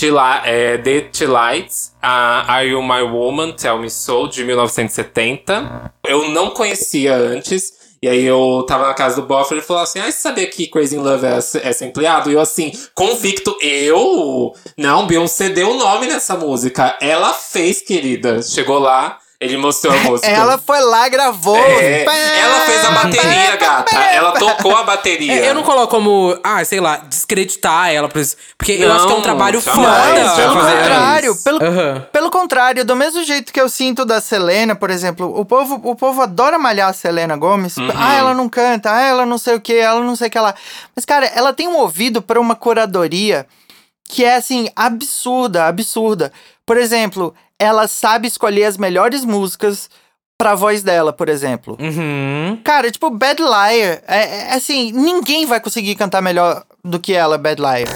Tila, 0.02 0.42
é, 0.44 0.78
The 0.78 1.26
Lights, 1.26 1.92
a 2.02 2.54
Are 2.54 2.68
You 2.68 2.82
My 2.82 3.02
Woman, 3.02 3.52
Tell 3.52 3.78
Me 3.78 3.88
So, 3.88 4.26
de 4.26 4.42
1970. 4.42 5.92
Eu 6.04 6.28
não 6.30 6.50
conhecia 6.50 7.14
antes. 7.14 7.72
E 8.02 8.08
aí 8.08 8.24
eu 8.24 8.64
tava 8.66 8.88
na 8.88 8.94
casa 8.94 9.20
do 9.20 9.28
Boffer 9.28 9.52
e 9.52 9.60
ele 9.60 9.64
falou 9.64 9.80
assim: 9.80 10.00
Ah, 10.00 10.10
você 10.10 10.18
sabia 10.18 10.48
que 10.48 10.66
Crazy 10.66 10.96
in 10.96 10.98
Love 10.98 11.24
é, 11.24 11.36
é 11.36 11.72
sampleado? 11.72 12.32
E 12.32 12.34
eu 12.34 12.40
assim, 12.40 12.72
convicto, 12.96 13.56
eu? 13.62 14.52
Não, 14.76 15.06
Beyoncé 15.06 15.50
deu 15.50 15.70
o 15.70 15.78
nome 15.78 16.08
nessa 16.08 16.36
música. 16.36 16.98
Ela 17.00 17.32
fez, 17.32 17.80
querida. 17.80 18.42
Chegou 18.42 18.80
lá, 18.80 19.20
ele 19.42 19.56
mostrou 19.56 19.92
a 19.92 19.96
música. 19.98 20.28
Ela 20.28 20.56
foi 20.56 20.80
lá, 20.80 21.08
gravou. 21.08 21.56
É, 21.56 22.04
Pá, 22.04 22.14
ela 22.14 22.60
fez 22.60 22.84
a 22.84 22.90
bateria, 22.92 23.50
pá, 23.50 23.56
gata. 23.56 23.94
pá, 23.96 24.04
Ela 24.04 24.32
pá. 24.32 24.38
tocou 24.38 24.76
a 24.76 24.84
bateria. 24.84 25.32
É, 25.32 25.50
eu 25.50 25.54
não 25.54 25.64
coloco 25.64 25.88
como, 25.88 26.38
ah, 26.44 26.64
sei 26.64 26.80
lá, 26.80 26.98
descreditar 26.98 27.90
ela 27.92 28.08
por 28.08 28.20
isso. 28.20 28.36
Porque 28.56 28.72
eu 28.72 28.92
acho 28.92 29.04
que 29.06 29.12
é 29.12 29.14
um 29.14 29.18
Não, 29.18 29.22
trabalho 29.22 29.60
jamais, 29.60 29.86
foda. 29.88 30.24
Não, 30.24 30.36
pelo 30.36 30.54
contrário, 30.54 31.36
pelo, 31.42 31.62
Aham. 31.62 32.06
pelo 32.12 32.30
contrário, 32.30 32.84
do 32.84 32.94
mesmo 32.94 33.24
jeito 33.24 33.52
que 33.52 33.60
eu 33.60 33.68
sinto 33.68 34.04
da 34.04 34.20
Selena, 34.20 34.76
por 34.76 34.90
exemplo, 34.90 35.38
o 35.38 35.44
povo, 35.44 35.80
o 35.82 35.96
povo 35.96 36.22
adora 36.22 36.58
malhar 36.58 36.88
a 36.88 36.92
Selena 36.92 37.36
Gomes. 37.36 37.76
Uhum. 37.76 37.90
Ah, 37.96 38.14
ela 38.14 38.34
não 38.34 38.48
canta, 38.48 38.92
ah, 38.94 39.02
ela 39.02 39.26
não 39.26 39.38
sei 39.38 39.56
o 39.56 39.60
que, 39.60 39.74
ela 39.74 40.00
não 40.00 40.14
sei 40.14 40.28
o 40.28 40.30
que 40.30 40.38
lá. 40.38 40.54
Mas, 40.94 41.04
cara, 41.04 41.26
ela 41.34 41.52
tem 41.52 41.66
um 41.66 41.76
ouvido 41.78 42.22
para 42.22 42.40
uma 42.40 42.54
curadoria 42.54 43.44
que 44.08 44.24
é, 44.24 44.36
assim, 44.36 44.68
absurda, 44.76 45.66
absurda. 45.66 46.32
Por 46.72 46.78
exemplo, 46.78 47.34
ela 47.58 47.86
sabe 47.86 48.26
escolher 48.26 48.64
as 48.64 48.78
melhores 48.78 49.26
músicas 49.26 49.90
pra 50.38 50.54
voz 50.54 50.82
dela, 50.82 51.12
por 51.12 51.28
exemplo. 51.28 51.76
Uhum. 51.78 52.58
Cara, 52.64 52.90
tipo, 52.90 53.10
Bad 53.10 53.42
Liar, 53.42 54.02
é, 54.08 54.48
é 54.48 54.54
assim, 54.54 54.90
ninguém 54.90 55.44
vai 55.44 55.60
conseguir 55.60 55.94
cantar 55.96 56.22
melhor 56.22 56.64
do 56.82 56.98
que 56.98 57.12
ela, 57.12 57.36
Bad 57.36 57.60
Liar. 57.60 57.88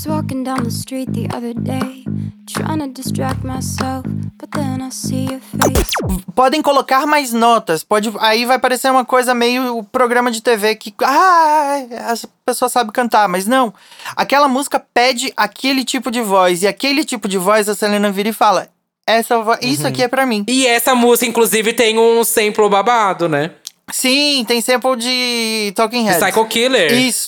Was 0.00 0.06
walking 0.06 0.42
down 0.42 0.62
the 0.62 0.70
street 0.70 1.10
the 1.12 1.28
other 1.34 1.52
day, 1.52 2.04
trying 2.46 2.78
to 2.78 2.88
distract 2.88 3.44
myself, 3.44 4.04
but 4.38 4.50
then 4.52 4.80
I 4.80 4.90
see 4.90 5.26
your 5.26 5.40
face. 5.40 5.90
podem 6.34 6.62
colocar 6.62 7.06
mais 7.06 7.32
notas. 7.32 7.84
Pode, 7.84 8.10
aí 8.18 8.44
vai 8.46 8.58
parecer 8.58 8.90
uma 8.90 9.04
coisa 9.04 9.34
meio 9.34 9.82
programa 9.92 10.30
de 10.30 10.40
TV 10.40 10.74
que 10.74 10.94
ah, 11.02 11.84
as 12.06 12.24
pessoas 12.46 12.72
sabem 12.72 12.92
cantar, 12.92 13.28
mas 13.28 13.46
não. 13.46 13.72
Aquela 14.16 14.48
música 14.48 14.82
pede 14.94 15.32
aquele 15.36 15.84
tipo 15.84 16.10
de 16.10 16.20
voz 16.22 16.62
e 16.62 16.66
aquele 16.66 17.04
tipo 17.04 17.28
de 17.28 17.36
voz 17.36 17.68
a 17.68 17.74
Selena 17.74 18.10
vira 18.10 18.30
e 18.30 18.32
fala: 18.32 18.68
"Essa 19.06 19.38
vo- 19.42 19.58
isso 19.60 19.86
aqui 19.86 20.02
é 20.02 20.08
pra 20.08 20.24
mim". 20.24 20.44
E 20.48 20.66
essa 20.66 20.94
música, 20.94 21.26
inclusive, 21.26 21.72
tem 21.74 21.98
um 21.98 22.24
sample 22.24 22.68
babado, 22.70 23.28
né? 23.28 23.50
Sim, 23.92 24.44
tem 24.46 24.60
sample 24.62 24.96
de 24.96 25.72
Talking 25.74 26.04
Heads. 26.04 26.22
Psycho 26.22 26.46
Killer. 26.46 26.92
Isso. 26.92 27.26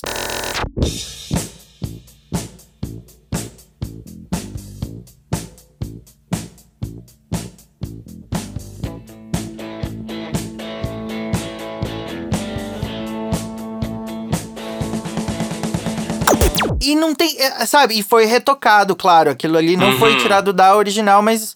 E 16.83 16.95
não 16.95 17.15
tem, 17.15 17.35
é, 17.39 17.65
sabe? 17.65 17.97
E 17.97 18.03
foi 18.03 18.25
retocado, 18.25 18.95
claro. 18.95 19.29
Aquilo 19.31 19.57
ali 19.57 19.75
não 19.77 19.97
foi 19.97 20.17
tirado 20.17 20.51
da 20.53 20.75
original, 20.75 21.21
mas. 21.21 21.55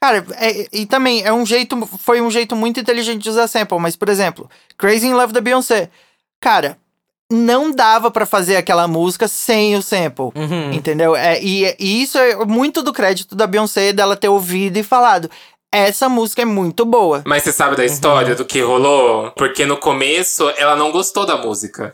Cara, 0.00 0.24
é- 0.34 0.66
e 0.72 0.84
também 0.86 1.22
é 1.24 1.32
um 1.32 1.46
jeito. 1.46 1.88
Foi 2.02 2.20
um 2.20 2.30
jeito 2.30 2.54
muito 2.54 2.78
inteligente 2.80 3.22
de 3.22 3.30
usar 3.30 3.46
sample. 3.48 3.78
Mas, 3.78 3.96
por 3.96 4.08
exemplo, 4.08 4.48
Crazy 4.76 5.06
in 5.06 5.14
Love 5.14 5.32
da 5.32 5.40
Beyoncé. 5.40 5.88
Cara, 6.40 6.76
não 7.32 7.70
dava 7.70 8.10
pra 8.10 8.26
fazer 8.26 8.56
aquela 8.56 8.86
música 8.86 9.26
sem 9.26 9.74
o 9.76 9.82
sample. 9.82 10.30
Entendeu? 10.74 11.16
É, 11.16 11.42
e, 11.42 11.74
e 11.78 12.02
isso 12.02 12.18
é 12.18 12.36
muito 12.44 12.82
do 12.82 12.92
crédito 12.92 13.34
da 13.34 13.46
Beyoncé 13.46 13.92
dela 13.92 14.16
ter 14.16 14.28
ouvido 14.28 14.76
e 14.76 14.82
falado. 14.82 15.30
Essa 15.72 16.08
música 16.08 16.42
é 16.42 16.44
muito 16.44 16.84
boa. 16.84 17.22
Mas 17.26 17.42
você 17.42 17.52
sabe 17.52 17.74
da 17.74 17.84
história 17.84 18.34
do 18.36 18.44
que 18.44 18.60
rolou? 18.60 19.32
Porque 19.32 19.64
no 19.66 19.76
começo 19.76 20.48
ela 20.56 20.76
não 20.76 20.92
gostou 20.92 21.26
da 21.26 21.36
música. 21.36 21.90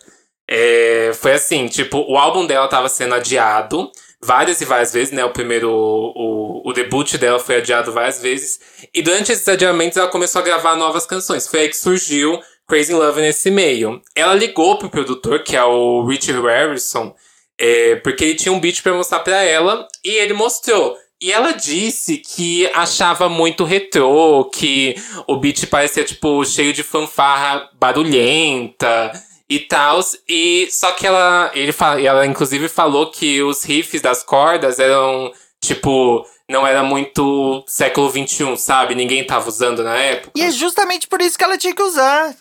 É, 0.53 1.13
foi 1.15 1.35
assim, 1.35 1.69
tipo, 1.69 2.05
o 2.09 2.19
álbum 2.19 2.45
dela 2.45 2.67
tava 2.67 2.89
sendo 2.89 3.15
adiado 3.15 3.89
várias 4.21 4.61
e 4.61 4.65
várias 4.65 4.93
vezes, 4.93 5.13
né? 5.13 5.25
O 5.25 5.33
primeiro, 5.33 5.71
o, 5.71 6.69
o 6.69 6.73
debut 6.73 7.17
dela 7.17 7.39
foi 7.39 7.59
adiado 7.59 7.93
várias 7.93 8.21
vezes. 8.21 8.59
E 8.93 9.01
durante 9.01 9.31
esses 9.31 9.47
adiamentos 9.47 9.97
ela 9.97 10.09
começou 10.09 10.41
a 10.41 10.45
gravar 10.45 10.75
novas 10.75 11.07
canções. 11.07 11.47
Foi 11.47 11.61
aí 11.61 11.69
que 11.69 11.77
surgiu 11.77 12.41
Crazy 12.69 12.93
Love 12.93 13.21
nesse 13.21 13.49
meio. 13.49 14.03
Ela 14.13 14.35
ligou 14.35 14.77
pro 14.77 14.91
produtor, 14.91 15.45
que 15.45 15.57
é 15.57 15.63
o 15.63 16.05
Richard 16.05 16.45
Harrison, 16.45 17.15
é, 17.57 17.95
porque 17.97 18.25
ele 18.25 18.35
tinha 18.35 18.53
um 18.53 18.59
beat 18.59 18.83
pra 18.83 18.93
mostrar 18.93 19.21
pra 19.21 19.45
ela 19.45 19.87
e 20.05 20.11
ele 20.11 20.33
mostrou. 20.33 20.97
E 21.23 21.31
ela 21.31 21.53
disse 21.53 22.17
que 22.17 22.67
achava 22.75 23.29
muito 23.29 23.63
retrô, 23.63 24.47
que 24.47 24.97
o 25.29 25.37
beat 25.37 25.67
parecia, 25.67 26.03
tipo, 26.03 26.45
cheio 26.45 26.73
de 26.73 26.83
fanfarra 26.83 27.69
barulhenta 27.79 29.13
e 29.51 29.59
tal. 29.59 30.01
E 30.29 30.69
só 30.71 30.93
que 30.93 31.05
ela, 31.05 31.51
ele 31.53 31.75
ela 32.05 32.25
inclusive 32.25 32.69
falou 32.69 33.11
que 33.11 33.43
os 33.43 33.65
riffs 33.65 34.01
das 34.01 34.23
cordas 34.23 34.79
eram, 34.79 35.33
tipo, 35.61 36.25
não 36.51 36.67
era 36.67 36.83
muito 36.83 37.65
século 37.67 38.11
XXI, 38.11 38.57
sabe? 38.57 38.95
Ninguém 38.95 39.25
tava 39.25 39.49
usando 39.49 39.83
na 39.85 39.97
época. 39.97 40.33
E 40.35 40.43
é 40.43 40.51
justamente 40.51 41.07
por 41.07 41.23
isso 41.23 41.39
que 41.39 41.45
ela 41.45 41.57
tinha 41.57 41.75
que 41.75 41.83
usar. 41.83 42.35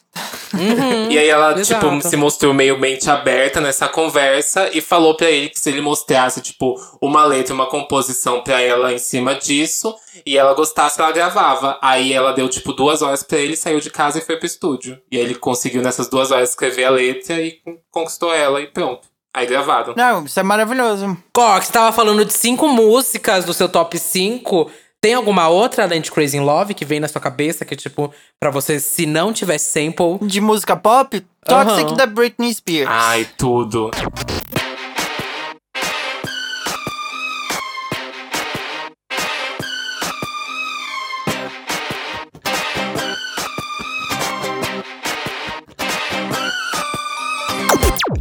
E 1.10 1.18
aí 1.18 1.30
ela, 1.30 1.58
Exato. 1.58 1.88
tipo, 1.88 2.10
se 2.10 2.18
mostrou 2.18 2.54
meio 2.54 2.78
mente 2.80 3.10
aberta 3.10 3.62
nessa 3.62 3.88
conversa 3.88 4.70
e 4.74 4.82
falou 4.82 5.16
pra 5.16 5.30
ele 5.30 5.50
que 5.50 5.60
se 5.60 5.70
ele 5.70 5.82
mostrasse, 5.82 6.42
tipo, 6.42 6.76
uma 7.00 7.24
letra, 7.24 7.54
uma 7.54 7.68
composição 7.68 8.42
pra 8.42 8.60
ela 8.60 8.92
em 8.92 8.98
cima 8.98 9.36
disso, 9.36 9.96
e 10.26 10.38
ela 10.38 10.54
gostasse, 10.54 11.00
ela 11.00 11.12
gravava. 11.12 11.78
Aí 11.82 12.12
ela 12.12 12.34
deu, 12.34 12.50
tipo, 12.50 12.74
duas 12.74 13.02
horas 13.02 13.22
pra 13.22 13.38
ele, 13.38 13.56
saiu 13.56 13.80
de 13.80 13.92
casa 13.92 14.18
e 14.18 14.22
foi 14.22 14.38
pro 14.38 14.48
estúdio. 14.48 15.00
E 15.12 15.18
aí 15.18 15.24
ele 15.24 15.36
conseguiu, 15.36 15.82
nessas 15.84 16.10
duas 16.10 16.32
horas, 16.32 16.50
escrever 16.50 16.86
a 16.86 16.90
letra 16.90 17.40
e 17.40 17.60
conquistou 17.92 18.34
ela 18.34 18.60
e 18.60 18.68
pronto. 18.68 19.08
Aí 19.34 19.46
gravaram. 19.46 19.94
Não, 19.96 20.26
isso 20.26 20.40
é 20.40 20.44
maravilhoso. 20.44 21.18
Cox, 21.34 21.70
tava 21.70 21.92
falando 21.92 22.26
de 22.26 22.34
cinco 22.34 22.68
músicas 22.68 23.46
do 23.46 23.54
seu 23.54 23.70
top 23.70 23.98
5. 23.98 24.72
Tem 25.02 25.14
alguma 25.14 25.48
outra 25.48 25.84
além 25.84 26.02
de 26.02 26.12
Crazy 26.12 26.38
in 26.38 26.42
Love 26.42 26.74
que 26.74 26.84
vem 26.84 27.00
na 27.00 27.08
sua 27.08 27.22
cabeça 27.22 27.64
que, 27.64 27.76
tipo, 27.76 28.14
pra 28.40 28.50
você, 28.52 28.80
se 28.80 29.06
não 29.06 29.32
tivesse 29.32 29.72
sample. 29.72 30.18
De 30.28 30.42
música 30.42 30.76
pop, 30.76 31.26
Toxic 31.46 31.86
Aham. 31.86 31.94
da 31.96 32.06
Britney 32.06 32.54
Spears. 32.54 32.90
Ai, 32.92 33.26
tudo. 33.38 33.92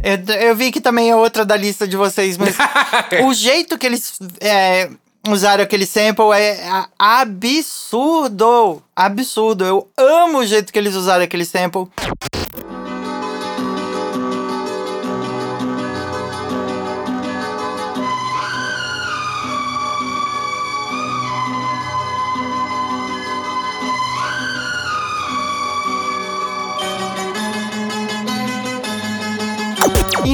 Eu, 0.03 0.35
eu 0.35 0.55
vi 0.55 0.71
que 0.71 0.81
também 0.81 1.09
é 1.09 1.15
outra 1.15 1.45
da 1.45 1.55
lista 1.55 1.87
de 1.87 1.97
vocês, 1.97 2.37
mas 2.37 2.55
o 3.25 3.33
jeito 3.33 3.77
que 3.77 3.85
eles 3.85 4.19
é, 4.39 4.89
usaram 5.27 5.63
aquele 5.63 5.85
sample 5.85 6.31
é 6.33 6.59
absurdo. 6.97 8.81
Absurdo. 8.95 9.65
Eu 9.65 9.87
amo 9.97 10.39
o 10.39 10.45
jeito 10.45 10.71
que 10.71 10.79
eles 10.79 10.95
usaram 10.95 11.23
aquele 11.23 11.45
sample. 11.45 11.87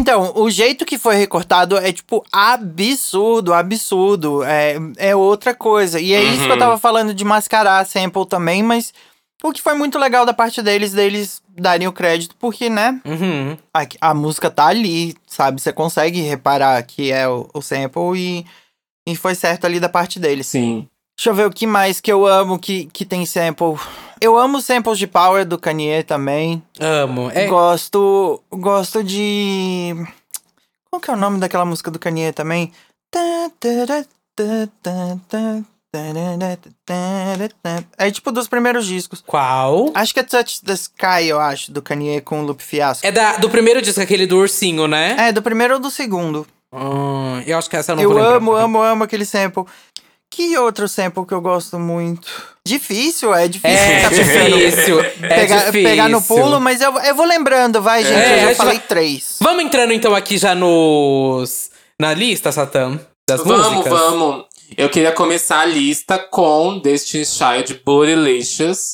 Então, 0.06 0.34
o 0.36 0.52
jeito 0.52 0.86
que 0.86 1.00
foi 1.00 1.16
recortado 1.16 1.76
é, 1.80 1.92
tipo, 1.92 2.24
absurdo, 2.32 3.52
absurdo. 3.52 4.44
É, 4.44 4.76
é 4.98 5.16
outra 5.16 5.56
coisa. 5.56 6.00
E 6.00 6.14
é 6.14 6.22
isso 6.22 6.46
que 6.46 6.52
eu 6.52 6.60
tava 6.60 6.78
falando 6.78 7.12
de 7.12 7.26
mascarar 7.26 7.80
a 7.80 7.86
sample 7.86 8.24
também, 8.28 8.62
mas 8.62 8.94
o 9.44 9.52
que 9.52 9.64
foi 9.64 9.74
muito 9.74 9.98
legal 9.98 10.24
da 10.24 10.32
parte 10.32 10.62
deles, 10.62 10.94
deles 10.94 11.42
darem 11.58 11.88
o 11.88 11.92
crédito, 11.92 12.36
porque, 12.38 12.70
né, 12.70 13.02
Uhum. 13.04 13.58
a, 13.74 14.10
a 14.12 14.14
música 14.14 14.52
tá 14.52 14.68
ali, 14.68 15.16
sabe? 15.26 15.60
Você 15.60 15.74
consegue 15.74 16.22
reparar 16.22 16.84
que 16.84 17.12
é 17.12 17.28
o, 17.28 17.50
o 17.52 17.60
sample 17.60 18.16
e, 18.16 18.46
e 19.08 19.16
foi 19.16 19.34
certo 19.34 19.66
ali 19.66 19.80
da 19.80 19.90
parte 19.90 20.20
deles. 20.20 20.46
Sim. 20.46 20.88
Deixa 21.18 21.32
eu 21.32 21.34
ver 21.34 21.48
o 21.48 21.52
que 21.52 21.66
mais 21.66 22.00
que 22.00 22.12
eu 22.14 22.28
amo 22.28 22.60
que, 22.60 22.86
que 22.94 23.06
tem 23.06 23.26
sample. 23.26 23.74
Eu 24.22 24.38
amo 24.38 24.62
samples 24.62 24.98
de 24.98 25.08
Power 25.08 25.46
do 25.46 25.58
Kanye 25.58 26.04
também. 26.04 26.64
Amo. 26.80 27.32
É, 27.34 27.48
Gosto. 27.48 28.42
Gosto 28.52 29.04
de. 29.04 29.94
Qual 30.90 31.00
que 31.00 31.10
é 31.12 31.14
o 31.14 31.18
nome 31.18 31.40
daquela 31.40 31.66
música 31.66 31.92
do 31.92 32.00
Kanye 32.00 32.32
também? 32.32 32.72
É 37.98 38.12
tipo 38.12 38.32
dos 38.32 38.48
primeiros 38.48 38.86
discos. 38.86 39.24
qual? 39.26 39.92
Acho 39.94 40.14
que 40.14 40.20
é 40.20 40.24
Touch 40.24 40.62
the 40.62 40.74
Sky, 40.74 41.28
eu 41.28 41.40
acho, 41.40 41.72
do 41.72 41.82
Kanye 41.82 42.22
com 42.22 42.42
o 42.42 42.46
Lupe 42.46 42.64
Fiasco. 42.64 43.06
É 43.06 43.12
da, 43.12 43.38
do 43.38 43.50
primeiro 43.50 43.82
disco, 43.82 44.02
aquele 44.02 44.28
do 44.28 44.38
ursinho, 44.38 44.88
né? 44.88 45.16
É, 45.18 45.32
do 45.32 45.42
primeiro 45.42 45.76
ou 45.76 45.80
do 45.80 45.90
segundo. 45.90 46.46
Hum, 46.74 47.42
eu 47.46 47.58
acho 47.58 47.70
que 47.70 47.78
essa 47.78 47.94
eu 47.94 47.96
não 47.96 48.04
Eu 48.04 48.10
vou 48.10 48.18
lembrar. 48.18 48.36
amo, 48.36 48.54
amo, 48.54 48.82
amo 48.82 49.04
aquele 49.06 49.24
sample. 49.26 49.64
Que 50.36 50.58
outro 50.58 50.86
sample 50.90 51.26
que 51.26 51.34
eu 51.34 51.40
gosto 51.40 51.80
muito? 51.80 52.28
Difícil, 52.66 53.34
é 53.34 53.48
difícil 53.48 53.78
É 53.78 54.02
pensando. 54.10 54.58
difícil, 54.58 55.00
é 55.00 55.10
pegar, 55.30 55.58
difícil. 55.68 55.90
pegar 55.90 56.10
no 56.10 56.22
pulo, 56.22 56.60
mas 56.60 56.82
eu, 56.82 56.92
eu 57.00 57.16
vou 57.16 57.26
lembrando, 57.26 57.82
vai, 57.82 58.04
gente. 58.04 58.14
É, 58.20 58.36
eu 58.36 58.40
já 58.42 58.48
gente 58.48 58.58
falei 58.58 58.78
vai- 58.80 58.88
três. 58.88 59.38
Vamos 59.40 59.64
entrando 59.64 59.94
então 59.94 60.14
aqui 60.14 60.38
já 60.38 60.54
nos... 60.54 61.70
Na 61.98 62.14
lista, 62.14 62.52
Satã? 62.52 63.00
Das 63.30 63.42
Vamos, 63.44 63.68
músicas? 63.72 63.94
vamos. 63.94 64.46
Eu 64.78 64.90
queria 64.90 65.14
começar 65.14 65.60
a 65.62 65.66
lista 65.66 66.18
com 66.20 66.80
Destiny's 66.80 67.34
Child 67.34 67.82
Bootylicious. 67.86 68.92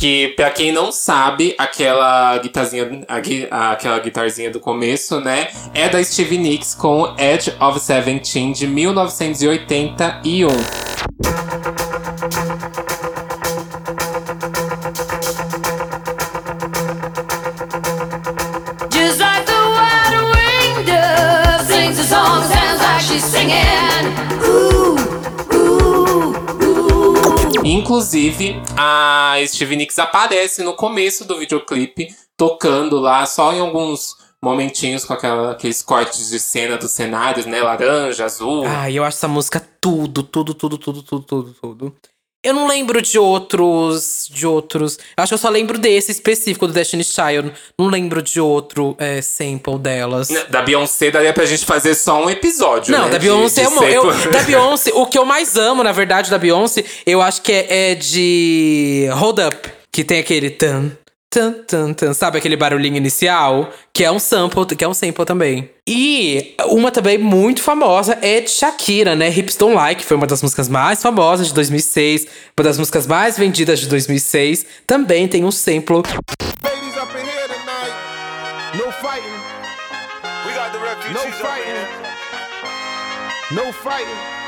Que, 0.00 0.28
pra 0.28 0.50
quem 0.50 0.72
não 0.72 0.90
sabe, 0.90 1.54
aquela 1.58 2.38
guitarzinha, 2.38 3.04
a 3.06 3.16
a- 3.50 3.72
aquela 3.72 3.98
guitarzinha 3.98 4.50
do 4.50 4.58
começo, 4.58 5.20
né? 5.20 5.48
É 5.74 5.90
da 5.90 6.02
Stevie 6.02 6.38
Nicks 6.38 6.74
com 6.74 7.14
Edge 7.18 7.52
of 7.60 7.78
Seventeen 7.78 8.50
de 8.52 8.66
1981. 8.66 10.48
Inclusive, 27.90 28.62
a 28.78 29.34
Stevie 29.44 29.74
Nicks 29.74 29.98
aparece 29.98 30.62
no 30.62 30.74
começo 30.74 31.24
do 31.24 31.40
videoclipe, 31.40 32.06
tocando 32.36 33.00
lá, 33.00 33.26
só 33.26 33.52
em 33.52 33.58
alguns 33.58 34.14
momentinhos 34.40 35.04
com 35.04 35.12
aquela, 35.12 35.50
aqueles 35.50 35.82
cortes 35.82 36.30
de 36.30 36.38
cena 36.38 36.78
dos 36.78 36.92
cenários, 36.92 37.46
né? 37.46 37.60
Laranja, 37.60 38.26
azul. 38.26 38.64
Ai, 38.64 38.96
eu 38.96 39.02
acho 39.02 39.16
essa 39.16 39.26
música 39.26 39.60
tudo, 39.80 40.22
tudo, 40.22 40.54
tudo, 40.54 40.78
tudo, 40.78 41.02
tudo, 41.02 41.22
tudo, 41.24 41.54
tudo. 41.60 41.96
Eu 42.42 42.54
não 42.54 42.66
lembro 42.66 43.02
de 43.02 43.18
outros. 43.18 44.26
De 44.32 44.46
outros. 44.46 44.96
Eu 45.16 45.22
acho 45.22 45.30
que 45.30 45.34
eu 45.34 45.38
só 45.38 45.48
lembro 45.50 45.78
desse 45.78 46.10
específico 46.10 46.66
do 46.66 46.72
Destiny's 46.72 47.12
Child. 47.14 47.52
Não 47.78 47.88
lembro 47.88 48.22
de 48.22 48.40
outro 48.40 48.96
é, 48.98 49.20
sample 49.20 49.78
delas. 49.78 50.30
Né, 50.30 50.44
Da 50.48 50.62
Beyoncé 50.62 51.10
daria 51.10 51.32
pra 51.34 51.44
gente 51.44 51.66
fazer 51.66 51.94
só 51.94 52.24
um 52.24 52.30
episódio. 52.30 52.92
Não, 52.92 53.04
né, 53.04 53.10
da 53.10 53.18
de- 53.18 53.26
Beyoncé 53.26 53.62
de 53.62 53.68
uma. 53.68 53.84
eu- 53.84 54.10
sample. 54.12 54.30
da 54.32 54.42
Beyoncé, 54.42 54.90
o 54.94 55.06
que 55.06 55.18
eu 55.18 55.24
mais 55.26 55.56
amo, 55.56 55.82
na 55.84 55.92
verdade, 55.92 56.30
da 56.30 56.38
Beyoncé, 56.38 56.84
eu 57.04 57.20
acho 57.20 57.42
que 57.42 57.52
é, 57.52 57.90
é 57.90 57.94
de 57.94 59.08
Hold 59.12 59.38
Up, 59.40 59.56
que 59.92 60.02
tem 60.02 60.18
aquele 60.20 60.48
tan, 60.50 60.92
tan, 61.30 61.52
tan, 61.52 61.94
tan, 61.94 62.12
sabe 62.12 62.38
aquele 62.38 62.56
barulhinho 62.56 62.96
inicial? 62.96 63.72
Que 63.92 64.02
é 64.04 64.10
um 64.10 64.18
sample, 64.18 64.66
que 64.66 64.84
é 64.84 64.88
um 64.88 64.94
sample 64.94 65.24
também. 65.24 65.70
E 65.86 66.56
uma 66.66 66.90
também 66.90 67.16
muito 67.18 67.62
famosa 67.62 68.18
é 68.20 68.40
de 68.40 68.50
Shakira, 68.50 69.14
né? 69.14 69.30
Hips 69.30 69.56
Don't 69.56 69.76
Like, 69.76 70.04
foi 70.04 70.16
uma 70.16 70.26
das 70.26 70.42
músicas 70.42 70.68
mais 70.68 71.00
famosas 71.00 71.46
de 71.48 71.54
2006, 71.54 72.26
uma 72.58 72.64
das 72.64 72.78
músicas 72.78 73.06
mais 73.06 73.38
vendidas 73.38 73.78
de 73.78 73.86
2006. 73.86 74.66
Também 74.86 75.28
tem 75.28 75.44
um 75.44 75.52
sample 75.52 76.02
Ladies 76.64 76.96
up 76.96 77.12
in 77.14 77.24
here 77.24 77.48
tonight. 77.48 77.94
No 78.76 78.90
fighting. 78.92 79.38
We 80.46 80.52
got 80.52 80.72
the 80.72 80.78
refugees 80.78 81.12
No 81.12 81.30
fighting. 81.32 81.86
No 83.52 83.72
fighting. 83.72 84.39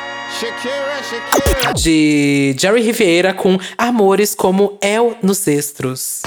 De 1.84 2.57
Jerry 2.59 2.82
Rivera 2.82 3.32
com 3.32 3.59
Amores 3.78 4.34
como 4.34 4.76
El 4.80 5.16
nos 5.22 5.47
Estros. 5.47 6.22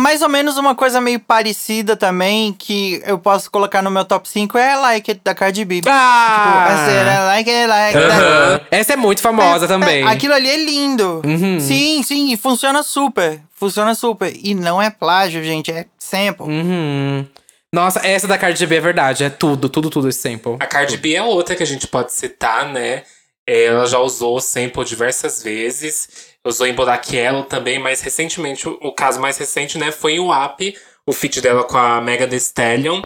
Mais 0.00 0.22
ou 0.22 0.28
menos 0.28 0.56
uma 0.56 0.74
coisa 0.74 1.00
meio 1.00 1.20
parecida 1.20 1.94
também, 1.96 2.52
que 2.52 3.00
eu 3.06 3.18
posso 3.18 3.50
colocar 3.50 3.82
no 3.82 3.90
meu 3.90 4.04
top 4.04 4.28
5 4.28 4.56
é 4.58 4.74
Like 4.76 5.10
It, 5.12 5.20
da 5.22 5.34
Cardi 5.34 5.64
B. 5.64 5.76
Tipo, 5.76 5.90
I 5.90 6.76
said 6.86 7.06
I 7.06 7.26
like 7.26 7.50
it, 7.50 7.66
like 7.68 7.92
that. 7.98 8.22
Aham. 8.22 8.60
Essa 8.70 8.92
é 8.94 8.96
muito 8.96 9.20
famosa 9.20 9.66
É, 9.66 9.68
também. 9.68 10.02
é, 10.04 10.08
aquilo 10.08 10.34
ali 10.34 10.48
é 10.48 10.56
lindo. 10.56 11.22
Sim, 11.60 12.02
sim, 12.02 12.32
e 12.32 12.36
funciona 12.36 12.82
super. 12.82 13.40
Funciona 13.54 13.94
super. 13.94 14.32
E 14.34 14.54
não 14.54 14.80
é 14.80 14.90
plágio, 14.90 15.44
gente, 15.44 15.70
é 15.70 15.86
sample. 15.98 16.46
Uhum. 16.46 17.26
Nossa, 17.72 18.00
essa 18.04 18.26
da 18.26 18.36
Cardi 18.36 18.66
B 18.66 18.76
é 18.76 18.80
verdade. 18.80 19.22
É 19.22 19.30
tudo, 19.30 19.68
tudo, 19.68 19.90
tudo 19.90 20.08
esse 20.08 20.18
sample. 20.20 20.56
A 20.58 20.66
Cardi 20.66 20.96
B 20.96 21.14
é 21.14 21.22
outra 21.22 21.54
que 21.54 21.62
a 21.62 21.66
gente 21.66 21.86
pode 21.86 22.12
citar, 22.12 22.66
né? 22.72 23.02
Ela 23.46 23.86
já 23.86 23.98
usou 23.98 24.36
o 24.36 24.40
sample 24.40 24.84
diversas 24.84 25.42
vezes. 25.42 26.08
Usou 26.42 26.66
em 26.66 26.72
Bodak 26.72 27.14
Yellow 27.14 27.44
também, 27.44 27.78
mas 27.78 28.00
recentemente, 28.00 28.66
o, 28.66 28.78
o 28.80 28.94
caso 28.94 29.20
mais 29.20 29.36
recente, 29.36 29.76
né, 29.76 29.92
foi 29.92 30.18
o 30.18 30.32
App, 30.32 30.74
o 31.06 31.12
feat 31.12 31.38
dela 31.38 31.64
com 31.64 31.76
a 31.76 32.00
Mega 32.00 32.26
Thee 32.26 32.38
Stallion. 32.38 33.02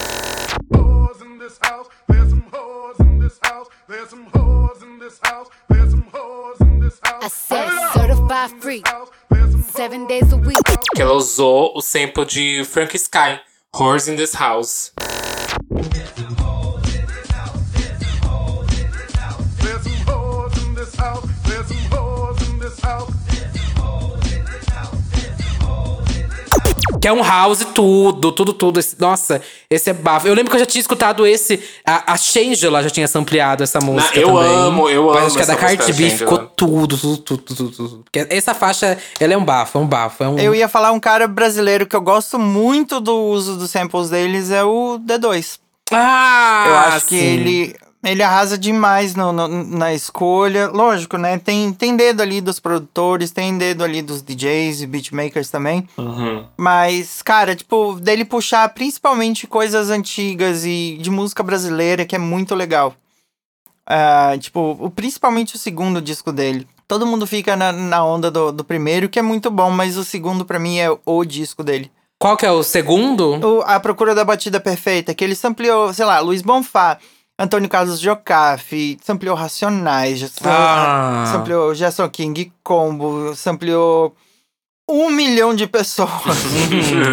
Que 10.95 11.03
ela 11.03 11.15
usou 11.15 11.77
o 11.77 11.83
sample 11.83 12.25
de 12.25 12.65
Frank 12.65 12.95
Sky, 12.95 13.41
Horse 13.75 14.13
in 14.13 14.17
This 14.17 14.35
House. 14.35 14.93
Que 27.05 27.09
é 27.09 27.13
um 27.13 27.23
house 27.23 27.67
tudo, 27.75 28.33
tudo, 28.33 28.55
tudo. 28.55 28.81
Esse- 28.81 28.99
nossa, 28.99 29.43
esse 29.69 29.91
é 29.91 29.93
bafo. 29.93 30.27
Eu 30.27 30.33
lembro 30.33 30.51
que 30.51 30.57
eu 30.57 30.61
já 30.61 30.65
tinha 30.65 30.81
escutado 30.81 31.27
esse. 31.27 31.63
A, 31.87 32.15
a 32.15 32.17
Shangela 32.17 32.83
já 32.83 32.89
tinha 32.89 33.07
sampleado 33.07 33.63
essa 33.63 33.79
música 33.79 34.19
eu 34.19 34.29
também. 34.29 34.51
amo, 34.51 34.89
eu 34.89 35.09
Mas 35.09 35.17
amo 35.19 35.27
acho 35.27 35.37
que 35.37 35.43
a 35.43 35.45
da 35.45 35.53
essa 35.53 35.63
música 35.63 35.85
Cardi 35.85 35.93
da 35.93 35.99
B 35.99 36.11
ficou 36.17 36.39
tudo, 36.39 36.97
tudo, 36.97 37.19
tudo, 37.19 37.43
tudo, 37.43 37.71
tudo. 37.73 38.05
Porque 38.05 38.27
essa 38.35 38.55
faixa, 38.55 38.97
ela 39.21 39.35
é 39.35 39.37
um 39.37 39.45
bafo, 39.45 39.77
é 39.77 39.81
um 39.83 39.87
bafo. 39.87 40.25
É 40.25 40.29
um... 40.31 40.39
Eu 40.39 40.55
ia 40.55 40.67
falar 40.67 40.93
um 40.93 40.99
cara 40.99 41.29
brasileiro 41.29 41.87
que 41.87 41.95
eu 41.95 42.01
gosto 42.01 42.39
muito 42.39 42.99
do 43.01 43.15
uso 43.15 43.59
dos 43.59 43.71
samples 43.71 44.09
deles 44.09 44.51
é 44.51 44.65
o 44.65 44.99
D2. 44.99 45.59
Ah! 45.93 46.65
Eu 46.67 46.75
acho 46.77 47.07
que 47.09 47.19
sim. 47.19 47.23
ele, 47.23 47.77
ele 48.05 48.23
arrasa 48.23 48.57
demais 48.59 49.15
no, 49.15 49.33
no- 49.33 49.49
na 49.49 49.95
escolha. 49.95 50.69
Lógico, 50.69 51.17
né? 51.17 51.39
Tem, 51.39 51.73
tem 51.73 51.97
dedo 51.97 52.21
ali 52.23 52.41
dos 52.41 52.61
produtores, 52.61 53.31
tem 53.31 53.57
dedo 53.57 53.83
ali 53.83 54.03
dos 54.03 54.23
DJs 54.23 54.83
e 54.83 54.87
beatmakers 54.87 55.51
também. 55.51 55.89
Uhum. 55.97 56.45
Mas, 56.57 57.23
cara, 57.23 57.57
tipo, 57.57 57.95
dele 58.01 58.25
puxar 58.25 58.69
principalmente 58.75 59.47
coisas 59.47 59.91
antigas 59.91 60.65
e 60.65 60.99
de 61.01 61.11
música 61.11 61.43
brasileira, 61.43 62.05
que 62.05 62.15
é 62.15 62.19
muito 62.19 62.55
legal. 62.55 62.95
Ah, 63.87 64.37
tipo, 64.39 64.77
o- 64.81 64.91
principalmente 64.91 65.57
o 65.57 65.59
segundo 65.59 66.01
disco 66.01 66.33
dele. 66.33 66.67
Todo 66.87 67.07
mundo 67.07 67.27
fica 67.27 67.57
na, 67.57 67.73
na 67.73 68.05
onda 68.05 68.31
do, 68.31 68.53
do 68.53 68.65
primeiro, 68.65 69.09
que 69.09 69.19
é 69.19 69.23
muito 69.23 69.51
bom, 69.51 69.71
mas 69.71 69.97
o 69.97 70.05
segundo, 70.05 70.45
pra 70.45 70.59
mim, 70.59 70.79
é 70.79 70.89
o 71.05 71.25
disco 71.25 71.63
dele. 71.63 71.91
Qual 72.19 72.37
que 72.37 72.47
é 72.47 72.51
o 72.51 72.63
segundo? 72.63 73.39
O 73.45 73.63
A 73.63 73.79
Procura 73.81 74.15
da 74.15 74.25
Batida 74.25 74.61
Perfeita, 74.61 75.15
que 75.15 75.23
ele 75.25 75.35
sampleou, 75.35 75.93
sei 75.93 76.05
lá, 76.07 76.21
Luiz 76.21 76.41
Bonfá, 76.41 76.99
Antônio 77.37 77.69
Carlos 77.69 77.99
Jocafe, 77.99 78.97
sampleou 79.03 79.35
Racionais, 79.35 80.21
já- 80.21 80.29
Ah. 80.45 81.25
sampleou 81.33 81.75
Gerson 81.75 82.09
King 82.09 82.53
Combo, 82.63 83.35
sampleou 83.35 84.15
um 84.89 85.09
milhão 85.11 85.55
de 85.55 85.67
pessoas. 85.67 86.11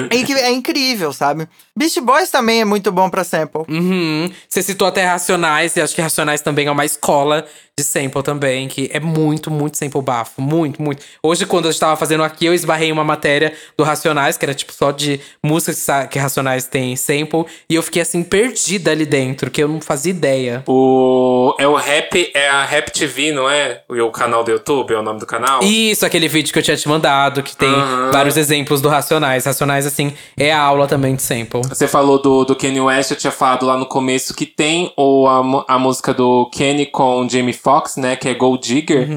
é, 0.10 0.24
que- 0.24 0.34
é 0.34 0.52
incrível, 0.52 1.14
sabe? 1.14 1.48
Beast 1.78 2.00
Boys 2.02 2.30
também 2.30 2.62
é 2.62 2.66
muito 2.66 2.92
bom 2.92 3.10
pra 3.10 3.24
sample. 3.24 3.62
Uhum. 3.70 4.30
Você 4.48 4.62
citou 4.62 4.88
até 4.88 5.06
Racionais, 5.06 5.76
e 5.76 5.82
acho 5.82 5.96
que 5.96 6.02
Racionais 6.02 6.42
também 6.42 6.68
é 6.68 6.72
uma 6.72 6.84
escola 6.86 7.46
de 7.78 7.84
sample 7.86 8.22
também, 8.22 8.68
que 8.68 8.90
é 8.94 9.00
muito, 9.00 9.50
muito 9.50 9.78
sample 9.78 10.02
bafo. 10.02 10.42
Muito, 10.42 10.82
muito. 10.82 11.02
Hoje, 11.24 11.46
quando 11.46 11.66
eu 11.66 11.72
estava 11.72 11.96
fazendo 11.96 12.24
aqui, 12.24 12.46
eu 12.46 12.54
esbarrei 12.54 12.92
uma 12.92 13.06
matéria 13.06 13.54
do 13.78 13.84
Racionais, 13.86 14.38
que 14.38 14.44
era 14.44 14.54
tipo 14.54 14.74
só 14.74 14.92
de 14.92 15.22
músicas 15.44 15.88
que 16.10 16.20
Racionais 16.20 16.66
tem 16.68 16.94
sample, 16.98 17.46
e 17.70 17.76
eu 17.76 17.82
fiquei 17.82 18.02
assim, 18.02 18.22
perdida 18.22 18.92
ali 18.92 19.06
dentro, 19.06 19.50
que 19.50 19.64
eu 19.64 19.70
não 19.70 19.80
fazia 19.80 20.12
ideia. 20.12 20.64
O, 20.68 21.56
é 21.58 21.66
o 21.66 21.76
Rap, 21.76 22.32
é 22.34 22.50
a 22.50 22.66
Rap 22.66 22.92
TV, 22.92 23.32
não 23.32 23.50
é? 23.50 23.82
O 23.90 24.12
canal 24.12 24.44
do 24.44 24.52
YouTube, 24.52 24.94
é 24.94 24.98
o 24.98 25.02
nome 25.04 25.22
do 25.22 25.26
canal? 25.26 25.64
Isso, 25.64 26.06
aquele 26.06 26.28
vídeo 26.28 26.52
que 26.52 26.60
eu 26.60 26.64
tinha 26.64 26.76
te 26.76 26.88
mandado, 26.90 27.42
que 27.42 27.56
tem 27.62 28.12
vários 28.12 28.38
exemplos 28.38 28.82
do 28.82 28.90
Racionais. 28.90 29.46
Racionais, 29.46 29.86
assim, 29.86 30.14
é 30.38 30.52
a 30.52 30.60
aula 30.60 30.88
também 30.88 31.16
de 31.16 31.22
sample. 31.22 31.62
Você 31.70 31.88
falou 31.88 32.22
do, 32.22 32.44
do 32.44 32.56
Kanye 32.56 32.82
West, 32.82 33.12
eu 33.12 33.18
tinha 33.18 33.32
falado 33.32 33.66
lá 33.66 33.78
no 33.78 33.86
começo 33.86 34.34
que 34.34 34.46
tem 34.46 34.92
o, 34.98 35.28
a, 35.28 35.76
a 35.76 35.80
música 35.80 36.14
do 36.14 36.50
Kanye 36.56 36.88
com 36.88 37.28
Jamie 37.30 37.54
Foxx, 37.54 37.98
né? 37.98 38.16
Que 38.16 38.30
é 38.30 38.34
Gold 38.34 38.68
Digger. 38.68 39.08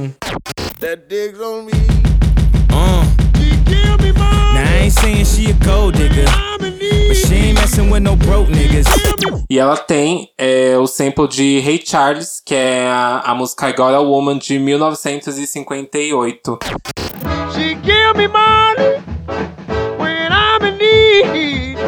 That 0.81 1.03
digs 1.09 1.41
on 1.41 1.65
me. 1.65 1.73
Uh. 2.71 3.25
Now 4.55 4.63
I 4.63 4.83
ain't 4.85 4.93
saying 4.93 5.25
she 5.25 5.51
a 5.51 5.55
gold 5.65 5.97
digger, 5.97 6.27
E 9.49 9.59
ela 9.59 9.77
tem 9.77 10.29
é, 10.37 10.77
o 10.79 10.87
sample 10.87 11.29
de 11.29 11.59
Hey 11.59 11.83
Charles, 11.85 12.41
que 12.45 12.55
é 12.55 12.87
a, 12.89 13.21
a 13.27 13.35
música 13.35 13.69
I 13.69 13.73
Got 13.73 13.95
a 13.95 14.01
Woman 14.01 14.39
de 14.39 14.59
1958. 14.59 16.59
She 17.53 17.77
give 17.83 18.17
me 18.17 18.27
money 18.27 19.01
when 19.99 20.33
I'm 20.33 20.65
in 20.67 20.77
need. 20.79 21.79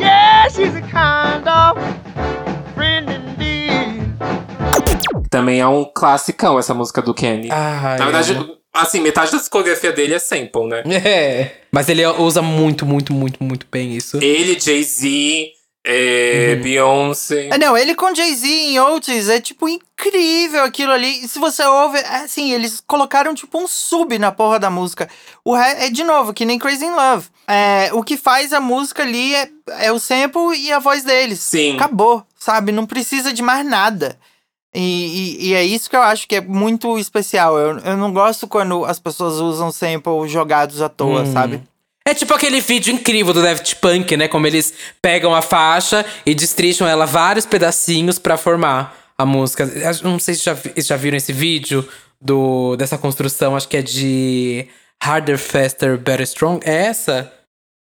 Yeah, 0.00 0.48
she's 0.48 0.74
a 0.74 0.80
kind 0.80 1.46
of 1.46 1.78
friend 2.74 3.10
indeed. 3.12 4.02
Também 5.28 5.60
é 5.60 5.66
um 5.66 5.84
classicão 5.84 6.58
essa 6.58 6.72
música 6.72 7.02
do 7.02 7.12
Kanye. 7.12 7.48
Ah, 7.50 7.96
Na 7.98 8.04
verdade, 8.06 8.56
assim, 8.72 9.00
metade 9.00 9.32
da 9.32 9.38
discografia 9.38 9.92
dele 9.92 10.14
é 10.14 10.18
sample, 10.18 10.66
né? 10.66 10.82
É. 10.86 11.50
Mas 11.70 11.88
ele 11.88 12.06
usa 12.06 12.40
muito, 12.40 12.86
muito, 12.86 13.12
muito, 13.12 13.42
muito 13.44 13.66
bem 13.70 13.94
isso. 13.94 14.18
Ele, 14.22 14.58
Jay-Z, 14.58 15.50
é, 15.84 16.54
Beyoncé. 16.56 17.48
É, 17.48 17.58
não, 17.58 17.76
ele 17.76 17.94
com 17.94 18.14
Jay-Z 18.14 18.46
em 18.46 18.78
Otis 18.78 19.28
é, 19.28 19.40
tipo, 19.40 19.68
incrível 19.68 20.62
aquilo 20.62 20.92
ali. 20.92 21.24
E 21.24 21.28
se 21.28 21.38
você 21.38 21.64
ouve, 21.64 21.98
é 21.98 22.16
assim, 22.18 22.52
eles 22.52 22.82
colocaram, 22.86 23.34
tipo, 23.34 23.58
um 23.58 23.66
sub 23.66 24.16
na 24.18 24.30
porra 24.30 24.58
da 24.58 24.70
música. 24.70 25.08
O. 25.44 25.56
É, 25.56 25.90
de 25.90 26.04
novo, 26.04 26.32
que 26.32 26.44
nem 26.44 26.58
Crazy 26.58 26.84
in 26.84 26.92
Love. 26.92 27.26
É, 27.48 27.90
o 27.92 28.02
que 28.04 28.16
faz 28.16 28.52
a 28.52 28.60
música 28.60 29.02
ali 29.02 29.34
é, 29.34 29.48
é 29.80 29.92
o 29.92 29.98
sample 29.98 30.56
e 30.56 30.72
a 30.72 30.78
voz 30.78 31.02
deles. 31.02 31.40
Sim. 31.40 31.74
Acabou, 31.74 32.24
sabe? 32.38 32.70
Não 32.70 32.86
precisa 32.86 33.32
de 33.32 33.42
mais 33.42 33.66
nada. 33.66 34.16
E, 34.74 34.80
e, 35.40 35.48
e 35.48 35.54
é 35.54 35.64
isso 35.64 35.90
que 35.90 35.96
eu 35.96 36.02
acho 36.02 36.26
que 36.26 36.36
é 36.36 36.40
muito 36.40 36.96
especial. 36.96 37.58
Eu, 37.58 37.78
eu 37.80 37.96
não 37.96 38.12
gosto 38.12 38.46
quando 38.46 38.84
as 38.84 38.98
pessoas 38.98 39.34
usam 39.34 39.72
sample 39.72 40.28
jogados 40.28 40.80
à 40.80 40.88
toa, 40.88 41.26
sabe? 41.26 41.62
É 42.04 42.14
tipo 42.14 42.34
aquele 42.34 42.60
vídeo 42.60 42.92
incrível 42.92 43.32
do 43.32 43.42
Daft 43.42 43.76
Punk, 43.76 44.16
né? 44.16 44.28
Como 44.28 44.46
eles 44.46 44.74
pegam 45.00 45.34
a 45.34 45.42
faixa 45.42 46.04
e 46.26 46.34
destricham 46.34 46.86
ela 46.86 47.06
vários 47.06 47.46
pedacinhos 47.46 48.18
pra 48.18 48.36
formar 48.36 48.96
a 49.16 49.24
música. 49.24 49.70
Não 50.02 50.18
sei 50.18 50.34
se 50.34 50.44
já, 50.44 50.56
já 50.76 50.96
viram 50.96 51.16
esse 51.16 51.32
vídeo 51.32 51.88
do, 52.20 52.76
dessa 52.76 52.98
construção, 52.98 53.56
acho 53.56 53.68
que 53.68 53.76
é 53.76 53.82
de 53.82 54.68
Harder, 55.02 55.38
Faster, 55.38 55.96
Better, 55.98 56.22
Strong. 56.22 56.60
É 56.64 56.86
essa? 56.86 57.32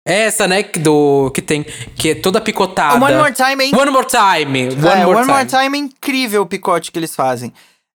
É 0.06 0.20
essa, 0.20 0.48
né? 0.48 0.62
que 0.62 0.78
Do, 0.78 1.30
que 1.34 1.42
tem. 1.42 1.62
Que 1.96 2.10
é 2.10 2.14
toda 2.14 2.40
picotada. 2.40 3.02
One 3.02 3.16
More 3.16 3.32
Time, 3.32 3.64
hein? 3.64 3.72
One 3.74 3.90
More 3.90 4.06
Time. 4.06 4.68
One, 4.68 5.00
é, 5.00 5.04
more, 5.04 5.18
One 5.18 5.26
time. 5.26 5.32
More 5.32 5.46
Time 5.46 5.78
é 5.78 5.80
incrível 5.80 6.42
o 6.42 6.46
picote 6.46 6.90
que 6.90 6.98
eles 6.98 7.14
fazem. 7.14 7.52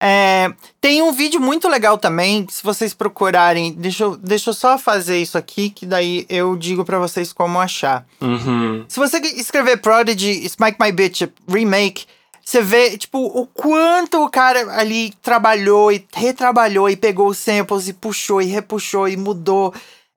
É, 0.05 0.53
tem 0.81 1.01
um 1.01 1.13
vídeo 1.13 1.41
muito 1.41 1.69
legal 1.69 1.97
também, 1.97 2.45
se 2.51 2.61
vocês 2.63 2.93
procurarem. 2.93 3.73
Deixa 3.73 4.03
eu, 4.03 4.17
deixa 4.17 4.51
eu 4.51 4.55
só 4.55 4.77
fazer 4.77 5.19
isso 5.19 5.39
aqui, 5.39 5.71
que 5.71 5.87
daí 5.87 6.27
eu 6.29 6.57
digo 6.57 6.85
pra 6.85 6.99
vocês 6.99 7.33
como 7.33 7.61
achar. 7.61 8.05
Uhum. 8.21 8.85
Se 8.89 8.99
você 8.99 9.19
escrever 9.19 9.77
Prodigy, 9.77 10.45
Smike 10.45 10.77
My 10.83 10.91
Bitch 10.91 11.23
Remake, 11.49 12.05
você 12.45 12.61
vê, 12.61 12.99
tipo, 12.99 13.19
o 13.19 13.47
quanto 13.47 14.25
o 14.25 14.29
cara 14.29 14.75
ali 14.77 15.13
trabalhou 15.23 15.93
e 15.93 16.05
retrabalhou 16.13 16.91
e 16.91 16.97
pegou 16.97 17.29
os 17.29 17.39
samples 17.39 17.87
e 17.87 17.93
puxou 17.93 18.43
e 18.43 18.47
repuxou 18.47 19.09
e 19.09 19.17
mudou. 19.17 19.73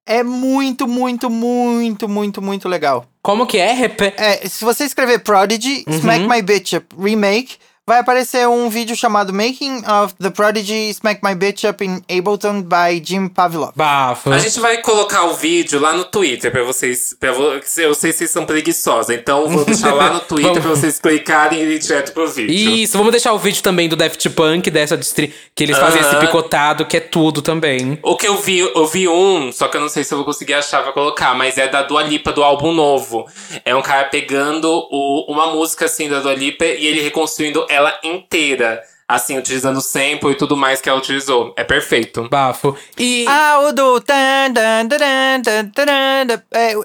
É 0.08 0.24
muito, 0.24 0.88
muito, 0.88 1.30
muito, 1.30 2.10
muito, 2.10 2.42
muito 2.42 2.68
legal. 2.68 3.06
Como 3.22 3.46
que 3.46 3.60
é? 3.60 3.72
Repe- 3.74 4.14
É, 4.18 4.48
se 4.48 4.66
você 4.66 4.86
escrever 4.86 5.20
Prodigy, 5.20 5.84
Uhum. 5.88 5.94
Smack 5.96 6.28
My 6.28 6.42
Bitch 6.42 6.74
Up 6.74 6.88
Remake, 7.00 7.58
vai 7.88 8.00
aparecer 8.00 8.48
um 8.48 8.68
vídeo 8.68 8.96
chamado 8.96 9.32
Making 9.32 9.84
of 9.88 10.16
the 10.20 10.32
Prodigy 10.32 10.90
Smack 10.90 11.22
My 11.24 11.36
Bitch 11.36 11.66
Up 11.66 11.86
in 11.86 12.02
Ableton 12.10 12.64
by 12.64 13.00
Jim 13.04 13.28
Pavlov. 13.28 13.74
Bafo. 13.76 14.32
A 14.32 14.40
gente 14.40 14.60
vai 14.60 14.82
colocar 14.82 15.26
o 15.26 15.36
vídeo 15.36 15.80
lá 15.80 15.94
no 15.94 16.04
Twitter 16.04 16.52
pra 16.52 16.64
vocês. 16.64 17.16
Pra 17.20 17.32
vo 17.32 17.44
eu 17.44 17.62
sei 17.64 18.12
se 18.12 18.12
vocês 18.14 18.32
são 18.32 18.44
preguiçosos, 18.44 19.12
então 19.14 19.44
eu 19.44 19.50
vou 19.50 19.66
deixar 19.66 19.94
lá 19.94 20.12
no 20.12 20.20
Twitter 20.26 20.54
pra 20.62 20.72
vocês 20.72 20.98
clicarem 21.00 21.60
e 21.62 21.76
ir 21.76 21.80
direto 21.80 22.12
pro 22.12 22.28
vídeo. 22.28 22.52
Isso, 22.52 22.98
vamos 22.98 23.12
deixar 23.12 23.34
o 23.34 23.38
vídeo 23.38 23.62
também 23.62 23.88
do 23.88 23.96
Daft 23.96 24.30
Punk, 24.32 24.72
dessa 24.72 24.98
distri... 24.98 25.32
que 25.54 25.64
eles 25.64 25.78
fazem 25.78 26.02
esse 26.02 26.16
picotado, 26.16 26.86
que 26.88 26.98
é 26.98 27.02
tudo 27.02 27.44
também. 27.44 28.00
O 28.02 28.16
que 28.18 28.28
eu 28.28 28.38
vi, 28.38 28.60
eu 28.60 28.88
vi 28.88 29.08
um, 29.08 29.52
só 29.52 29.68
que 29.68 29.78
eu 29.78 29.82
não 29.82 29.90
sei 29.90 30.04
se 30.04 30.12
eu 30.12 30.18
vou 30.18 30.26
conseguir 30.26 30.56
achar 30.56 30.82
pra 30.82 30.92
colocar, 30.92 31.36
mas 31.36 31.56
é 31.60 31.68
da 31.68 31.84
Dua 31.84 32.02
Lipa 32.02 32.34
do 32.34 32.44
álbum 32.44 32.72
novo. 32.72 33.28
É 33.64 33.76
um 33.76 33.82
cara 33.84 34.06
pegando 34.06 34.72
o- 34.90 35.26
uma 35.32 35.54
música 35.54 35.86
assim 35.86 36.10
da 36.10 36.20
Dua 36.20 36.34
Lipa 36.34 36.66
e 36.66 36.88
ele 36.88 37.02
reconstruindo 37.02 37.64
ela 37.76 37.98
inteira. 38.04 38.82
Assim, 39.08 39.38
utilizando 39.38 39.78
o 39.78 39.82
sample 39.82 40.32
e 40.32 40.36
tudo 40.36 40.58
mais 40.58 40.82
que 40.82 40.90
ela 40.90 40.98
utilizou. 40.98 41.54
É 41.56 41.64
perfeito. 41.64 42.28
Bafo. 42.28 42.76
E. 42.98 43.24
Ah, 43.30 43.60
o 43.60 43.72
do. 43.72 44.04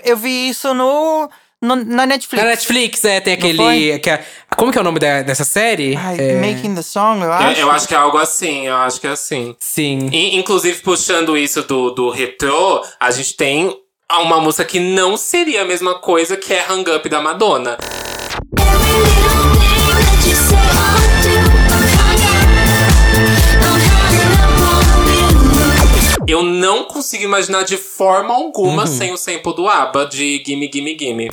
eu 0.05 0.17
vi 0.19 0.51
isso 0.51 0.75
no, 0.75 1.31
no- 1.63 1.77
na 1.77 2.05
Netflix. 2.05 2.45
Na 2.45 2.51
Netflix, 2.51 3.05
é, 3.07 3.21
tem 3.21 3.33
aquele. 3.33 3.99
Que 4.01 4.11
é- 4.11 4.23
como 4.55 4.71
que 4.71 4.77
é 4.77 4.83
o 4.83 4.85
nome 4.85 4.99
da- 4.99 5.23
dessa 5.23 5.45
série? 5.45 5.97
Ai, 5.97 6.17
É, 6.19 6.35
Making 6.35 6.75
the 6.75 6.83
Song, 6.83 7.23
eu 7.25 7.33
acho. 7.33 7.59
Eu, 7.61 7.67
eu 7.69 7.71
acho 7.71 7.89
que 7.89 7.95
é 7.95 7.97
algo 7.97 8.19
assim, 8.19 8.67
eu 8.67 8.77
acho 8.77 9.01
que 9.01 9.07
é 9.07 9.11
assim. 9.11 9.57
Sim. 9.59 10.11
E, 10.13 10.37
inclusive, 10.37 10.79
puxando 10.83 11.39
isso 11.39 11.63
do, 11.63 11.91
do 11.93 12.11
retrô, 12.11 12.85
a 13.01 13.11
gente 13.11 13.35
tem 13.35 13.75
uma 14.13 14.39
música 14.43 14.67
que 14.67 14.79
não 14.79 15.17
seria 15.17 15.63
a 15.63 15.65
mesma 15.65 15.95
coisa 15.95 16.37
que 16.37 16.53
é 16.53 16.67
Hang 16.69 16.91
Up 16.91 17.09
da 17.09 17.23
Madonna. 17.23 17.79
Eu 26.31 26.45
não 26.45 26.85
consigo 26.85 27.25
imaginar 27.25 27.65
de 27.65 27.77
forma 27.77 28.33
alguma 28.33 28.87
sem 28.87 29.13
o 29.13 29.17
sample 29.17 29.53
do 29.53 29.69
ABBA 29.69 30.07
de 30.07 30.41
Gimme 30.47 30.71
Gimme 30.73 30.97
Gimme. 30.97 31.29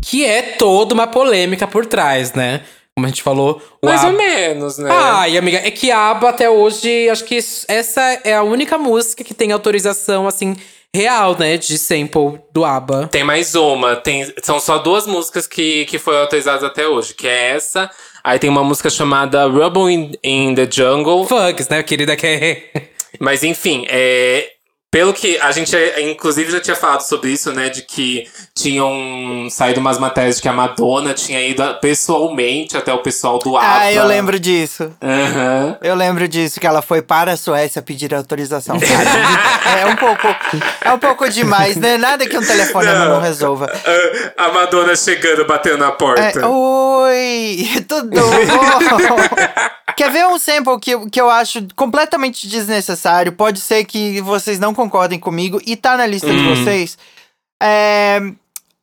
Que 0.00 0.24
é 0.24 0.42
toda 0.42 0.94
uma 0.94 1.08
polêmica 1.08 1.66
por 1.66 1.86
trás, 1.86 2.32
né? 2.34 2.60
Como 2.96 3.06
a 3.06 3.08
gente 3.08 3.22
falou. 3.22 3.60
Mais 3.82 4.04
ABBA... 4.04 4.12
ou 4.12 4.18
menos, 4.18 4.78
né? 4.78 4.88
Ai, 4.90 5.36
amiga, 5.36 5.58
é 5.58 5.70
que 5.70 5.90
a 5.90 6.10
ABBA 6.10 6.28
até 6.28 6.48
hoje, 6.48 7.08
acho 7.10 7.24
que 7.24 7.36
essa 7.66 8.00
é 8.24 8.34
a 8.34 8.42
única 8.44 8.78
música 8.78 9.24
que 9.24 9.34
tem 9.34 9.50
autorização, 9.50 10.28
assim, 10.28 10.54
real, 10.94 11.36
né? 11.36 11.56
De 11.56 11.76
sample 11.76 12.38
do 12.52 12.64
ABBA. 12.64 13.08
Tem 13.08 13.24
mais 13.24 13.56
uma. 13.56 13.96
Tem, 13.96 14.32
são 14.42 14.60
só 14.60 14.78
duas 14.78 15.08
músicas 15.08 15.46
que, 15.48 15.84
que 15.86 15.98
foram 15.98 16.20
autorizadas 16.20 16.62
até 16.62 16.86
hoje, 16.86 17.14
que 17.14 17.26
é 17.26 17.50
essa. 17.50 17.90
Aí 18.22 18.38
tem 18.38 18.48
uma 18.48 18.62
música 18.62 18.88
chamada 18.88 19.44
Rubble 19.46 19.92
in, 19.92 20.12
in 20.22 20.54
the 20.54 20.68
Jungle. 20.70 21.26
Fugs, 21.26 21.68
né, 21.68 21.82
querida? 21.82 22.14
Que 22.14 22.26
é... 22.26 22.88
Mas 23.18 23.42
enfim, 23.42 23.86
é, 23.88 24.53
Pelo 24.94 25.12
que 25.12 25.36
a 25.40 25.50
gente, 25.50 25.76
inclusive, 26.02 26.52
já 26.52 26.60
tinha 26.60 26.76
falado 26.76 27.00
sobre 27.00 27.32
isso, 27.32 27.50
né? 27.50 27.68
De 27.68 27.82
que 27.82 28.28
tinham 28.54 29.48
saído 29.50 29.80
umas 29.80 29.98
matérias 29.98 30.36
de 30.36 30.42
que 30.42 30.48
a 30.48 30.52
Madonna 30.52 31.12
tinha 31.12 31.44
ido 31.44 31.64
pessoalmente 31.80 32.76
até 32.76 32.94
o 32.94 32.98
pessoal 32.98 33.40
do 33.40 33.56
ABBA. 33.56 33.76
Ah, 33.76 33.92
eu 33.92 34.06
lembro 34.06 34.38
disso. 34.38 34.92
Aham. 35.02 35.76
Eu 35.82 35.96
lembro 35.96 36.28
disso, 36.28 36.60
que 36.60 36.66
ela 36.68 36.80
foi 36.80 37.02
para 37.02 37.32
a 37.32 37.36
Suécia 37.36 37.82
pedir 37.82 38.14
autorização. 38.14 38.78
É 39.64 39.86
um 39.86 39.96
pouco. 39.96 40.28
É 40.82 40.92
um 40.92 40.98
pouco 40.98 41.28
demais, 41.28 41.76
né? 41.76 41.96
Nada 41.96 42.26
que 42.28 42.38
um 42.38 42.46
telefonema 42.46 43.06
não, 43.06 43.20
resolva. 43.20 43.72
A 44.36 44.52
Madonna 44.52 44.94
chegando, 44.94 45.44
batendo 45.46 45.78
na 45.78 45.90
porta. 45.90 46.22
É, 46.22 46.46
Oi! 46.46 47.68
Tudo 47.88 48.10
bom? 48.10 48.20
Quer 49.96 50.10
ver 50.10 50.26
um 50.26 50.38
sample 50.38 50.78
que, 50.80 51.08
que 51.10 51.20
eu 51.20 51.30
acho 51.30 51.66
completamente 51.76 52.48
desnecessário? 52.48 53.32
Pode 53.32 53.60
ser 53.60 53.84
que 53.84 54.20
vocês 54.22 54.58
não 54.58 54.74
concordem 54.84 55.18
comigo 55.18 55.60
e 55.66 55.76
tá 55.76 55.96
na 55.96 56.06
lista 56.06 56.28
de 56.28 56.36
Hum. 56.38 56.54
vocês. 56.54 56.96
É. 57.62 58.20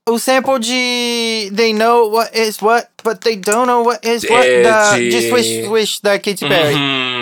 O 0.10 0.18
sample 0.18 0.58
de 0.60 1.52
They 1.56 1.74
Know 1.74 2.12
What 2.12 2.32
Is 2.38 2.60
What, 2.62 2.88
but 3.04 3.20
They 3.20 3.36
Don't 3.36 3.68
Know 3.68 3.84
What 3.86 4.00
Is 4.08 4.24
What 4.24 4.48
É, 4.48 4.64
da, 4.64 4.96
de- 4.98 5.10
de 5.10 5.30
Swish 5.30 5.66
Swish 5.66 6.00
da 6.02 6.18
Katy 6.18 6.48
Perry. 6.48 6.74
Uhum. 6.76 7.22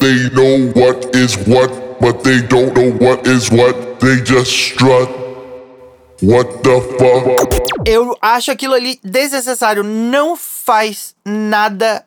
They 0.00 0.30
know 0.30 0.72
what 0.76 1.16
is 1.16 1.36
what, 1.46 1.72
but 2.00 2.22
they 2.22 2.40
don't 2.42 2.72
know 2.74 2.92
what 3.00 3.28
is 3.28 3.48
what. 3.50 3.74
They 4.00 4.16
just 4.24 4.50
strut. 4.52 5.08
What 6.22 6.62
the 6.62 6.80
fuck? 6.98 7.84
Eu 7.86 8.16
acho 8.20 8.50
aquilo 8.50 8.74
ali 8.74 8.98
desnecessário. 9.04 9.82
Não 9.84 10.36
faz 10.36 11.14
nada. 11.24 12.04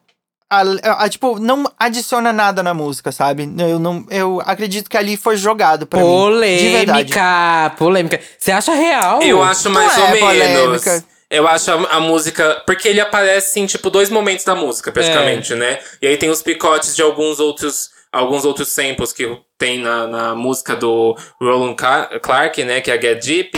A- 0.59 1.03
a- 1.05 1.09
tipo, 1.09 1.39
não 1.39 1.63
adiciona 1.79 2.33
nada 2.33 2.61
na 2.61 2.73
música, 2.73 3.11
sabe? 3.11 3.49
Eu, 3.57 3.79
não, 3.79 4.05
eu 4.09 4.41
acredito 4.45 4.89
que 4.89 4.97
ali 4.97 5.15
foi 5.17 5.37
jogado 5.37 5.85
pra 5.87 5.99
mim. 5.99 6.05
De 6.57 6.69
verdade. 6.69 6.87
Polêmica, 7.13 7.73
polêmica. 7.77 8.19
Você 8.37 8.51
acha 8.51 8.73
real? 8.73 9.21
Eu 9.21 9.41
acho 9.41 9.69
mais 9.69 9.95
Não 9.95 10.03
ou 10.03 10.09
é 10.09 10.11
menos. 10.13 10.29
polêmica. 10.83 11.03
Eu 11.29 11.47
acho 11.47 11.71
a, 11.71 11.75
a 11.95 11.99
música. 12.01 12.61
Porque 12.65 12.87
ele 12.89 12.99
aparece 12.99 13.59
em, 13.59 13.65
tipo, 13.65 13.89
dois 13.89 14.09
momentos 14.09 14.43
da 14.43 14.53
música, 14.53 14.91
praticamente, 14.91 15.55
né? 15.55 15.79
E 16.01 16.07
aí 16.07 16.17
tem 16.17 16.29
os 16.29 16.41
picotes 16.41 16.95
de 16.95 17.01
alguns 17.01 17.39
outros. 17.39 17.89
Alguns 18.11 18.43
outros 18.43 18.67
samples 18.67 19.13
que 19.13 19.39
tem 19.57 19.79
na, 19.79 20.05
na 20.05 20.35
música 20.35 20.75
do 20.75 21.15
Roland 21.39 21.75
Clark, 22.21 22.61
né? 22.65 22.81
Que 22.81 22.91
é 22.91 22.95
a 22.95 22.99
Get 23.01 23.23
Deep. 23.23 23.57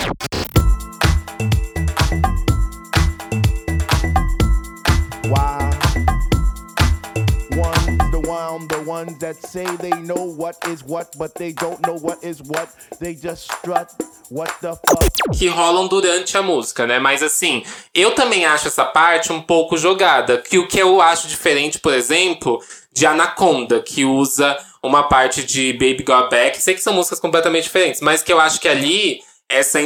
One, 8.53 8.67
the 8.67 8.81
ones 8.83 9.17
that 9.19 9.35
say 9.47 9.65
they 9.77 9.91
know 10.01 10.35
what 10.35 10.57
is 10.67 10.83
what, 10.83 11.17
but 11.17 11.33
they 11.35 11.53
don't 11.53 11.79
know 11.85 11.95
what 11.95 12.23
is 12.23 12.41
what. 12.41 12.69
They 12.99 13.15
just 13.15 13.51
strut. 13.51 13.91
What 14.29 14.51
the 14.61 14.75
fuck? 14.75 15.13
que 15.37 15.47
rolam 15.47 15.87
durante 15.87 16.37
a 16.37 16.41
música, 16.41 16.85
né? 16.85 16.99
Mas 16.99 17.23
assim, 17.23 17.63
eu 17.93 18.13
também 18.13 18.45
acho 18.45 18.67
essa 18.67 18.85
parte 18.85 19.31
um 19.31 19.41
pouco 19.41 19.77
jogada. 19.77 20.37
Que 20.37 20.57
o 20.57 20.67
que 20.67 20.79
eu 20.79 21.01
acho 21.01 21.27
diferente, 21.27 21.79
por 21.79 21.93
exemplo, 21.93 22.61
de 22.91 23.05
Anaconda, 23.05 23.81
que 23.81 24.05
usa 24.05 24.57
uma 24.81 25.03
parte 25.03 25.43
de 25.43 25.73
Baby 25.73 26.03
Got 26.03 26.29
Back. 26.29 26.61
Sei 26.61 26.73
que 26.73 26.81
são 26.81 26.93
músicas 26.93 27.19
completamente 27.19 27.63
diferentes, 27.63 28.01
mas 28.01 28.21
que 28.21 28.31
eu 28.31 28.39
acho 28.39 28.59
que 28.59 28.67
ali 28.67 29.21
essa, 29.49 29.79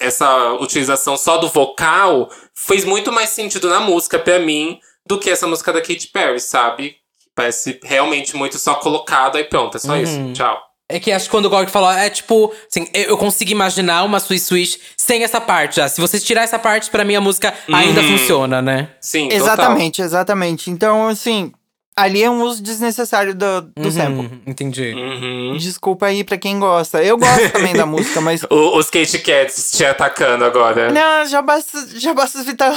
essa 0.00 0.52
utilização 0.54 1.16
só 1.16 1.38
do 1.38 1.48
vocal 1.48 2.30
fez 2.54 2.84
muito 2.84 3.12
mais 3.12 3.30
sentido 3.30 3.68
na 3.68 3.80
música 3.80 4.18
pra 4.18 4.38
mim 4.38 4.78
do 5.06 5.18
que 5.18 5.30
essa 5.30 5.46
música 5.46 5.72
da 5.72 5.80
Katy 5.80 6.08
Perry, 6.08 6.40
sabe? 6.40 6.96
Parece 7.36 7.78
realmente 7.84 8.34
muito 8.34 8.58
só 8.58 8.74
colocado, 8.76 9.36
aí 9.36 9.44
pronto, 9.44 9.76
é 9.76 9.80
só 9.80 9.94
isso. 9.96 10.32
Tchau. 10.32 10.58
É 10.88 10.98
que 10.98 11.12
acho 11.12 11.26
que 11.26 11.30
quando 11.32 11.46
o 11.46 11.50
Gorg 11.50 11.68
falou, 11.68 11.90
é 11.92 12.08
tipo, 12.08 12.52
assim, 12.70 12.88
eu 12.94 13.18
consigo 13.18 13.50
imaginar 13.50 14.04
uma 14.04 14.18
Swiss 14.20 14.44
Swish 14.44 14.78
sem 14.96 15.22
essa 15.22 15.40
parte 15.40 15.76
já. 15.76 15.88
Se 15.88 16.00
você 16.00 16.18
tirar 16.18 16.42
essa 16.44 16.58
parte, 16.60 16.88
pra 16.90 17.04
mim 17.04 17.14
a 17.16 17.20
música 17.20 17.52
ainda 17.72 18.00
Uhum. 18.00 18.12
funciona, 18.18 18.62
né? 18.62 18.88
Sim, 19.00 19.28
total. 19.28 19.36
Exatamente, 19.44 20.00
exatamente. 20.00 20.70
Então, 20.70 21.08
assim, 21.08 21.52
ali 21.96 22.22
é 22.22 22.28
um 22.30 22.42
uso 22.42 22.62
desnecessário 22.62 23.34
do, 23.34 23.62
do 23.62 23.90
sample. 23.90 24.26
Uhum, 24.26 24.40
entendi. 24.46 24.92
Uhum. 24.94 25.56
Desculpa 25.58 26.06
aí 26.06 26.22
pra 26.22 26.36
quem 26.36 26.58
gosta. 26.58 27.02
Eu 27.02 27.16
gosto 27.16 27.50
também 27.50 27.72
da 27.74 27.86
música, 27.86 28.20
mas. 28.20 28.42
O- 28.50 28.76
os 28.78 28.90
Kate 28.90 29.18
Cats 29.18 29.72
te 29.72 29.84
atacando 29.84 30.44
agora. 30.44 30.92
Não, 30.92 31.26
já 31.26 31.40
basta, 31.42 31.78
já 31.96 32.12
basta 32.12 32.38
evitar. 32.40 32.72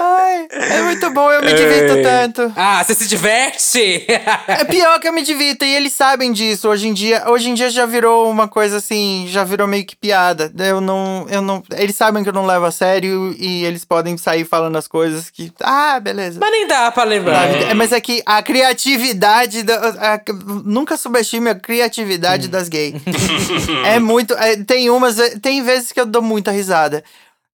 Ai, 0.00 0.46
é 0.50 0.82
muito 0.82 1.10
bom, 1.10 1.30
eu 1.30 1.42
me 1.42 1.52
divirto 1.52 2.02
tanto. 2.02 2.52
Ah, 2.56 2.82
você 2.84 2.94
se 2.94 3.06
diverte? 3.08 4.04
É 4.46 4.64
pior 4.64 4.98
que 5.00 5.08
eu 5.08 5.12
me 5.12 5.22
divirto 5.22 5.64
e 5.64 5.74
eles 5.74 5.92
sabem 5.92 6.32
disso. 6.32 6.68
Hoje 6.68 6.88
em 6.88 6.92
dia, 6.92 7.24
hoje 7.28 7.48
em 7.50 7.54
dia 7.54 7.70
já 7.70 7.86
virou 7.86 8.30
uma 8.30 8.48
coisa 8.48 8.78
assim, 8.78 9.26
já 9.28 9.44
virou 9.44 9.66
meio 9.66 9.84
que 9.86 9.96
piada. 9.96 10.52
Eu 10.58 10.80
não, 10.80 11.26
eu 11.30 11.40
não, 11.42 11.62
eles 11.76 11.96
sabem 11.96 12.22
que 12.22 12.28
eu 12.28 12.32
não 12.34 12.46
levo 12.46 12.66
a 12.66 12.70
sério 12.70 13.34
e 13.38 13.64
eles 13.64 13.84
podem 13.84 14.16
sair 14.16 14.44
falando 14.44 14.76
as 14.76 14.86
coisas 14.88 15.30
que, 15.30 15.52
ah, 15.62 15.98
beleza. 16.00 16.17
Mas 16.40 16.50
nem 16.50 16.66
dá 16.66 16.90
pra 16.90 17.04
lembrar. 17.04 17.48
É, 17.48 17.74
Mas 17.74 17.92
é 17.92 18.00
que 18.00 18.22
a 18.26 18.42
criatividade. 18.42 19.62
Da, 19.62 19.74
a- 20.14 20.20
nunca 20.64 20.96
subestime 20.96 21.50
a 21.50 21.54
criatividade 21.54 22.48
das 22.48 22.68
gays. 22.68 22.94
é 23.86 23.98
muito. 23.98 24.34
é, 24.34 24.56
tem 24.56 24.90
umas. 24.90 25.16
Tem 25.40 25.62
vezes 25.62 25.92
que 25.92 26.00
eu 26.00 26.06
dou 26.06 26.22
muita 26.22 26.50
risada. 26.50 27.02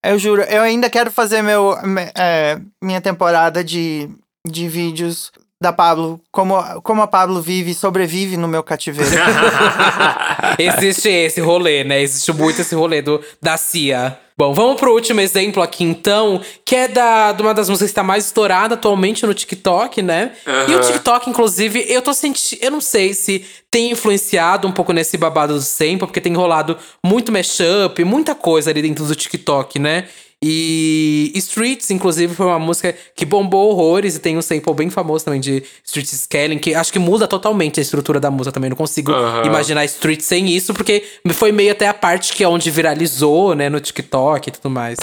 Eu 0.05 0.19
juro, 0.19 0.43
eu 0.43 0.61
ainda 0.62 0.91
quero 0.91 1.11
fazer 1.11 1.41
meu, 1.43 1.79
me- 1.83 2.11
é, 2.15 2.59
minha 2.83 3.01
temporada 3.01 3.65
de, 3.65 4.09
de 4.47 4.69
vídeos 4.69 5.33
da 5.65 5.73
Pablo. 5.73 6.21
Como, 6.31 6.62
como 6.83 7.03
a 7.03 7.07
Pablo 7.07 7.41
vive 7.41 7.73
e 7.73 7.75
sobrevive 7.75 8.37
no 8.37 8.47
meu 8.47 8.62
cativeiro. 8.62 9.11
Existe 10.59 11.09
esse 11.09 11.41
rolê, 11.41 11.83
né? 11.83 12.03
Existe 12.03 12.33
muito 12.33 12.61
esse 12.61 12.75
rolê 12.75 13.03
do, 13.03 13.21
da 13.43 13.57
CIA. 13.57 14.19
Bom, 14.37 14.53
vamos 14.53 14.81
pro 14.81 14.93
último 14.93 15.21
exemplo 15.21 15.62
aqui 15.62 15.85
então, 15.85 16.41
que 16.65 16.75
é 16.75 16.89
da, 16.89 17.31
de 17.31 17.41
uma 17.41 17.55
das 17.55 17.69
músicas 17.69 17.91
que 17.91 17.95
tá 17.95 18.03
mais 18.03 18.27
estourada 18.27 18.75
atualmente 18.75 19.25
no 19.25 19.33
TikTok, 19.33 20.03
né? 20.03 20.33
E 20.69 20.75
o. 20.75 20.81
TikTok, 20.81 21.31
inclusive, 21.31 21.87
eu 21.89 22.03
tô 22.03 22.12
sentindo. 22.12 22.61
Eu 22.61 22.73
não 22.73 22.81
sei 22.81 23.15
se 23.15 23.47
tem 23.71 23.93
influenciado 23.93 24.67
um 24.67 24.73
pouco 24.73 24.93
nesse 24.93 25.17
babado 25.17 25.55
do 25.55 25.61
sample, 25.61 25.99
porque 25.99 26.21
tem 26.21 26.35
rolado 26.35 26.77
muito 27.05 27.31
mashup, 27.31 28.03
muita 28.05 28.35
coisa 28.35 28.71
ali 28.71 28.83
dentro 28.83 29.05
do 29.05 29.15
TikTok, 29.15 29.79
né? 29.79 30.09
E 30.47 31.33
Streets, 31.37 31.91
inclusive, 31.91 32.35
foi 32.35 32.45
uma 32.45 32.59
música 32.59 32.95
que 33.17 33.25
bombou 33.25 33.71
horrores 33.71 34.15
e 34.17 34.19
tem 34.19 34.37
um 34.37 34.43
sample 34.43 34.75
bem 34.75 34.91
famoso 34.91 35.25
também 35.25 35.41
de 35.41 35.63
Streets 35.83 36.21
Scaling, 36.21 36.59
que 36.59 36.75
acho 36.75 36.93
que 36.93 36.99
muda 36.99 37.27
totalmente 37.27 37.81
a 37.81 37.83
estrutura 37.83 38.21
da 38.21 38.31
música 38.31 38.53
também. 38.53 38.69
Não 38.69 38.77
consigo 38.77 39.11
imaginar 39.43 39.87
Streets 39.87 40.27
sem 40.27 40.51
isso, 40.51 40.75
porque 40.75 41.03
foi 41.31 41.51
meio 41.51 41.73
até 41.73 41.89
a 41.89 41.95
parte 41.95 42.35
que 42.35 42.45
é 42.45 42.49
onde 42.49 42.71
viralizou, 42.71 43.55
né, 43.55 43.71
no 43.71 43.81
TikTok 43.81 44.51
e 44.51 44.53
tudo 44.53 44.69
mais. 44.69 44.99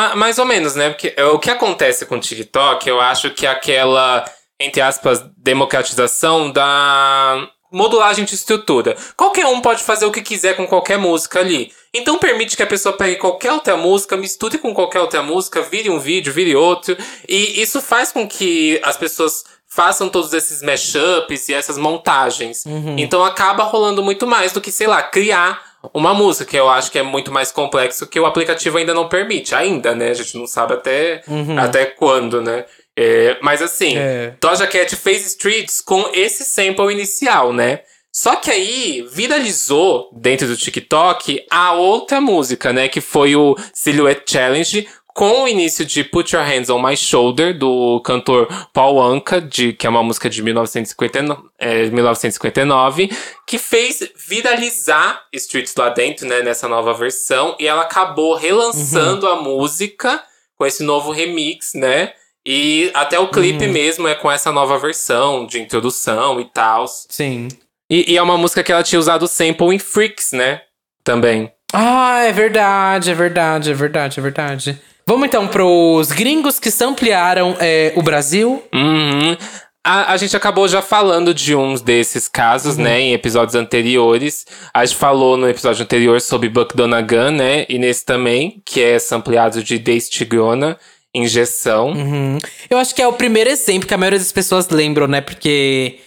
Ma- 0.00 0.16
mais 0.16 0.38
ou 0.38 0.46
menos, 0.46 0.74
né? 0.74 0.90
Porque 0.90 1.12
é, 1.16 1.24
o 1.24 1.38
que 1.38 1.50
acontece 1.50 2.06
com 2.06 2.16
o 2.16 2.20
TikTok, 2.20 2.88
eu 2.88 3.00
acho 3.00 3.30
que 3.30 3.46
é 3.46 3.50
aquela, 3.50 4.24
entre 4.58 4.80
aspas, 4.80 5.22
democratização 5.36 6.50
da 6.50 7.46
modulagem 7.72 8.24
de 8.24 8.34
estrutura. 8.34 8.96
Qualquer 9.16 9.46
um 9.46 9.60
pode 9.60 9.84
fazer 9.84 10.04
o 10.04 10.10
que 10.10 10.22
quiser 10.22 10.56
com 10.56 10.66
qualquer 10.66 10.98
música 10.98 11.38
ali. 11.38 11.72
Então 11.94 12.18
permite 12.18 12.56
que 12.56 12.62
a 12.62 12.66
pessoa 12.66 12.96
pegue 12.96 13.16
qualquer 13.16 13.52
outra 13.52 13.76
música, 13.76 14.16
misture 14.16 14.58
com 14.58 14.74
qualquer 14.74 15.00
outra 15.00 15.22
música, 15.22 15.62
vire 15.62 15.88
um 15.90 15.98
vídeo, 16.00 16.32
vire 16.32 16.56
outro. 16.56 16.96
E 17.28 17.60
isso 17.62 17.80
faz 17.80 18.10
com 18.10 18.26
que 18.26 18.80
as 18.82 18.96
pessoas 18.96 19.44
façam 19.68 20.08
todos 20.08 20.32
esses 20.32 20.62
mashups 20.62 21.48
e 21.48 21.54
essas 21.54 21.78
montagens. 21.78 22.64
Então 22.98 23.24
acaba 23.24 23.62
rolando 23.62 24.02
muito 24.02 24.26
mais 24.26 24.50
do 24.50 24.60
que, 24.60 24.72
sei 24.72 24.88
lá, 24.88 25.00
criar 25.02 25.69
uma 25.94 26.12
música, 26.12 26.44
que 26.44 26.56
eu 26.56 26.68
acho 26.68 26.90
que 26.90 26.98
é 26.98 27.02
muito 27.02 27.32
mais 27.32 27.50
complexo 27.50 28.06
que 28.06 28.20
o 28.20 28.26
aplicativo 28.26 28.78
ainda 28.78 28.94
não 28.94 29.08
permite. 29.08 29.54
Ainda, 29.54 29.94
né? 29.94 30.10
A 30.10 30.14
gente 30.14 30.36
não 30.36 30.46
sabe 30.46 30.74
até, 30.74 31.22
até 31.58 31.86
quando, 31.86 32.40
né? 32.42 32.64
É, 32.96 33.38
mas 33.40 33.62
assim, 33.62 33.96
É. 33.96 34.34
Doja 34.40 34.66
Cat 34.66 34.94
fez 34.96 35.24
Streets 35.26 35.80
com 35.80 36.10
esse 36.12 36.44
sample 36.44 36.92
inicial, 36.92 37.52
né? 37.52 37.80
Só 38.12 38.34
que 38.36 38.50
aí 38.50 39.06
viralizou 39.12 40.10
dentro 40.12 40.48
do 40.48 40.56
TikTok 40.56 41.46
a 41.48 41.72
outra 41.74 42.20
música, 42.20 42.72
né? 42.72 42.88
Que 42.88 43.00
foi 43.00 43.36
o 43.36 43.56
Silhouette 43.72 44.32
Challenge 44.32 44.88
com 45.20 45.42
o 45.42 45.46
início 45.46 45.84
de 45.84 46.02
Put 46.02 46.34
Your 46.34 46.42
Hands 46.42 46.70
on 46.70 46.80
My 46.80 46.96
Shoulder, 46.96 47.52
do 47.52 48.00
cantor 48.00 48.48
Paul 48.72 49.02
Anka, 49.02 49.38
de, 49.38 49.74
que 49.74 49.86
é 49.86 49.90
uma 49.90 50.02
música 50.02 50.30
de 50.30 50.42
1959, 50.42 51.42
é, 51.58 51.90
1959, 51.90 53.10
que 53.46 53.58
fez 53.58 54.02
viralizar 54.26 55.22
Streets 55.30 55.76
lá 55.76 55.90
dentro, 55.90 56.26
né? 56.26 56.40
Nessa 56.40 56.66
nova 56.66 56.94
versão. 56.94 57.54
E 57.60 57.66
ela 57.66 57.82
acabou 57.82 58.34
relançando 58.34 59.28
a 59.28 59.36
música 59.36 60.24
com 60.56 60.64
esse 60.64 60.82
novo 60.82 61.12
remix, 61.12 61.74
né? 61.74 62.14
E 62.46 62.90
até 62.94 63.18
o 63.18 63.28
clipe 63.28 63.66
Uhum. 63.66 63.72
mesmo 63.72 64.08
é 64.08 64.14
com 64.14 64.32
essa 64.32 64.50
nova 64.50 64.78
versão 64.78 65.44
de 65.44 65.60
introdução 65.60 66.40
e 66.40 66.46
tal. 66.46 66.86
Sim. 66.88 67.48
E, 67.90 68.14
e 68.14 68.16
é 68.16 68.22
uma 68.22 68.38
música 68.38 68.62
que 68.62 68.72
ela 68.72 68.82
tinha 68.82 68.98
usado 68.98 69.28
sample 69.28 69.74
em 69.74 69.78
Freaks, 69.78 70.32
né? 70.32 70.62
Também. 71.04 71.52
Ah, 71.74 72.20
é 72.20 72.32
verdade, 72.32 73.10
é 73.10 73.14
verdade, 73.14 73.70
é 73.70 73.74
verdade, 73.74 74.18
é 74.18 74.22
verdade. 74.22 74.80
Vamos 75.10 75.26
então 75.26 75.48
pros 75.48 76.12
gringos 76.12 76.60
que 76.60 76.70
samplearam 76.70 77.56
é, 77.58 77.92
o 77.96 78.00
Brasil. 78.02 78.62
Uhum. 78.72 79.36
A, 79.84 80.12
a 80.12 80.16
gente 80.16 80.36
acabou 80.36 80.68
já 80.68 80.80
falando 80.80 81.34
de 81.34 81.52
uns 81.52 81.80
desses 81.80 82.28
casos, 82.28 82.76
Uhum. 82.76 82.84
né, 82.84 83.00
em 83.00 83.12
episódios 83.12 83.56
anteriores. 83.56 84.46
A 84.72 84.86
gente 84.86 84.96
falou 84.96 85.36
no 85.36 85.48
episódio 85.48 85.82
anterior 85.82 86.20
sobre 86.20 86.48
Buck 86.48 86.76
Donagan, 86.76 87.32
né, 87.32 87.66
e 87.68 87.76
nesse 87.76 88.04
também, 88.04 88.62
que 88.64 88.80
é 88.80 89.00
sampleado 89.00 89.64
de 89.64 89.80
Dace 89.80 90.08
Tigrona, 90.08 90.78
Injeção. 91.12 91.88
Uhum. 91.90 92.38
Eu 92.70 92.78
acho 92.78 92.94
que 92.94 93.02
é 93.02 93.08
o 93.08 93.12
primeiro 93.12 93.50
exemplo 93.50 93.88
que 93.88 93.94
a 93.94 93.98
maioria 93.98 94.18
das 94.20 94.30
pessoas 94.30 94.68
lembram, 94.68 95.08
né? 95.08 95.20
Porque 95.20 95.98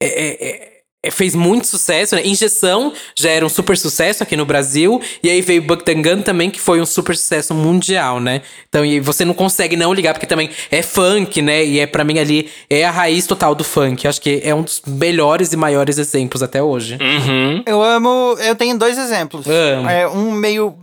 é- 0.00 0.06
é- 0.06 0.48
é- 0.50 0.71
fez 1.10 1.34
muito 1.34 1.66
sucesso, 1.66 2.14
né? 2.14 2.22
Injeção 2.24 2.92
já 3.16 3.30
era 3.30 3.44
um 3.44 3.48
super 3.48 3.76
sucesso 3.76 4.22
aqui 4.22 4.36
no 4.36 4.46
Brasil. 4.46 5.00
E 5.22 5.28
aí 5.28 5.40
veio 5.40 5.62
Buktangan 5.62 6.20
também, 6.20 6.50
que 6.50 6.60
foi 6.60 6.80
um 6.80 6.86
super 6.86 7.16
sucesso 7.16 7.54
mundial, 7.54 8.20
né? 8.20 8.42
Então, 8.68 8.84
e 8.84 9.00
você 9.00 9.24
não 9.24 9.34
consegue 9.34 9.76
não 9.76 9.92
ligar, 9.92 10.14
porque 10.14 10.26
também 10.26 10.50
é 10.70 10.82
funk, 10.82 11.42
né? 11.42 11.64
E 11.64 11.80
é 11.80 11.86
para 11.86 12.04
mim 12.04 12.18
ali, 12.18 12.50
é 12.70 12.84
a 12.84 12.90
raiz 12.90 13.26
total 13.26 13.54
do 13.54 13.64
funk. 13.64 14.04
Eu 14.04 14.10
acho 14.10 14.20
que 14.20 14.40
é 14.44 14.54
um 14.54 14.62
dos 14.62 14.82
melhores 14.86 15.52
e 15.52 15.56
maiores 15.56 15.98
exemplos 15.98 16.42
até 16.42 16.62
hoje. 16.62 16.98
Uhum. 17.00 17.62
Eu 17.66 17.82
amo. 17.82 18.36
Eu 18.38 18.54
tenho 18.54 18.78
dois 18.78 18.96
exemplos. 18.96 19.46
Amo. 19.46 19.88
É, 19.88 20.08
um 20.08 20.30
meio, 20.30 20.76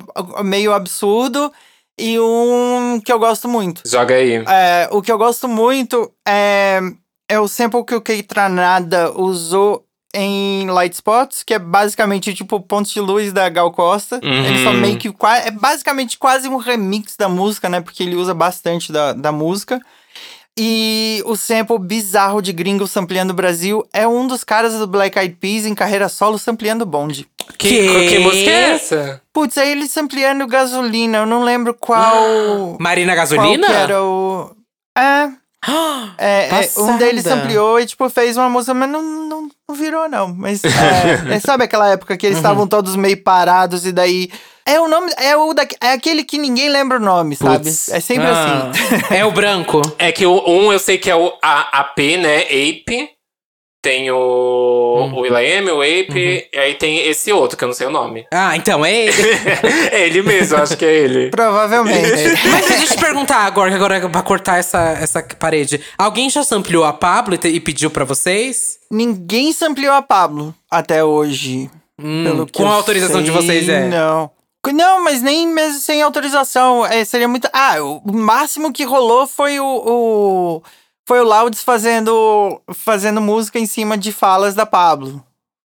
meio 0.44 0.74
absurdo 0.74 1.52
e 2.00 2.20
um 2.20 3.02
que 3.04 3.12
eu 3.12 3.20
gosto 3.20 3.48
muito. 3.48 3.82
Joga 3.86 4.16
aí. 4.16 4.36
É, 4.48 4.88
o 4.92 5.02
que 5.02 5.12
eu 5.12 5.18
gosto 5.18 5.48
muito 5.48 6.12
é, 6.28 6.80
é 7.28 7.40
o 7.40 7.48
sample 7.48 7.84
que 7.84 7.96
o 7.96 8.02
Keitranada 8.02 9.12
usou 9.12 9.86
em 10.14 10.68
Light 10.70 10.94
Spots, 10.94 11.44
que 11.44 11.54
é 11.54 11.60
basicamente 11.60 12.34
tipo 12.34 12.60
pontos 12.60 12.92
de 12.92 13.00
luz 13.00 13.32
da 13.32 13.48
Gal 13.50 13.72
Costa. 13.72 14.20
Uhum. 14.24 14.46
Ele 14.46 14.64
só 14.64 14.74
meio 14.74 14.98
que 14.98 15.14
é 15.46 15.52
basicamente 15.52 16.18
quase 16.18 16.48
um 16.48 16.58
remix 16.58 17.16
da 17.16 17.30
música, 17.30 17.70
né? 17.70 17.80
Porque 17.82 18.04
ele 18.04 18.16
usa 18.16 18.34
bastante 18.34 18.92
da, 18.92 19.14
da 19.14 19.32
música. 19.32 19.80
E 20.62 21.24
o 21.26 21.38
sample 21.38 21.80
bizarro 21.80 22.42
de 22.42 22.52
gringo 22.52 22.86
sampleando 22.86 23.32
o 23.32 23.36
Brasil 23.36 23.88
é 23.94 24.06
um 24.06 24.28
dos 24.28 24.44
caras 24.44 24.74
do 24.74 24.86
Black 24.86 25.18
Eyed 25.18 25.36
Peas 25.40 25.66
em 25.66 25.74
carreira 25.74 26.10
solo 26.10 26.38
sampleando 26.38 26.86
bonde. 26.86 27.26
Que, 27.58 27.70
Que? 27.88 28.08
que 28.10 28.20
música 28.20 28.50
é 28.50 28.72
essa? 28.72 29.22
Putz, 29.32 29.58
aí 29.58 29.72
ele 29.72 29.88
sampleando 29.88 30.46
gasolina, 30.48 31.20
eu 31.20 31.26
não 31.26 31.44
lembro 31.44 31.74
qual. 31.74 32.76
Marina 32.78 33.14
qual 33.14 33.18
Gasolina? 33.26 33.68
que 33.68 33.74
era 33.74 34.04
o. 34.04 34.52
É. 34.98 35.30
É, 36.18 36.48
é, 36.50 36.70
um 36.80 36.98
deles 36.98 37.26
ampliou 37.26 37.80
e, 37.80 37.86
tipo, 37.86 38.10
fez 38.10 38.38
uma 38.38 38.50
música, 38.50 38.74
mas 38.74 38.90
não, 38.90 39.02
não, 39.02 39.50
não 39.68 39.76
virou, 39.76 40.08
não. 40.10 40.34
Mas, 40.34 40.64
é, 40.64 40.70
é, 41.36 41.40
sabe 41.40 41.64
aquela 41.66 41.90
época 41.90 42.18
que 42.18 42.26
eles 42.26 42.38
Uhum. 42.38 42.44
estavam 42.44 42.68
todos 42.68 42.96
meio 42.96 43.22
parados 43.24 43.86
e 43.86 43.92
daí... 43.92 44.30
É 44.66 44.80
o 44.80 44.88
nome, 44.88 45.12
é, 45.18 45.36
o 45.36 45.52
da, 45.54 45.64
é 45.82 45.94
aquele 45.94 46.24
que 46.24 46.38
ninguém 46.38 46.70
lembra 46.70 46.98
o 46.98 47.02
nome, 47.02 47.36
sabe? 47.36 47.66
Putz. 47.66 47.90
É 47.90 48.00
sempre 48.00 48.28
Ah, 48.28 48.70
assim. 48.70 49.16
É 49.16 49.26
o 49.26 49.32
branco. 49.32 49.82
É 49.98 50.12
que 50.12 50.24
o 50.28 50.44
um 50.48 50.72
eu 50.72 50.78
sei 50.78 51.00
que 51.00 51.10
é 51.10 51.16
o 51.16 51.34
A- 51.42 51.80
AP, 51.80 51.98
né? 52.18 52.42
Ape. 52.44 53.10
Tem 53.82 54.12
o, 54.12 54.18
Hum. 54.18 55.14
o 55.16 55.22
Will.i.am, 55.22 55.70
o 55.72 55.82
Ape. 55.82 56.10
Uhum. 56.12 56.42
E 56.54 56.58
aí 56.60 56.74
tem 56.76 57.08
esse 57.08 57.32
outro, 57.32 57.58
que 57.58 57.64
eu 57.64 57.68
não 57.68 57.74
sei 57.74 57.88
o 57.88 57.90
nome. 57.92 58.26
Ah, 58.34 58.56
então 58.58 58.86
é 58.86 58.94
ele. 58.94 59.14
é 59.92 60.06
ele 60.06 60.22
mesmo, 60.22 60.58
acho 60.58 60.76
que 60.76 60.84
é 60.84 60.94
ele. 60.94 61.30
Provavelmente. 61.30 62.24
Mas 62.52 62.68
deixa 62.68 62.84
eu 62.84 62.88
te 62.90 62.98
perguntar 62.98 63.38
agora, 63.46 63.70
que 63.70 63.76
agora 63.78 63.96
é 63.98 64.08
pra 64.10 64.22
cortar 64.22 64.58
essa, 64.60 64.80
essa 65.02 65.24
parede. 65.24 65.80
Alguém 65.98 66.30
já 66.30 66.44
sampleou 66.44 66.84
a 66.84 66.92
Pablo 66.92 67.36
e, 67.36 67.38
te- 67.38 67.48
e 67.48 67.60
pediu 67.62 67.90
pra 67.90 68.04
vocês? 68.04 68.80
Ninguém 68.92 69.54
sampleou 69.54 69.94
a 69.94 70.02
Pablo 70.02 70.54
até 70.70 71.02
hoje. 71.04 71.70
Hum, 71.98 72.24
Pelo 72.26 72.46
que 72.48 72.54
com 72.62 72.68
a 72.68 72.74
autorização 72.74 73.22
de 73.22 73.32
sei, 73.32 73.36
vocês, 73.42 73.70
é? 73.70 73.88
Não. 73.88 74.30
Não, 74.74 75.02
mas 75.04 75.22
nem 75.22 75.48
mesmo 75.48 75.80
sem 75.80 76.02
autorização. 76.02 76.86
É, 76.86 77.06
seria 77.06 77.28
muito. 77.30 77.48
Ah, 77.54 77.78
o 77.82 78.02
máximo 78.12 78.74
que 78.74 78.84
rolou 78.84 79.26
foi 79.26 79.58
o. 79.60 79.66
o- 79.66 80.64
foi 81.10 81.22
o 81.22 81.24
Louds 81.24 81.64
fazendo, 81.64 82.62
fazendo 82.72 83.20
música 83.20 83.58
em 83.58 83.66
cima 83.66 83.98
de 83.98 84.12
falas 84.12 84.54
da 84.54 84.64
Pablo. 84.64 85.24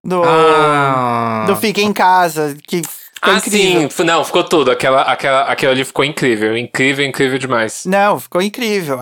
Do, 0.05 0.21
Ah. 0.23 1.45
do 1.47 1.55
Fica 1.55 1.81
em 1.81 1.91
Casa. 1.91 2.55
Que 2.67 2.83
ficou 2.83 3.33
Ah, 3.33 3.37
incrível. 3.37 3.89
sim. 3.89 4.03
Não, 4.03 4.23
ficou 4.23 4.43
tudo. 4.43 4.69
Aquela, 4.69 5.01
aquela, 5.01 5.41
aquilo 5.45 5.71
ali 5.71 5.83
ficou 5.83 6.05
incrível. 6.05 6.55
Incrível, 6.55 7.03
incrível 7.03 7.39
demais. 7.39 7.83
Não, 7.87 8.19
ficou 8.19 8.39
incrível. 8.39 8.99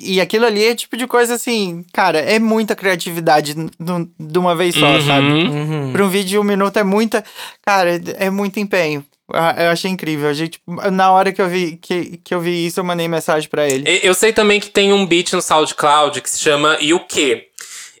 E 0.00 0.20
aquilo 0.20 0.46
ali 0.46 0.64
é 0.64 0.76
tipo 0.76 0.96
de 0.96 1.08
coisa 1.08 1.34
assim, 1.34 1.84
cara, 1.92 2.18
é 2.20 2.38
muita 2.38 2.76
criatividade 2.76 3.54
de 4.18 4.38
uma 4.38 4.54
vez 4.54 4.76
só, 4.76 5.00
sabe? 5.00 5.26
Uhum. 5.26 5.92
Pra 5.92 6.04
um 6.04 6.08
vídeo 6.08 6.28
de 6.30 6.38
um 6.38 6.44
minuto 6.44 6.76
é 6.78 6.84
muita. 6.84 7.24
Cara, 7.66 8.00
é 8.16 8.30
muito 8.30 8.60
empenho. 8.60 9.04
Ah, 9.32 9.54
Eu 9.58 9.70
achei 9.70 9.90
incrível. 9.90 10.28
A 10.28 10.32
gente, 10.32 10.60
na 10.92 11.10
hora 11.12 11.32
que 11.32 11.40
eu 11.40 11.48
vi 11.48 11.76
que, 11.76 12.18
que 12.18 12.34
eu 12.34 12.40
vi 12.40 12.66
isso, 12.66 12.80
eu 12.80 12.84
mandei 12.84 13.08
mensagem 13.08 13.48
pra 13.48 13.66
ele. 13.68 14.00
Eu 14.02 14.14
sei 14.14 14.32
também 14.32 14.60
que 14.60 14.70
tem 14.70 14.92
um 14.92 15.06
beat 15.06 15.32
no 15.32 15.40
SoundCloud 15.42 16.20
que 16.20 16.30
se 16.30 16.40
chama 16.40 16.76
E 16.80 16.92
o 16.92 17.00
quê? 17.00 17.48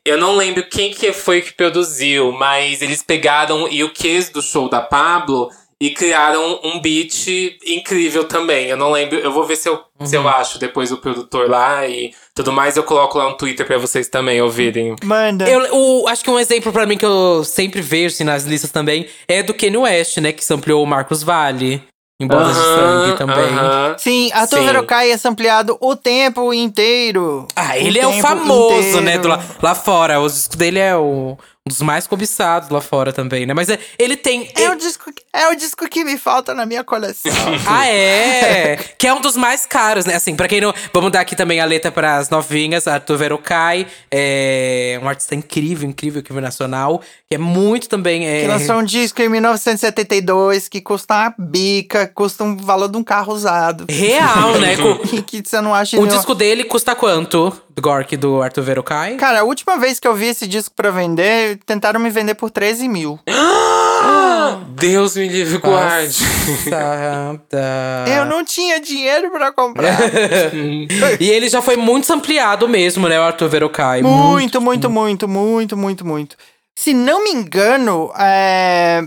Eu 0.04 0.18
não 0.18 0.36
lembro 0.36 0.68
quem 0.68 0.92
que 0.92 1.12
foi 1.12 1.40
que 1.40 1.54
produziu, 1.54 2.30
mas 2.32 2.82
eles 2.82 3.02
pegaram 3.02 3.66
E 3.68 3.82
o 3.82 3.90
quês 3.90 4.28
do 4.28 4.42
show 4.42 4.68
da 4.68 4.80
Pablo 4.82 5.50
e 5.80 5.90
criaram 5.90 6.60
um 6.62 6.80
beat 6.80 7.26
incrível 7.66 8.24
também. 8.24 8.66
Eu 8.66 8.76
não 8.76 8.92
lembro, 8.92 9.18
eu 9.18 9.32
vou 9.32 9.44
ver 9.44 9.56
se 9.56 9.68
eu, 9.68 9.82
se 10.04 10.16
eu 10.16 10.26
acho 10.28 10.58
depois 10.58 10.92
o 10.92 10.98
produtor 10.98 11.48
lá 11.50 11.86
e 11.86 12.14
tudo 12.34 12.52
mais. 12.52 12.76
Eu 12.76 12.82
coloco 12.82 13.16
lá 13.18 13.28
no 13.30 13.36
Twitter 13.36 13.64
pra 13.66 13.78
vocês 13.78 14.08
também 14.08 14.40
ouvirem. 14.42 14.96
Manda. 15.04 15.48
Eu, 15.48 15.68
o- 15.74 16.08
acho 16.08 16.22
que 16.24 16.30
um 16.30 16.38
exemplo 16.38 16.72
pra 16.72 16.84
mim 16.86 16.96
que 16.98 17.06
eu 17.06 17.44
sempre 17.44 17.80
vejo 17.80 18.14
assim, 18.14 18.24
nas 18.24 18.44
listas 18.44 18.70
também 18.70 19.06
é 19.28 19.42
do 19.42 19.54
Kanye 19.54 19.76
West, 19.76 20.18
né? 20.18 20.32
Que 20.32 20.44
sampleou 20.44 20.82
o 20.82 20.86
Marcos 20.86 21.22
Vale. 21.22 21.82
Em 22.20 22.28
Bolas 22.28 22.54
de 22.56 22.62
Sangue 22.62 23.18
também. 23.18 23.36
aham. 23.44 23.96
Sim, 23.98 24.30
Arthur 24.32 24.58
Sim. 24.60 24.66
Verocai 24.66 25.10
é 25.10 25.16
ampliado 25.24 25.76
o 25.80 25.96
tempo 25.96 26.54
inteiro. 26.54 27.48
Ah, 27.56 27.76
ele 27.76 27.98
é 27.98 28.06
o 28.06 28.12
famoso, 28.14 29.00
né? 29.00 29.16
inteiro. 29.16 29.22
Do 29.22 29.28
lá, 29.28 29.44
lá 29.60 29.74
fora. 29.74 30.20
O 30.20 30.26
disco 30.28 30.56
dele 30.56 30.78
é 30.78 30.94
o, 30.96 31.36
um 31.66 31.70
dos 31.70 31.80
mais 31.80 32.06
cobiçados 32.06 32.68
lá 32.68 32.78
fora 32.78 33.10
também, 33.10 33.46
né? 33.46 33.54
Mas 33.54 33.70
é- 33.70 33.78
ele 33.98 34.18
tem. 34.18 34.50
É 34.54 34.68
o, 34.68 34.76
disco, 34.76 35.10
é 35.32 35.48
o 35.48 35.54
disco 35.54 35.88
que 35.88 36.04
me 36.04 36.18
falta 36.18 36.52
na 36.52 36.66
minha 36.66 36.84
coleção. 36.84 37.32
Ah, 37.66 37.88
é? 37.88 38.76
que 38.98 39.06
é 39.06 39.14
um 39.14 39.20
dos 39.20 39.34
mais 39.36 39.64
caros, 39.64 40.04
né? 40.04 40.14
Assim, 40.14 40.36
pra 40.36 40.46
quem 40.46 40.60
não. 40.60 40.74
Vamos 40.92 41.10
dar 41.10 41.20
aqui 41.20 41.34
também 41.34 41.60
a 41.60 41.64
letra 41.64 41.90
pras 41.90 42.28
novinhas. 42.28 42.86
Arthur 42.86 43.16
Verocai 43.16 43.86
é 44.10 45.00
um 45.02 45.08
artista 45.08 45.34
incrível, 45.34 45.88
incrível, 45.88 46.20
incrível 46.20 46.42
nacional. 46.42 47.00
Que 47.28 47.36
é 47.36 47.38
muito 47.38 47.88
também. 47.88 48.26
É, 48.26 48.42
que 48.42 48.46
lançou 48.46 48.76
um 48.76 48.84
disco 48.84 49.22
em 49.22 49.30
1972 49.30 50.68
que 50.68 50.82
custa 50.82 51.14
uma 51.14 51.34
bica, 51.38 52.06
custa 52.14 52.44
um 52.44 52.56
valor 52.58 52.90
de 52.90 52.98
um 52.98 53.02
carro 53.02 53.32
usado. 53.32 53.86
Real, 53.88 54.58
né? 54.58 54.74
Que, 55.04 55.22
que 55.22 55.48
você 55.48 55.60
não 55.60 55.74
acha 55.74 55.98
o 55.98 56.06
disco 56.06 56.34
dele 56.34 56.64
custa 56.64 56.94
quanto? 56.94 57.52
Do 57.74 57.82
Gork 57.82 58.16
do 58.16 58.40
Arthur 58.40 58.62
Verocai? 58.62 59.16
Cara, 59.16 59.40
a 59.40 59.44
última 59.44 59.76
vez 59.78 59.98
que 59.98 60.06
eu 60.06 60.14
vi 60.14 60.26
esse 60.26 60.46
disco 60.46 60.74
pra 60.76 60.90
vender, 60.90 61.58
tentaram 61.66 61.98
me 61.98 62.08
vender 62.08 62.34
por 62.34 62.50
13 62.50 62.88
mil. 62.88 63.18
Deus 64.76 65.16
me 65.16 65.28
livre, 65.28 65.58
guarde. 65.58 66.18
Eu 68.16 68.24
não 68.26 68.44
tinha 68.44 68.80
dinheiro 68.80 69.30
pra 69.30 69.52
comprar. 69.52 69.98
E 71.18 71.28
ele 71.30 71.48
já 71.48 71.60
foi 71.62 71.76
muito 71.76 72.12
ampliado 72.12 72.68
mesmo, 72.68 73.08
né? 73.08 73.18
O 73.18 73.22
Arthur 73.22 73.48
Verocai. 73.48 74.02
muito, 74.02 74.60
muito, 74.60 74.90
muito, 74.90 75.28
muito, 75.28 75.76
muito, 75.76 76.06
muito. 76.06 76.36
Se 76.76 76.92
não 76.92 77.24
me 77.24 77.30
engano, 77.30 78.12
é... 78.18 79.02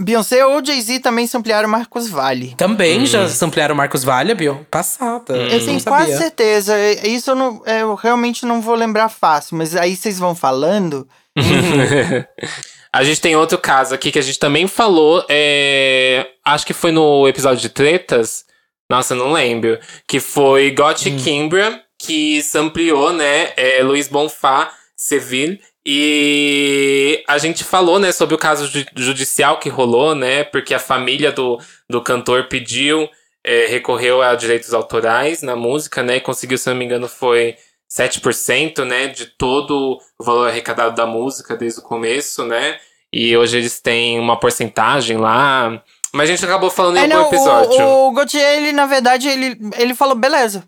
Beyoncé 0.00 0.44
ou 0.44 0.64
Jay-Z 0.64 1.00
também 1.00 1.28
ampliaram 1.34 1.68
Marcos 1.68 2.08
Vale. 2.08 2.54
Também 2.56 3.06
já 3.06 3.26
ampliaram 3.42 3.74
o 3.74 3.78
Marcos 3.78 4.02
Vale, 4.02 4.34
Bio? 4.34 4.66
Passada. 4.70 5.36
Eu 5.36 5.58
não 5.58 5.66
tenho 5.66 5.80
sabia. 5.80 5.82
quase 5.82 6.18
certeza. 6.18 6.74
Isso 7.04 7.30
eu, 7.30 7.34
não, 7.34 7.62
é, 7.64 7.82
eu 7.82 7.94
realmente 7.94 8.44
não 8.44 8.60
vou 8.60 8.74
lembrar 8.74 9.08
fácil, 9.08 9.56
mas 9.56 9.76
aí 9.76 9.94
vocês 9.94 10.18
vão 10.18 10.34
falando. 10.34 11.06
A 12.94 13.02
gente 13.04 13.22
tem 13.22 13.34
outro 13.34 13.56
caso 13.56 13.94
aqui 13.94 14.12
que 14.12 14.18
a 14.18 14.22
gente 14.22 14.38
também 14.38 14.66
falou, 14.66 15.24
é... 15.26 16.26
acho 16.44 16.66
que 16.66 16.74
foi 16.74 16.92
no 16.92 17.26
episódio 17.26 17.62
de 17.62 17.70
tretas, 17.70 18.44
nossa, 18.90 19.14
não 19.14 19.32
lembro, 19.32 19.78
que 20.06 20.20
foi 20.20 20.70
Got 20.72 21.10
Kimbra, 21.12 21.82
que 21.98 22.42
sampleou, 22.42 23.10
né, 23.10 23.52
é, 23.56 23.82
Luiz 23.82 24.08
Bonfá, 24.08 24.70
Seville, 24.94 25.58
e 25.86 27.22
a 27.28 27.38
gente 27.38 27.64
falou, 27.64 27.98
né, 27.98 28.12
sobre 28.12 28.34
o 28.34 28.38
caso 28.38 28.66
ju- 28.66 28.86
judicial 28.96 29.58
que 29.58 29.68
rolou, 29.68 30.14
né, 30.14 30.44
porque 30.44 30.74
a 30.74 30.78
família 30.78 31.30
do, 31.32 31.58
do 31.88 32.00
cantor 32.02 32.48
pediu, 32.48 33.08
é, 33.44 33.66
recorreu 33.66 34.22
a 34.22 34.34
direitos 34.34 34.72
autorais 34.72 35.42
na 35.42 35.56
música, 35.56 36.02
né, 36.02 36.16
e 36.16 36.20
conseguiu, 36.20 36.56
se 36.58 36.68
não 36.68 36.76
me 36.76 36.84
engano, 36.84 37.08
foi 37.08 37.56
7%, 37.90 38.84
né, 38.84 39.08
de 39.08 39.26
todo 39.26 39.98
o 40.18 40.24
valor 40.24 40.48
arrecadado 40.48 40.94
da 40.94 41.06
música 41.06 41.56
desde 41.56 41.80
o 41.80 41.82
começo, 41.82 42.44
né? 42.44 42.78
E 43.12 43.36
hoje 43.36 43.58
eles 43.58 43.78
têm 43.80 44.18
uma 44.18 44.38
porcentagem 44.40 45.18
lá. 45.18 45.82
Mas 46.14 46.30
a 46.30 46.32
gente 46.32 46.44
acabou 46.46 46.70
falando 46.70 46.96
em 46.96 47.00
É, 47.00 47.02
algum 47.02 47.16
não, 47.16 47.26
episódio. 47.28 47.84
o, 47.84 48.08
o 48.08 48.12
Gautier, 48.12 48.56
ele, 48.56 48.72
na 48.72 48.86
verdade, 48.86 49.28
ele, 49.28 49.58
ele 49.76 49.94
falou, 49.94 50.14
beleza. 50.14 50.64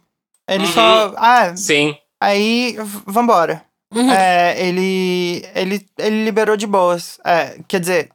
Ele 0.46 0.64
Uhum. 0.66 0.72
só. 0.72 1.14
Ah, 1.16 1.56
Sim. 1.56 1.96
aí 2.20 2.76
vambora. 3.06 3.64
Uhum. 3.95 4.11
É, 4.11 4.61
ele, 4.66 5.45
ele, 5.55 5.86
ele 5.99 6.24
liberou 6.24 6.57
de 6.57 6.66
boas. 6.66 7.18
É, 7.24 7.59
quer 7.68 7.80
dizer, 7.80 8.11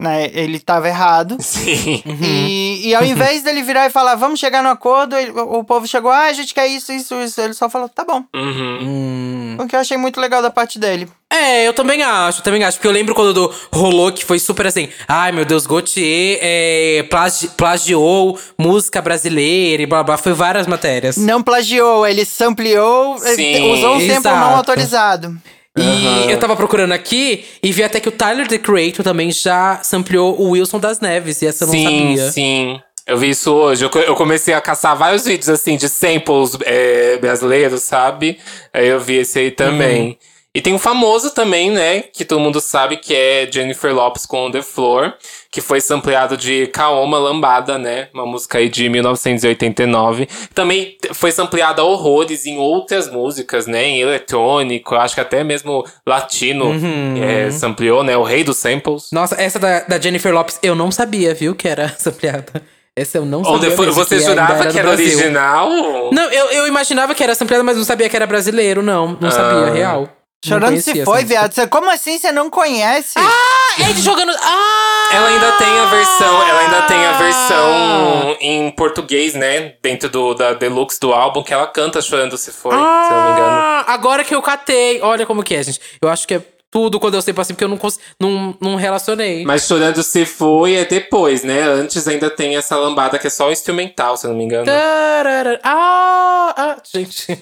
né, 0.00 0.30
ele 0.32 0.58
tava 0.58 0.88
errado. 0.88 1.36
Sim. 1.40 2.02
Uhum. 2.06 2.18
E, 2.22 2.88
e 2.88 2.94
ao 2.94 3.04
invés 3.04 3.42
dele 3.42 3.62
virar 3.62 3.86
e 3.86 3.90
falar, 3.90 4.14
vamos 4.16 4.40
chegar 4.40 4.62
no 4.62 4.70
acordo, 4.70 5.14
ele- 5.16 5.30
o, 5.32 5.58
o 5.58 5.64
povo 5.64 5.86
chegou, 5.86 6.10
ah, 6.10 6.24
a 6.26 6.32
gente 6.32 6.54
quer 6.54 6.66
isso, 6.66 6.90
isso, 6.92 7.14
isso. 7.20 7.40
Ele 7.40 7.52
só 7.54 7.68
falou, 7.68 7.88
tá 7.88 8.04
bom. 8.04 8.24
Uhum. 8.34 8.78
Hum. 8.82 9.56
O 9.60 9.66
que 9.66 9.76
eu 9.76 9.80
achei 9.80 9.96
muito 9.96 10.18
legal 10.20 10.40
da 10.40 10.50
parte 10.50 10.78
dele. 10.78 11.06
É, 11.32 11.68
eu 11.68 11.72
também 11.72 12.02
acho, 12.02 12.42
também 12.42 12.64
acho. 12.64 12.78
Porque 12.78 12.88
eu 12.88 12.92
lembro 12.92 13.14
quando 13.14 13.32
do- 13.34 13.54
rolou 13.72 14.10
que 14.10 14.24
foi 14.24 14.38
super 14.38 14.66
assim. 14.66 14.88
Ai, 15.06 15.30
meu 15.32 15.44
Deus, 15.44 15.66
Gautier 15.66 16.38
é, 16.42 17.04
plagi- 17.08 17.48
plagiou 17.56 18.36
música 18.58 19.00
brasileira 19.00 19.82
e 19.82 19.86
blá 19.86 20.02
blá. 20.02 20.16
Foi 20.16 20.32
várias 20.32 20.66
matérias. 20.66 21.16
Não 21.16 21.42
plagiou, 21.42 22.06
ele 22.06 22.24
sampleou, 22.24 23.16
Sim, 23.18 23.72
usou 23.74 23.96
um 23.96 24.00
exato. 24.00 24.36
não 24.40 24.56
autorizado. 24.56 25.36
E 25.78 25.82
Aham. 25.82 26.30
eu 26.30 26.38
tava 26.38 26.56
procurando 26.56 26.92
aqui 26.92 27.44
e 27.62 27.70
vi 27.70 27.82
até 27.84 28.00
que 28.00 28.08
o 28.08 28.12
Tyler 28.12 28.48
The 28.48 28.58
Creator 28.58 29.04
também 29.04 29.30
já 29.30 29.80
sampleou 29.82 30.40
o 30.40 30.50
Wilson 30.50 30.80
das 30.80 31.00
Neves. 31.00 31.42
E 31.42 31.46
essa 31.46 31.64
eu 31.64 31.68
não 31.68 31.74
sim, 31.74 31.84
sabia. 32.16 32.32
sim. 32.32 32.80
Eu 33.06 33.16
vi 33.18 33.30
isso 33.30 33.52
hoje. 33.52 33.84
Eu, 33.84 33.90
eu 34.02 34.14
comecei 34.14 34.52
a 34.54 34.60
caçar 34.60 34.96
vários 34.96 35.24
vídeos 35.24 35.48
assim 35.48 35.76
de 35.76 35.88
samples 35.88 36.56
é, 36.64 37.18
brasileiros, 37.18 37.82
sabe? 37.82 38.38
Aí 38.72 38.88
eu 38.88 39.00
vi 39.00 39.16
esse 39.16 39.38
aí 39.38 39.50
também. 39.50 40.08
Uhum. 40.08 40.16
E 40.52 40.60
tem 40.60 40.74
um 40.74 40.78
famoso 40.80 41.30
também, 41.30 41.70
né? 41.70 42.00
Que 42.12 42.24
todo 42.24 42.40
mundo 42.40 42.60
sabe 42.60 42.96
que 42.96 43.14
é 43.14 43.48
Jennifer 43.48 43.94
Lopes 43.94 44.26
com 44.26 44.50
The 44.50 44.62
Floor, 44.62 45.12
que 45.48 45.60
foi 45.60 45.80
sampleado 45.80 46.36
de 46.36 46.66
Kaoma 46.66 47.18
Lambada, 47.18 47.78
né? 47.78 48.08
Uma 48.12 48.26
música 48.26 48.58
aí 48.58 48.68
de 48.68 48.88
1989. 48.88 50.28
Também 50.52 50.96
foi 51.14 51.30
sampleada 51.30 51.84
horrores 51.84 52.46
em 52.46 52.58
outras 52.58 53.08
músicas, 53.08 53.68
né? 53.68 53.84
Em 53.84 54.00
eletrônico, 54.00 54.96
acho 54.96 55.14
que 55.14 55.20
até 55.20 55.44
mesmo 55.44 55.84
latino 56.06 56.66
Uhum. 56.70 57.14
é, 57.22 57.50
sampleou, 57.52 58.02
né? 58.02 58.16
O 58.16 58.24
rei 58.24 58.42
dos 58.42 58.56
samples. 58.56 59.08
Nossa, 59.12 59.40
essa 59.40 59.58
da, 59.58 59.80
da 59.80 60.00
Jennifer 60.00 60.32
Lopes 60.34 60.58
eu 60.62 60.74
não 60.74 60.90
sabia, 60.90 61.32
viu, 61.32 61.54
que 61.54 61.68
era 61.68 61.88
sampleada. 61.96 62.60
Essa 62.96 63.18
eu 63.18 63.24
não 63.24 63.44
sabia. 63.44 63.68
mesmo, 63.70 63.92
você 63.92 64.16
que 64.18 64.22
jurava 64.24 64.64
no 64.64 64.70
que 64.72 64.78
era 64.78 64.88
Brasil. 64.88 65.06
original? 65.16 65.70
Não, 66.12 66.28
eu, 66.30 66.46
eu 66.46 66.66
imaginava 66.66 67.14
que 67.14 67.22
era 67.22 67.36
sampleada, 67.36 67.62
mas 67.62 67.76
não 67.76 67.84
sabia 67.84 68.08
que 68.08 68.16
era 68.16 68.26
brasileiro, 68.26 68.82
não. 68.82 69.16
Não 69.20 69.30
sabia, 69.30 69.70
Ah. 69.70 69.72
real. 69.72 70.08
Chorando 70.44 70.80
se 70.80 71.04
foi, 71.04 71.24
viado. 71.24 71.52
Você- 71.52 71.66
Como 71.66 71.90
assim 71.90 72.18
você 72.18 72.32
não 72.32 72.48
conhece? 72.48 73.12
Ah, 73.18 73.82
ele 73.82 74.00
jogando. 74.00 74.32
Ah! 74.40 75.08
Ela 75.12 75.28
ainda 75.28 75.52
tem 75.52 75.68
a 75.80 75.84
versão, 75.86 76.42
ela 76.48 76.60
ainda 76.60 76.82
tem 76.82 77.04
a 77.04 77.12
versão 77.12 78.36
em 78.40 78.70
português, 78.70 79.34
né? 79.34 79.74
Dentro 79.82 80.08
do, 80.08 80.34
da 80.34 80.54
deluxe 80.54 80.98
do 80.98 81.12
álbum, 81.12 81.42
que 81.42 81.52
ela 81.52 81.66
canta 81.66 82.00
chorando 82.00 82.38
se 82.38 82.52
foi, 82.52 82.72
se 82.72 82.76
eu 82.78 82.82
não 82.82 83.24
me 83.26 83.32
engano. 83.32 83.48
Ah, 83.50 83.84
agora 83.88 84.24
que 84.24 84.34
eu 84.34 84.40
catei. 84.40 85.00
Olha 85.02 85.26
como 85.26 85.42
que 85.42 85.54
é, 85.54 85.62
gente. 85.62 85.80
Eu 86.00 86.08
acho 86.08 86.26
que 86.26 86.34
é 86.34 86.42
tudo 86.70 87.00
quando 87.00 87.14
eu 87.14 87.22
sei 87.22 87.34
assim, 87.36 87.52
porque 87.54 87.64
eu 87.64 87.68
não, 87.68 87.78
não, 88.20 88.56
não 88.60 88.76
relacionei. 88.76 89.44
Mas 89.44 89.66
chorando 89.66 90.02
se 90.02 90.24
foi 90.24 90.74
é 90.74 90.84
depois, 90.84 91.42
né? 91.42 91.62
Antes 91.62 92.06
ainda 92.06 92.30
tem 92.30 92.56
essa 92.56 92.76
lambada 92.76 93.18
que 93.18 93.26
é 93.26 93.30
só 93.30 93.50
instrumental, 93.50 94.16
se 94.16 94.26
eu 94.26 94.30
não 94.30 94.38
me 94.38 94.44
engano. 94.44 94.66
Tarara- 94.66 95.58
Ah, 95.64 96.54
ah, 96.56 96.76
gente. 96.94 97.26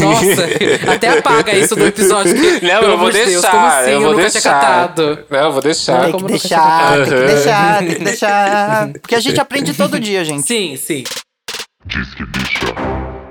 Nossa, 0.00 0.92
até 0.92 1.08
apaga 1.18 1.54
isso 1.54 1.76
do 1.76 1.86
episódio. 1.86 2.34
que, 2.34 2.66
Não, 2.66 2.82
eu 2.82 2.98
vou 2.98 3.10
Deus, 3.12 3.26
deixar, 3.26 3.50
como 3.50 3.66
assim? 3.66 3.90
eu 3.90 4.00
vou 4.00 4.10
nunca 4.10 4.22
deixar. 4.22 4.40
tinha 4.40 4.52
catado. 4.54 5.24
Não, 5.30 5.38
eu 5.38 5.52
vou 5.52 5.62
deixar. 5.62 6.02
Tem 6.04 6.16
que 6.16 6.24
deixar, 6.24 6.96
tem 6.96 7.04
que 7.04 7.14
deixar, 7.26 7.78
tem 7.78 7.94
que 7.94 8.04
deixar. 8.04 8.88
Porque 9.00 9.14
a 9.14 9.20
gente 9.20 9.40
aprende 9.40 9.74
todo 9.74 10.00
dia, 10.00 10.24
gente. 10.24 10.46
Sim, 10.46 10.76
sim. 10.76 11.04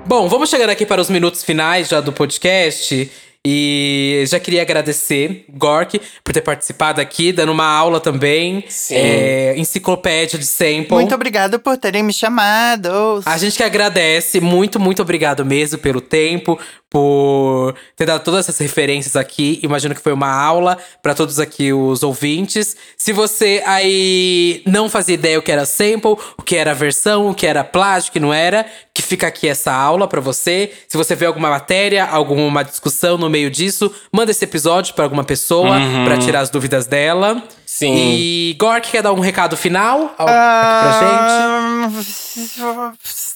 Bom, 0.06 0.28
vamos 0.28 0.50
chegando 0.50 0.70
aqui 0.70 0.84
para 0.84 1.00
os 1.00 1.08
minutos 1.08 1.42
finais 1.44 1.88
já 1.88 2.00
do 2.00 2.12
podcast. 2.12 3.10
E 3.44 4.22
já 4.28 4.38
queria 4.38 4.62
agradecer, 4.62 5.46
Gork, 5.48 6.00
por 6.22 6.32
ter 6.32 6.42
participado 6.42 7.00
aqui, 7.00 7.32
dando 7.32 7.50
uma 7.50 7.66
aula 7.66 7.98
também. 7.98 8.64
Sim. 8.68 8.94
É, 8.94 9.54
enciclopédia 9.56 10.38
de 10.38 10.46
sample. 10.46 10.92
Muito 10.92 11.12
obrigado 11.12 11.58
por 11.58 11.76
terem 11.76 12.04
me 12.04 12.12
chamado. 12.12 13.20
A 13.26 13.36
gente 13.36 13.56
que 13.56 13.64
agradece, 13.64 14.40
muito, 14.40 14.78
muito 14.78 15.02
obrigado 15.02 15.44
mesmo 15.44 15.76
pelo 15.78 16.00
tempo, 16.00 16.56
por 16.92 17.74
ter 17.96 18.04
dado 18.04 18.22
todas 18.22 18.40
essas 18.40 18.58
referências 18.58 19.16
aqui. 19.16 19.58
Imagino 19.62 19.94
que 19.94 20.00
foi 20.02 20.12
uma 20.12 20.30
aula 20.30 20.76
para 21.02 21.14
todos 21.14 21.40
aqui 21.40 21.72
os 21.72 22.02
ouvintes. 22.02 22.76
Se 22.98 23.14
você 23.14 23.62
aí 23.64 24.62
não 24.66 24.90
fazia 24.90 25.14
ideia 25.14 25.38
o 25.38 25.42
que 25.42 25.50
era 25.50 25.64
sample, 25.64 26.16
o 26.36 26.42
que 26.42 26.54
era 26.54 26.74
versão, 26.74 27.30
o 27.30 27.34
que 27.34 27.46
era 27.46 27.64
plágio, 27.64 28.10
o 28.10 28.12
que 28.12 28.20
não 28.20 28.32
era, 28.32 28.66
que 28.92 29.00
fica 29.00 29.26
aqui 29.26 29.48
essa 29.48 29.72
aula 29.72 30.06
para 30.06 30.20
você. 30.20 30.70
Se 30.86 30.98
você 30.98 31.14
vê 31.14 31.24
alguma 31.24 31.48
matéria, 31.48 32.04
alguma 32.04 32.62
discussão 32.62 33.16
no 33.16 33.30
meio 33.30 33.50
disso, 33.50 33.90
manda 34.12 34.30
esse 34.30 34.44
episódio 34.44 34.92
para 34.94 35.04
alguma 35.04 35.24
pessoa 35.24 35.78
para 36.04 36.18
tirar 36.18 36.40
as 36.40 36.50
dúvidas 36.50 36.86
dela. 36.86 37.42
Sim. 37.64 37.94
E 37.96 38.54
Gork 38.58 38.90
quer 38.90 39.02
dar 39.02 39.14
um 39.14 39.20
recado 39.20 39.56
final 39.56 40.14
ao- 40.18 40.28
aqui 40.28 41.88
pra 41.88 42.02
gente? 42.02 43.31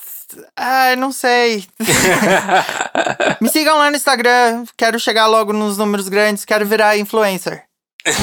Ai, 0.56 0.96
não 0.96 1.12
sei. 1.12 1.66
Me 3.40 3.48
sigam 3.48 3.78
lá 3.78 3.90
no 3.90 3.96
Instagram. 3.96 4.64
Quero 4.76 4.98
chegar 4.98 5.26
logo 5.26 5.52
nos 5.52 5.78
números 5.78 6.08
grandes. 6.08 6.44
Quero 6.44 6.64
virar 6.66 6.96
influencer. 6.96 7.65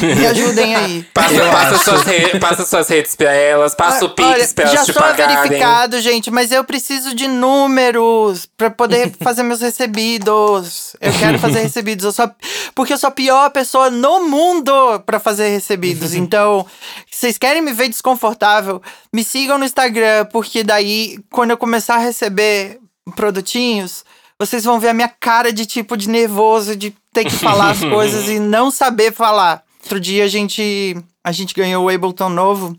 Me 0.01 0.27
ajudem 0.27 0.75
aí. 0.75 1.03
Passa, 1.13 1.35
passa, 1.51 1.83
suas 1.83 2.03
re- 2.03 2.39
passa 2.39 2.65
suas 2.65 2.87
redes 2.87 3.15
pra 3.15 3.33
elas, 3.33 3.75
passa 3.75 4.05
o 4.05 4.07
Ah, 4.07 4.13
Olha, 4.23 4.35
Pix 4.39 4.53
pra 4.53 4.63
elas 4.65 4.75
já 4.79 4.85
te 4.85 4.93
sou 4.93 5.01
pagarem. 5.01 5.35
verificado, 5.35 5.99
gente, 6.01 6.31
mas 6.31 6.51
eu 6.51 6.63
preciso 6.63 7.13
de 7.13 7.27
números 7.27 8.47
pra 8.57 8.69
poder 8.69 9.11
fazer 9.21 9.43
meus 9.43 9.61
recebidos. 9.61 10.95
Eu 11.01 11.11
quero 11.19 11.37
fazer 11.39 11.59
recebidos. 11.61 12.05
Eu 12.05 12.11
sou, 12.11 12.31
porque 12.73 12.93
eu 12.93 12.97
sou 12.97 13.09
a 13.09 13.11
pior 13.11 13.49
pessoa 13.49 13.89
no 13.89 14.27
mundo 14.27 14.73
pra 15.05 15.19
fazer 15.19 15.49
recebidos. 15.49 16.13
Então, 16.23 16.65
se 17.11 17.19
vocês 17.19 17.37
querem 17.37 17.61
me 17.61 17.73
ver 17.73 17.89
desconfortável, 17.89 18.81
me 19.11 19.23
sigam 19.23 19.57
no 19.57 19.65
Instagram, 19.65 20.25
porque 20.31 20.63
daí, 20.63 21.19
quando 21.31 21.51
eu 21.51 21.57
começar 21.57 21.95
a 21.95 21.99
receber 21.99 22.79
produtinhos, 23.15 24.03
vocês 24.39 24.63
vão 24.63 24.79
ver 24.79 24.89
a 24.89 24.93
minha 24.93 25.07
cara 25.19 25.51
de 25.53 25.65
tipo 25.65 25.95
de 25.97 26.09
nervoso, 26.09 26.75
de 26.75 26.93
ter 27.13 27.25
que 27.25 27.31
falar 27.35 27.71
as 27.71 27.79
coisas 27.79 28.27
e 28.29 28.39
não 28.39 28.71
saber 28.71 29.13
falar. 29.13 29.61
Outro 29.83 29.99
dia 29.99 30.23
a 30.23 30.27
gente, 30.27 30.95
a 31.23 31.31
gente 31.31 31.53
ganhou 31.53 31.85
o 31.85 31.89
Ableton 31.89 32.29
novo. 32.29 32.77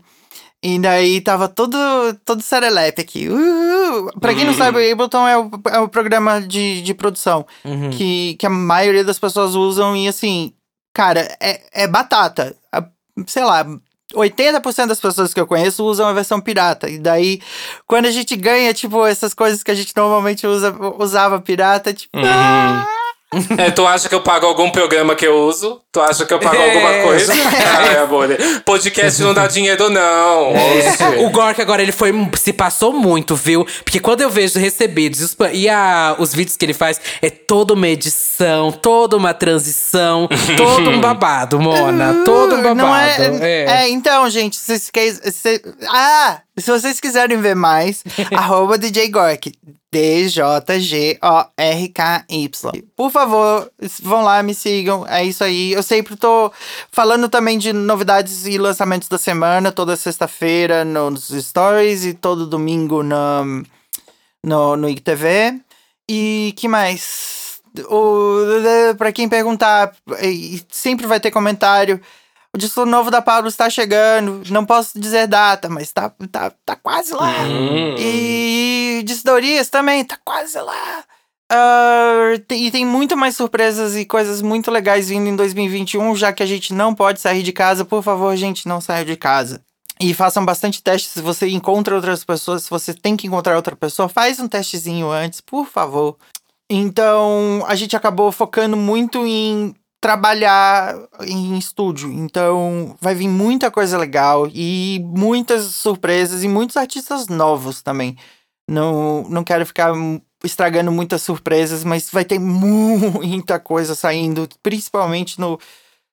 E 0.61 0.79
daí 0.79 1.21
tava 1.21 1.47
todo, 1.47 1.77
todo 2.25 2.41
serelepe 2.41 3.01
aqui. 3.01 3.29
Uh, 3.29 4.19
pra 4.19 4.33
quem 4.33 4.45
não 4.45 4.53
sabe, 4.53 4.79
o 4.79 4.91
Ableton 4.91 5.27
é 5.27 5.37
o, 5.37 5.51
é 5.71 5.79
o 5.79 5.87
programa 5.87 6.41
de, 6.41 6.81
de 6.81 6.93
produção 6.95 7.45
que, 7.95 8.35
que 8.39 8.47
a 8.47 8.49
maioria 8.49 9.03
das 9.03 9.19
pessoas 9.19 9.53
usam. 9.53 9.95
E 9.95 10.07
assim, 10.07 10.53
cara, 10.91 11.37
é, 11.39 11.83
é 11.83 11.87
batata. 11.87 12.55
Sei 13.27 13.43
lá, 13.43 13.63
80% 14.13 14.87
das 14.87 14.99
pessoas 14.99 15.33
que 15.33 15.39
eu 15.39 15.47
conheço 15.47 15.83
usam 15.83 16.07
a 16.07 16.13
versão 16.13 16.39
pirata. 16.41 16.89
E 16.89 16.97
daí, 16.97 17.41
quando 17.85 18.05
a 18.05 18.11
gente 18.11 18.35
ganha, 18.35 18.73
tipo, 18.73 19.05
essas 19.05 19.33
coisas 19.33 19.61
que 19.61 19.71
a 19.71 19.75
gente 19.75 19.93
normalmente 19.95 20.47
usa, 20.47 20.75
usava 20.97 21.39
pirata, 21.39 21.93
tipo. 21.93 22.17
ah, 22.17 22.87
É, 23.57 23.71
tu 23.71 23.85
acha 23.85 24.07
que 24.09 24.15
eu 24.15 24.21
pago 24.21 24.45
algum 24.45 24.69
programa 24.69 25.15
que 25.15 25.25
eu 25.25 25.35
uso? 25.35 25.81
Tu 25.91 25.99
acha 26.01 26.25
que 26.25 26.33
eu 26.33 26.39
pago 26.39 26.55
alguma 26.61 26.89
É, 26.95 27.03
coisa? 27.03 27.33
Ai, 27.33 27.97
amor. 27.97 28.27
Podcast 28.65 29.21
não 29.21 29.33
dá 29.33 29.47
dinheiro, 29.47 29.89
não. 29.89 30.51
Oxe. 30.53 31.03
O 31.25 31.29
Gork 31.29 31.61
agora 31.61 31.81
ele 31.81 31.91
foi 31.91 32.11
se 32.37 32.51
passou 32.53 32.93
muito, 32.93 33.35
viu? 33.35 33.65
Porque 33.83 33.99
quando 33.99 34.21
eu 34.21 34.29
vejo 34.29 34.59
recebidos 34.59 35.21
e, 35.53 35.57
e 35.57 35.69
a- 35.69 36.15
os 36.19 36.33
vídeos 36.33 36.55
que 36.57 36.65
ele 36.65 36.73
faz 36.73 36.99
é 37.21 37.29
toda 37.29 37.73
uma 37.73 37.87
edição, 37.87 38.71
toda 38.71 39.15
uma 39.17 39.33
transição, 39.33 40.27
todo 40.57 40.89
um 40.89 40.99
babado, 40.99 41.59
Mona, 41.59 42.23
todo 42.25 42.55
um 42.55 42.61
babado. 42.61 42.75
Não 42.75 42.95
é, 42.95 43.17
é. 43.41 43.65
é, 43.85 43.89
então, 43.89 44.29
gente, 44.29 44.55
se 44.55 44.65
vocês 44.65 44.89
querem. 44.89 45.13
ah! 45.89 46.39
Se 46.57 46.71
vocês 46.71 46.99
quiserem 47.01 47.37
ver 47.41 47.55
mais, 47.55 48.01
arroba 48.33 48.77
DJ 48.77 49.09
Gork. 49.09 49.51
D-J-G-O-R-K-Y. 49.95 52.83
Por 52.97 53.09
favor, 53.09 53.71
vão 54.03 54.23
lá, 54.23 54.43
me 54.43 54.53
sigam. 54.53 55.07
É 55.07 55.23
isso 55.23 55.41
aí. 55.41 55.71
Eu 55.71 55.81
sempre 55.81 56.17
tô 56.17 56.51
falando 56.91 57.29
também 57.29 57.57
de 57.57 57.71
novidades 57.71 58.45
e 58.45 58.57
lançamentos 58.57 59.07
da 59.07 59.17
semana, 59.17 59.71
toda 59.71 59.95
sexta-feira 59.95 60.83
nos 60.83 61.29
stories 61.29 62.03
e 62.03 62.13
todo 62.13 62.45
domingo 62.45 63.03
no, 63.03 63.63
no, 64.43 64.75
no 64.75 64.89
IGTV. 64.89 65.61
E 66.09 66.53
que 66.57 66.67
mais? 66.67 67.61
O, 67.89 68.39
pra 68.97 69.13
quem 69.13 69.29
perguntar, 69.29 69.95
sempre 70.69 71.07
vai 71.07 71.21
ter 71.21 71.31
comentário. 71.31 72.01
O 72.55 72.57
disco 72.57 72.85
novo 72.85 73.11
da 73.11 73.21
Pablo 73.21 73.49
está 73.49 73.69
chegando. 73.69 74.41
Não 74.49 74.65
posso 74.65 74.97
dizer 74.97 75.27
data, 75.27 75.67
mas 75.67 75.91
tá, 75.91 76.09
tá, 76.31 76.53
tá 76.65 76.77
quase 76.77 77.13
lá. 77.13 77.33
E 77.99 79.03
disco 79.05 79.27
também, 79.69 80.05
tá 80.05 80.17
quase 80.23 80.57
lá. 80.57 81.03
Ah, 81.51 82.31
tem- 82.47 82.65
e 82.65 82.71
tem 82.71 82.85
muito 82.85 83.17
mais 83.17 83.35
surpresas 83.35 83.97
e 83.97 84.05
coisas 84.05 84.41
muito 84.41 84.71
legais 84.71 85.09
vindo 85.09 85.27
em 85.27 85.35
2021, 85.35 86.15
já 86.15 86.31
que 86.31 86.41
a 86.41 86.45
gente 86.45 86.73
não 86.73 86.95
pode 86.95 87.19
sair 87.19 87.43
de 87.43 87.51
casa. 87.51 87.83
Por 87.83 88.01
favor, 88.01 88.33
gente, 88.37 88.69
não 88.69 88.79
saia 88.79 89.03
de 89.03 89.17
casa. 89.17 89.61
E 89.99 90.13
façam 90.13 90.45
bastante 90.45 90.81
testes. 90.81 91.11
Se 91.11 91.21
você 91.21 91.49
encontra 91.49 91.93
outras 91.93 92.23
pessoas, 92.23 92.63
se 92.63 92.69
você 92.69 92.93
tem 92.93 93.17
que 93.17 93.27
encontrar 93.27 93.57
outra 93.57 93.75
pessoa, 93.75 94.07
faz 94.07 94.39
um 94.39 94.47
testezinho 94.47 95.09
antes, 95.11 95.41
por 95.41 95.65
favor. 95.67 96.15
Então, 96.69 97.65
a 97.67 97.75
gente 97.75 97.97
acabou 97.97 98.31
focando 98.31 98.77
muito 98.77 99.25
em 99.27 99.75
trabalhar 100.05 100.95
em 101.21 101.57
estúdio. 101.57 102.11
Então, 102.11 102.95
vai 103.01 103.15
vir 103.15 103.27
muita 103.27 103.71
coisa 103.71 103.97
legal 103.97 104.47
e 104.53 105.03
muitas 105.03 105.63
surpresas 105.63 106.43
e 106.43 106.47
muitos 106.47 106.77
artistas 106.77 107.27
novos 107.27 107.81
também. 107.81 108.15
Não, 108.69 109.23
não 109.27 109.43
quero 109.43 109.65
ficar 109.65 109.93
estragando 110.43 110.91
muitas 110.91 111.23
surpresas, 111.23 111.83
mas 111.83 112.11
vai 112.11 112.23
ter 112.23 112.37
muita 112.39 113.59
coisa 113.59 113.95
saindo, 113.95 114.47
principalmente 114.61 115.41
no 115.41 115.59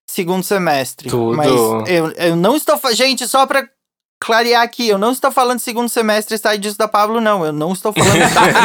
segundo 0.07 0.43
semestre. 0.43 1.11
Tudo. 1.11 1.37
Mas 1.37 1.49
eu, 1.87 2.13
eu 2.13 2.35
não 2.35 2.57
estou. 2.57 2.81
Gente, 2.95 3.29
só 3.29 3.45
pra 3.45 3.69
clarear 4.23 4.63
aqui, 4.63 4.89
eu 4.89 4.99
não 4.99 5.11
estou 5.11 5.33
falando 5.33 5.59
segundo 5.59 5.89
semestre 5.89 6.39
sai 6.39 6.57
disso 6.57 6.79
da 6.79 6.87
Pablo, 6.87 7.21
não. 7.21 7.45
Eu 7.45 7.53
não 7.53 7.73
estou 7.73 7.93
falando 7.93 8.15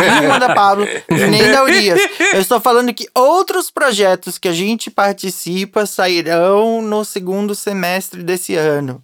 nenhuma 0.01 0.39
da 0.39 0.53
Pablo, 0.53 0.85
nem 1.09 1.51
da 1.51 1.63
Urias. 1.63 1.99
Eu 2.31 2.41
estou 2.41 2.59
falando 2.61 2.93
que 2.93 3.09
outros 3.15 3.71
projetos 3.71 4.37
que 4.37 4.47
a 4.47 4.53
gente 4.53 4.91
participa 4.91 5.87
sairão 5.87 6.81
no 6.83 7.03
segundo 7.03 7.55
semestre 7.55 8.21
desse 8.21 8.53
ano. 8.55 9.03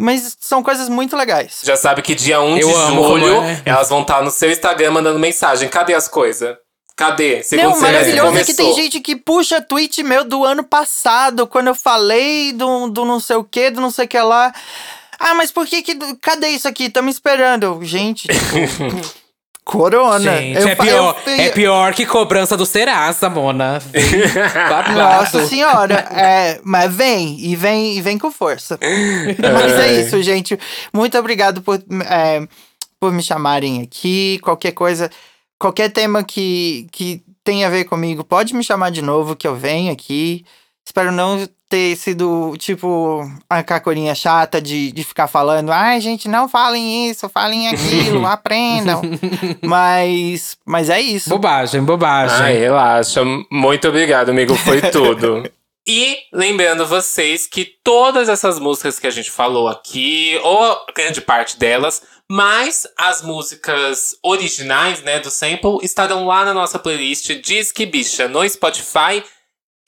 Mas 0.00 0.36
são 0.40 0.60
coisas 0.60 0.88
muito 0.88 1.16
legais. 1.16 1.60
Já 1.62 1.76
sabe 1.76 2.02
que 2.02 2.16
dia 2.16 2.40
1 2.40 2.54
de 2.56 2.60
Eu 2.62 2.76
amo 2.76 3.04
julho 3.04 3.34
como 3.36 3.44
é. 3.44 3.62
elas 3.64 3.88
vão 3.88 4.02
estar 4.02 4.22
no 4.22 4.30
seu 4.32 4.50
Instagram 4.50 4.90
mandando 4.90 5.20
mensagem. 5.20 5.68
Cadê 5.68 5.94
as 5.94 6.08
coisas? 6.08 6.56
Cadê? 6.96 7.44
Segundo 7.44 7.66
Não, 7.66 7.74
semestre 7.74 8.16
maravilhoso 8.16 8.38
é 8.38 8.44
que 8.44 8.54
tem 8.54 8.66
começou. 8.66 8.82
gente 8.82 9.00
que 9.00 9.14
puxa 9.14 9.62
tweet 9.62 10.02
meu 10.02 10.24
do 10.24 10.44
ano 10.44 10.64
passado, 10.64 11.46
quando 11.46 11.68
eu 11.68 11.74
falei 11.76 12.52
do, 12.52 12.88
do 12.88 13.04
não 13.04 13.20
sei 13.20 13.36
o 13.36 13.44
que, 13.44 13.70
do 13.70 13.80
não 13.80 13.90
sei 13.92 14.06
o 14.06 14.08
que 14.08 14.20
lá. 14.20 14.52
Ah, 15.24 15.34
mas 15.34 15.50
por 15.52 15.66
que 15.66 15.82
que. 15.82 15.94
Cadê 16.20 16.48
isso 16.48 16.66
aqui? 16.66 16.90
Tá 16.90 17.00
me 17.00 17.10
esperando. 17.10 17.78
Gente, 17.82 18.26
tipo, 18.28 19.12
corona. 19.64 20.36
Gente, 20.38 20.60
Eu 20.60 20.68
é 20.68 20.74
pior, 20.74 21.16
eu- 21.26 21.32
é 21.32 21.48
pior 21.50 21.94
que 21.94 22.04
cobrança 22.04 22.56
do 22.56 22.66
Serasa, 22.66 23.30
Mona. 23.30 23.80
Nossa 24.94 25.46
senhora, 25.46 25.94
é, 26.12 26.60
mas 26.64 26.92
vem, 26.94 27.38
e 27.40 27.54
vem, 27.54 27.96
e 27.96 28.00
vem 28.00 28.18
com 28.18 28.30
força. 28.32 28.78
mas 28.82 29.72
é 29.78 30.00
isso, 30.00 30.20
gente. 30.22 30.58
Muito 30.92 31.16
obrigado 31.18 31.62
por, 31.62 31.76
é, 32.08 32.46
por 32.98 33.12
me 33.12 33.22
chamarem 33.22 33.82
aqui. 33.82 34.38
Qualquer 34.42 34.72
coisa, 34.72 35.10
qualquer 35.58 35.90
tema 35.90 36.24
que, 36.24 36.86
que 36.90 37.22
tenha 37.44 37.66
a 37.66 37.70
ver 37.70 37.84
comigo, 37.84 38.24
pode 38.24 38.54
me 38.54 38.64
chamar 38.64 38.90
de 38.90 39.02
novo, 39.02 39.36
que 39.36 39.46
eu 39.46 39.54
venho 39.54 39.92
aqui. 39.92 40.44
Espero 40.84 41.12
não 41.12 41.46
ter 41.68 41.96
sido, 41.96 42.54
tipo, 42.58 43.22
a 43.48 43.62
cacorinha 43.62 44.14
chata 44.14 44.60
de, 44.60 44.92
de 44.92 45.02
ficar 45.02 45.26
falando. 45.26 45.72
Ai, 45.72 46.00
gente, 46.02 46.28
não 46.28 46.46
falem 46.46 47.08
isso, 47.08 47.30
falem 47.30 47.68
aquilo, 47.68 48.24
aprendam. 48.28 49.00
mas, 49.62 50.58
mas 50.66 50.90
é 50.90 51.00
isso. 51.00 51.30
Bobagem, 51.30 51.82
bobagem. 51.82 52.36
Ai, 52.36 52.58
relaxa. 52.58 53.22
Muito 53.50 53.88
obrigado, 53.88 54.28
amigo. 54.28 54.54
Foi 54.54 54.82
tudo. 54.92 55.50
E 55.86 56.18
lembrando 56.32 56.86
vocês 56.86 57.46
que 57.46 57.64
todas 57.82 58.28
essas 58.28 58.58
músicas 58.58 58.98
que 58.98 59.06
a 59.06 59.10
gente 59.10 59.30
falou 59.30 59.66
aqui, 59.66 60.38
ou 60.42 60.76
grande 60.94 61.20
parte 61.20 61.58
delas, 61.58 62.02
mais 62.30 62.86
as 62.96 63.22
músicas 63.22 64.16
originais, 64.22 65.02
né, 65.02 65.18
do 65.20 65.30
sample, 65.30 65.78
estarão 65.82 66.26
lá 66.26 66.44
na 66.44 66.54
nossa 66.54 66.78
playlist 66.78 67.32
Disque 67.40 67.84
Bicha 67.86 68.28
no 68.28 68.48
Spotify 68.48 69.24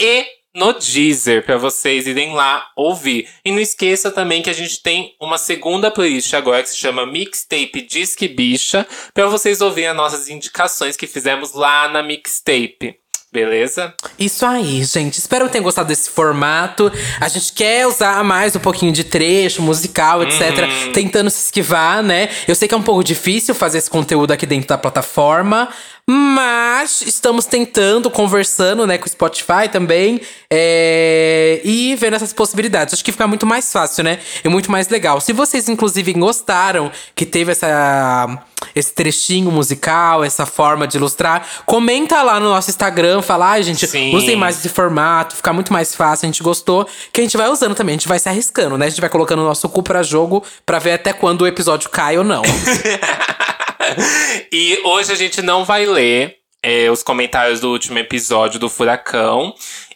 e 0.00 0.26
no 0.54 0.72
Deezer, 0.72 1.44
para 1.44 1.58
vocês 1.58 2.06
irem 2.06 2.32
lá 2.32 2.68
ouvir. 2.76 3.28
E 3.44 3.50
não 3.50 3.58
esqueça 3.58 4.10
também 4.10 4.40
que 4.40 4.50
a 4.50 4.54
gente 4.54 4.80
tem 4.82 5.14
uma 5.20 5.36
segunda 5.36 5.90
playlist 5.90 6.32
agora 6.34 6.62
que 6.62 6.70
se 6.70 6.76
chama 6.76 7.04
Mixtape 7.04 7.82
Disque 7.82 8.28
Bicha, 8.28 8.86
para 9.12 9.26
vocês 9.26 9.60
ouvirem 9.60 9.90
as 9.90 9.96
nossas 9.96 10.28
indicações 10.28 10.96
que 10.96 11.06
fizemos 11.06 11.52
lá 11.52 11.88
na 11.88 12.02
mixtape. 12.02 12.96
Beleza? 13.34 13.92
Isso 14.16 14.46
aí, 14.46 14.84
gente. 14.84 15.18
Espero 15.18 15.46
que 15.46 15.50
tenham 15.50 15.64
gostado 15.64 15.88
desse 15.88 16.08
formato. 16.08 16.92
A 17.20 17.26
gente 17.26 17.52
quer 17.52 17.84
usar 17.84 18.22
mais 18.22 18.54
um 18.54 18.60
pouquinho 18.60 18.92
de 18.92 19.02
trecho 19.02 19.60
musical, 19.60 20.22
etc. 20.22 20.92
Tentando 20.92 21.28
se 21.28 21.46
esquivar, 21.46 22.00
né? 22.00 22.28
Eu 22.46 22.54
sei 22.54 22.68
que 22.68 22.74
é 22.74 22.76
um 22.76 22.82
pouco 22.82 23.02
difícil 23.02 23.52
fazer 23.52 23.78
esse 23.78 23.90
conteúdo 23.90 24.30
aqui 24.30 24.46
dentro 24.46 24.68
da 24.68 24.78
plataforma. 24.78 25.68
Mas 26.08 27.00
estamos 27.02 27.46
tentando, 27.46 28.10
conversando, 28.10 28.86
né, 28.86 28.98
com 28.98 29.06
o 29.06 29.08
Spotify 29.08 29.68
também. 29.72 30.20
é, 30.50 31.60
e 31.64 31.96
vendo 31.96 32.14
essas 32.14 32.32
possibilidades. 32.32 32.94
Acho 32.94 33.04
que 33.04 33.10
fica 33.10 33.26
muito 33.26 33.46
mais 33.46 33.72
fácil, 33.72 34.04
né? 34.04 34.18
E 34.44 34.48
muito 34.48 34.70
mais 34.70 34.88
legal. 34.88 35.20
Se 35.20 35.32
vocês, 35.32 35.68
inclusive, 35.68 36.12
gostaram 36.12 36.92
que 37.14 37.24
teve 37.24 37.52
essa 37.52 38.38
esse 38.74 38.94
trechinho 38.94 39.50
musical, 39.50 40.24
essa 40.24 40.46
forma 40.46 40.86
de 40.86 40.96
ilustrar, 40.96 41.46
comenta 41.66 42.22
lá 42.22 42.40
no 42.40 42.48
nosso 42.48 42.70
Instagram, 42.70 43.20
fala, 43.20 43.50
ai, 43.50 43.62
gente, 43.62 43.86
Sim. 43.86 44.14
usem 44.14 44.36
mais 44.36 44.58
esse 44.58 44.68
formato, 44.68 45.36
fica 45.36 45.52
muito 45.52 45.72
mais 45.72 45.94
fácil, 45.94 46.26
a 46.26 46.28
gente 46.28 46.42
gostou, 46.42 46.88
que 47.12 47.20
a 47.20 47.24
gente 47.24 47.36
vai 47.36 47.48
usando 47.48 47.74
também, 47.74 47.94
a 47.94 47.98
gente 47.98 48.08
vai 48.08 48.18
se 48.18 48.28
arriscando, 48.28 48.78
né? 48.78 48.86
A 48.86 48.88
gente 48.88 49.00
vai 49.00 49.10
colocando 49.10 49.40
o 49.40 49.44
nosso 49.44 49.68
cu 49.68 49.82
pra 49.82 50.02
jogo 50.02 50.42
pra 50.64 50.78
ver 50.78 50.92
até 50.92 51.12
quando 51.12 51.42
o 51.42 51.46
episódio 51.46 51.90
cai 51.90 52.16
ou 52.16 52.24
não. 52.24 52.42
e 54.52 54.80
hoje 54.84 55.12
a 55.12 55.14
gente 55.14 55.42
não 55.42 55.64
vai 55.64 55.86
ler 55.86 56.36
é, 56.62 56.90
os 56.90 57.02
comentários 57.02 57.60
do 57.60 57.70
último 57.70 57.98
episódio 57.98 58.58
do 58.58 58.68
Furacão. 58.68 59.54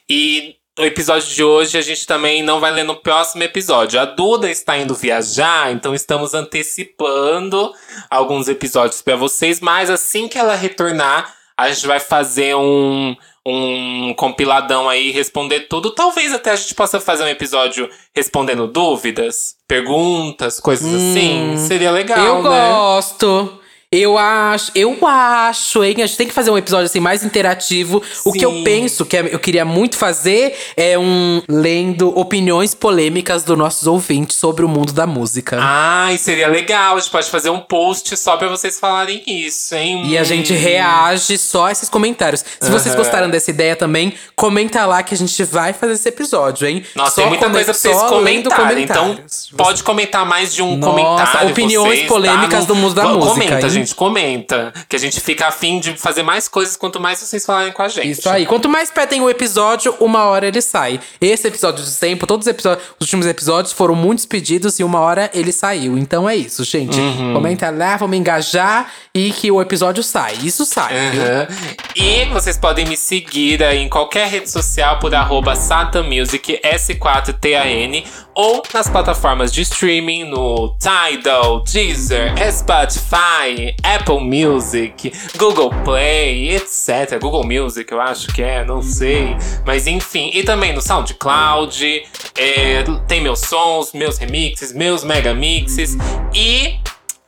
E 0.09 0.57
o 0.79 0.85
episódio 0.85 1.35
de 1.35 1.43
hoje 1.43 1.77
a 1.77 1.83
gente 1.83 2.07
também 2.07 2.43
não 2.43 2.61
vai 2.61 2.71
ler 2.71 2.85
no 2.85 2.97
próximo 2.97 3.43
episódio. 3.43 3.99
A 4.01 4.05
Duda 4.05 4.51
está 4.51 4.79
indo 4.79 4.95
viajar, 4.95 5.73
então 5.73 5.95
estamos 5.95 6.35
antecipando 6.35 7.73
alguns 8.09 8.49
episódios 8.49 9.03
para 9.03 9.17
vocês. 9.17 9.61
Mas 9.61 9.91
assim 9.91 10.29
que 10.29 10.39
ela 10.39 10.55
retornar, 10.55 11.35
a 11.57 11.69
gente 11.69 11.87
vai 11.87 11.99
fazer 11.99 12.55
um, 12.55 13.17
um 13.45 14.15
compiladão 14.15 14.89
aí, 14.89 15.11
responder 15.11 15.61
tudo. 15.69 15.91
Talvez 15.91 16.33
até 16.33 16.53
a 16.53 16.57
gente 16.57 16.75
possa 16.75 17.01
fazer 17.01 17.25
um 17.25 17.29
episódio 17.29 17.89
respondendo 18.15 18.69
dúvidas, 18.69 19.57
perguntas, 19.67 20.61
coisas 20.61 20.87
assim. 20.87 21.57
Seria 21.57 21.91
legal, 21.91 22.25
eu 22.25 22.43
né? 22.43 22.49
gosto. 22.49 23.59
Eu 23.91 24.19
acho, 24.19 24.71
eu 24.75 24.99
acho, 25.07 25.83
hein? 25.83 25.95
A 26.03 26.07
gente 26.07 26.19
tem 26.19 26.27
que 26.27 26.35
fazer 26.35 26.51
um 26.51 26.59
episódio 26.59 26.85
assim 26.85 27.01
mais 27.01 27.25
interativo. 27.25 28.03
O 28.23 28.33
que 28.35 28.45
eu 28.45 28.51
Sim. 28.53 28.63
penso 28.63 29.07
que 29.07 29.17
é- 29.17 29.35
eu 29.35 29.39
queria 29.39 29.65
muito 29.65 29.97
fazer 29.97 30.55
é 30.77 30.99
um 30.99 31.41
lendo 31.49 32.11
opiniões 32.19 32.75
polêmicas 32.75 33.45
dos 33.45 33.57
nossos 33.57 33.87
ouvintes 33.87 34.37
sobre 34.37 34.63
o 34.63 34.69
mundo 34.69 34.93
da 34.93 35.07
música. 35.07 35.57
Ai, 35.59 36.19
seria 36.19 36.49
legal. 36.49 36.97
A 36.97 37.01
gente 37.01 37.11
pode 37.11 37.31
fazer 37.31 37.49
um 37.49 37.61
post 37.61 38.15
só 38.19 38.37
pra 38.37 38.47
vocês 38.49 38.79
falarem 38.79 39.23
isso, 39.27 39.75
hein? 39.75 40.03
E 40.05 40.19
a 40.19 40.23
gente 40.23 40.53
reage 40.53 41.39
só 41.39 41.69
a 41.69 41.73
esses 41.73 41.89
comentários. 41.89 42.45
Se 42.61 42.71
vocês 42.71 42.89
Aham. 42.95 42.97
gostaram 43.03 43.31
dessa 43.31 43.51
ideia 43.51 43.75
também, 43.75 44.13
comenta 44.37 44.85
lá 44.85 45.03
que 45.03 45.15
a 45.15 45.17
gente 45.17 45.43
vai 45.45 45.73
fazer 45.73 45.95
esse 45.95 46.07
episódio, 46.11 46.69
hein? 46.69 46.85
Nossa, 46.95 47.13
Só 47.15 47.21
tem 47.23 47.31
muita 47.31 47.49
coisa 47.49 47.65
pra 47.73 47.73
vocês 47.73 47.97
comentarem. 48.03 48.83
Então, 48.83 49.19
pode 49.57 49.83
comentar 49.83 50.27
mais 50.27 50.55
de 50.55 50.61
um 50.61 50.77
Nossa, 50.77 50.93
comentário. 50.93 51.51
opiniões 51.53 51.89
vocês, 51.89 52.03
tá? 52.03 52.09
polêmicas 52.09 52.67
do 52.67 52.75
mundo 52.75 52.93
da 52.95 53.05
música, 53.05 53.33
Comenta? 53.33 53.78
Gente, 53.79 53.95
comenta. 53.95 54.73
Que 54.89 54.97
a 54.97 54.99
gente 54.99 55.21
fica 55.21 55.49
afim 55.49 55.81
de 55.81 55.97
fazer 55.97 56.23
mais 56.23 56.49
coisas 56.49 56.77
quanto 56.77 57.01
mais 57.01 57.19
vocês 57.19 57.45
falarem 57.45 57.73
com 57.73 57.83
a 57.83 57.89
gente. 57.89 58.11
Isso 58.11 58.29
aí. 58.29 58.47
Quanto 58.47 58.69
mais 58.69 58.91
pé 58.91 59.07
tem 59.07 59.21
o 59.21 59.31
episódio, 59.31 59.95
uma 60.01 60.25
hora 60.25 60.47
ele 60.47 60.61
sai. 60.61 61.01
Esse 61.21 61.49
episódio 61.49 61.85
de 61.85 61.95
tempo, 61.95 62.27
todos 62.27 62.47
os, 62.47 62.51
episódios, 62.51 62.87
os 62.99 63.07
últimos 63.07 63.27
episódios 63.27 63.73
foram 63.73 63.95
muitos 63.95 64.27
pedidos 64.27 64.79
e 64.79 64.85
uma 64.85 65.01
hora 65.01 65.31
ele 65.35 65.53
saiu. 65.53 65.97
Então 65.99 66.29
é 66.29 66.37
isso, 66.37 66.65
gente. 66.65 66.99
Uhum. 66.99 67.35
Comenta 67.35 67.71
lá, 67.71 67.97
vamos 67.97 68.17
engajar 68.17 68.91
e 69.15 69.33
que 69.33 69.51
o 69.51 69.61
episódio 69.61 70.03
sai. 70.03 70.35
Isso 70.43 70.65
sai. 70.65 70.95
Aham. 70.95 71.49
E 71.97 72.25
vocês 72.27 72.57
podem 72.57 72.87
me 72.87 72.97
seguir 72.97 73.63
aí 73.63 73.79
em 73.79 73.89
qualquer 73.89 74.29
rede 74.29 74.51
social 74.51 74.99
por 74.99 75.15
arroba 75.15 75.57
SatanMusic, 75.57 76.61
S4TAN, 76.63 78.05
ou 78.35 78.63
nas 78.73 78.89
plataformas 78.89 79.53
de 79.53 79.63
streaming 79.63 80.25
no 80.25 80.77
Tidal, 80.79 81.65
Deezer, 81.65 82.33
Spotify, 82.53 83.68
Apple 83.83 84.21
Music, 84.21 85.13
Google 85.37 85.71
Play, 85.85 86.55
etc. 86.55 87.19
Google 87.21 87.45
Music, 87.45 87.91
eu 87.91 88.01
acho 88.01 88.29
que 88.29 88.43
é, 88.43 88.65
não 88.65 88.83
sei. 88.83 89.37
Mas 89.67 89.87
enfim, 89.87 90.31
e 90.35 90.43
também 90.43 90.73
no 90.73 90.81
SoundCloud, 90.81 92.03
é, 92.37 92.85
tem 93.07 93.21
meus 93.21 93.41
sons, 93.41 93.93
meus 93.93 94.19
remixes, 94.19 94.73
meus 94.73 95.05
megamixes 95.05 95.97
e... 96.35 96.79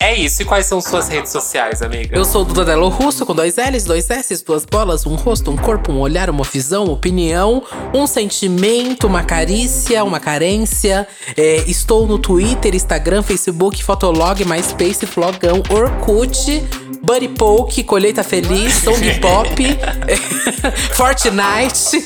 É 0.03 0.15
isso. 0.15 0.41
E 0.41 0.45
quais 0.47 0.65
são 0.65 0.81
suas 0.81 1.09
redes 1.09 1.31
sociais, 1.31 1.83
amiga? 1.83 2.17
Eu 2.17 2.25
sou 2.25 2.43
o 2.43 2.89
Russo, 2.89 3.27
com 3.27 3.35
dois 3.35 3.57
L's, 3.57 3.85
dois 3.85 4.09
S's, 4.09 4.41
duas 4.41 4.65
bolas, 4.65 5.05
um 5.05 5.15
rosto, 5.15 5.51
um 5.51 5.57
corpo, 5.57 5.93
um 5.93 6.01
olhar, 6.01 6.31
uma 6.31 6.43
visão, 6.43 6.85
uma 6.85 6.95
opinião, 6.95 7.63
um 7.93 8.07
sentimento, 8.07 9.07
uma 9.07 9.23
carícia, 9.23 10.03
uma 10.03 10.19
carência. 10.19 11.07
É, 11.37 11.57
estou 11.67 12.07
no 12.07 12.19
Twitter, 12.19 12.75
Instagram, 12.75 13.23
Facebook, 13.23 13.85
Fotolog, 13.85 14.43
MySpace, 14.43 15.05
Flogão, 15.05 15.63
Orkut, 15.69 16.65
Buddy 17.03 17.29
Poke, 17.29 17.83
Colheita 17.85 18.23
Feliz, 18.23 18.75
Song 18.75 19.01
Pop, 19.21 19.49
Fortnite. 20.95 22.05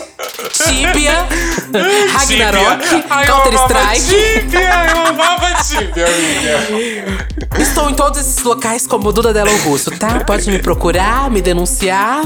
Tibia, 0.52 1.26
Ragnarok, 2.12 2.82
Tibia. 2.88 3.04
Ai, 3.10 3.24
eu 3.28 3.34
Counter 3.34 3.52
amava 3.58 3.94
Strike. 3.96 4.40
Tibia, 4.40 4.86
eu 4.90 5.06
amava 5.06 5.62
Tibia, 5.64 6.06
amiga. 6.06 7.28
Estou 7.58 7.90
em 7.90 7.94
todos 7.94 8.20
esses 8.20 8.42
locais 8.42 8.86
como 8.86 9.12
Duda 9.12 9.32
Delo 9.32 9.56
Russo, 9.58 9.90
tá? 9.92 10.20
Pode 10.24 10.48
me 10.50 10.58
procurar, 10.58 11.30
me 11.30 11.42
denunciar. 11.42 12.22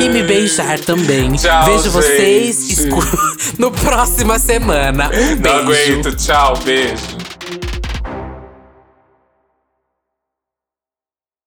E 0.00 0.08
me 0.08 0.22
beijar 0.22 0.80
também. 0.80 1.32
Tchau, 1.34 1.64
Vejo 1.66 1.90
vocês 1.90 2.60
gente. 2.68 2.72
escu- 2.86 3.18
no 3.58 3.70
próxima 3.70 4.38
semana. 4.38 5.10
Um 5.12 5.36
Não 5.36 5.66
beijo. 5.66 5.92
aguento. 6.00 6.16
Tchau, 6.16 6.56
beijo. 6.64 6.94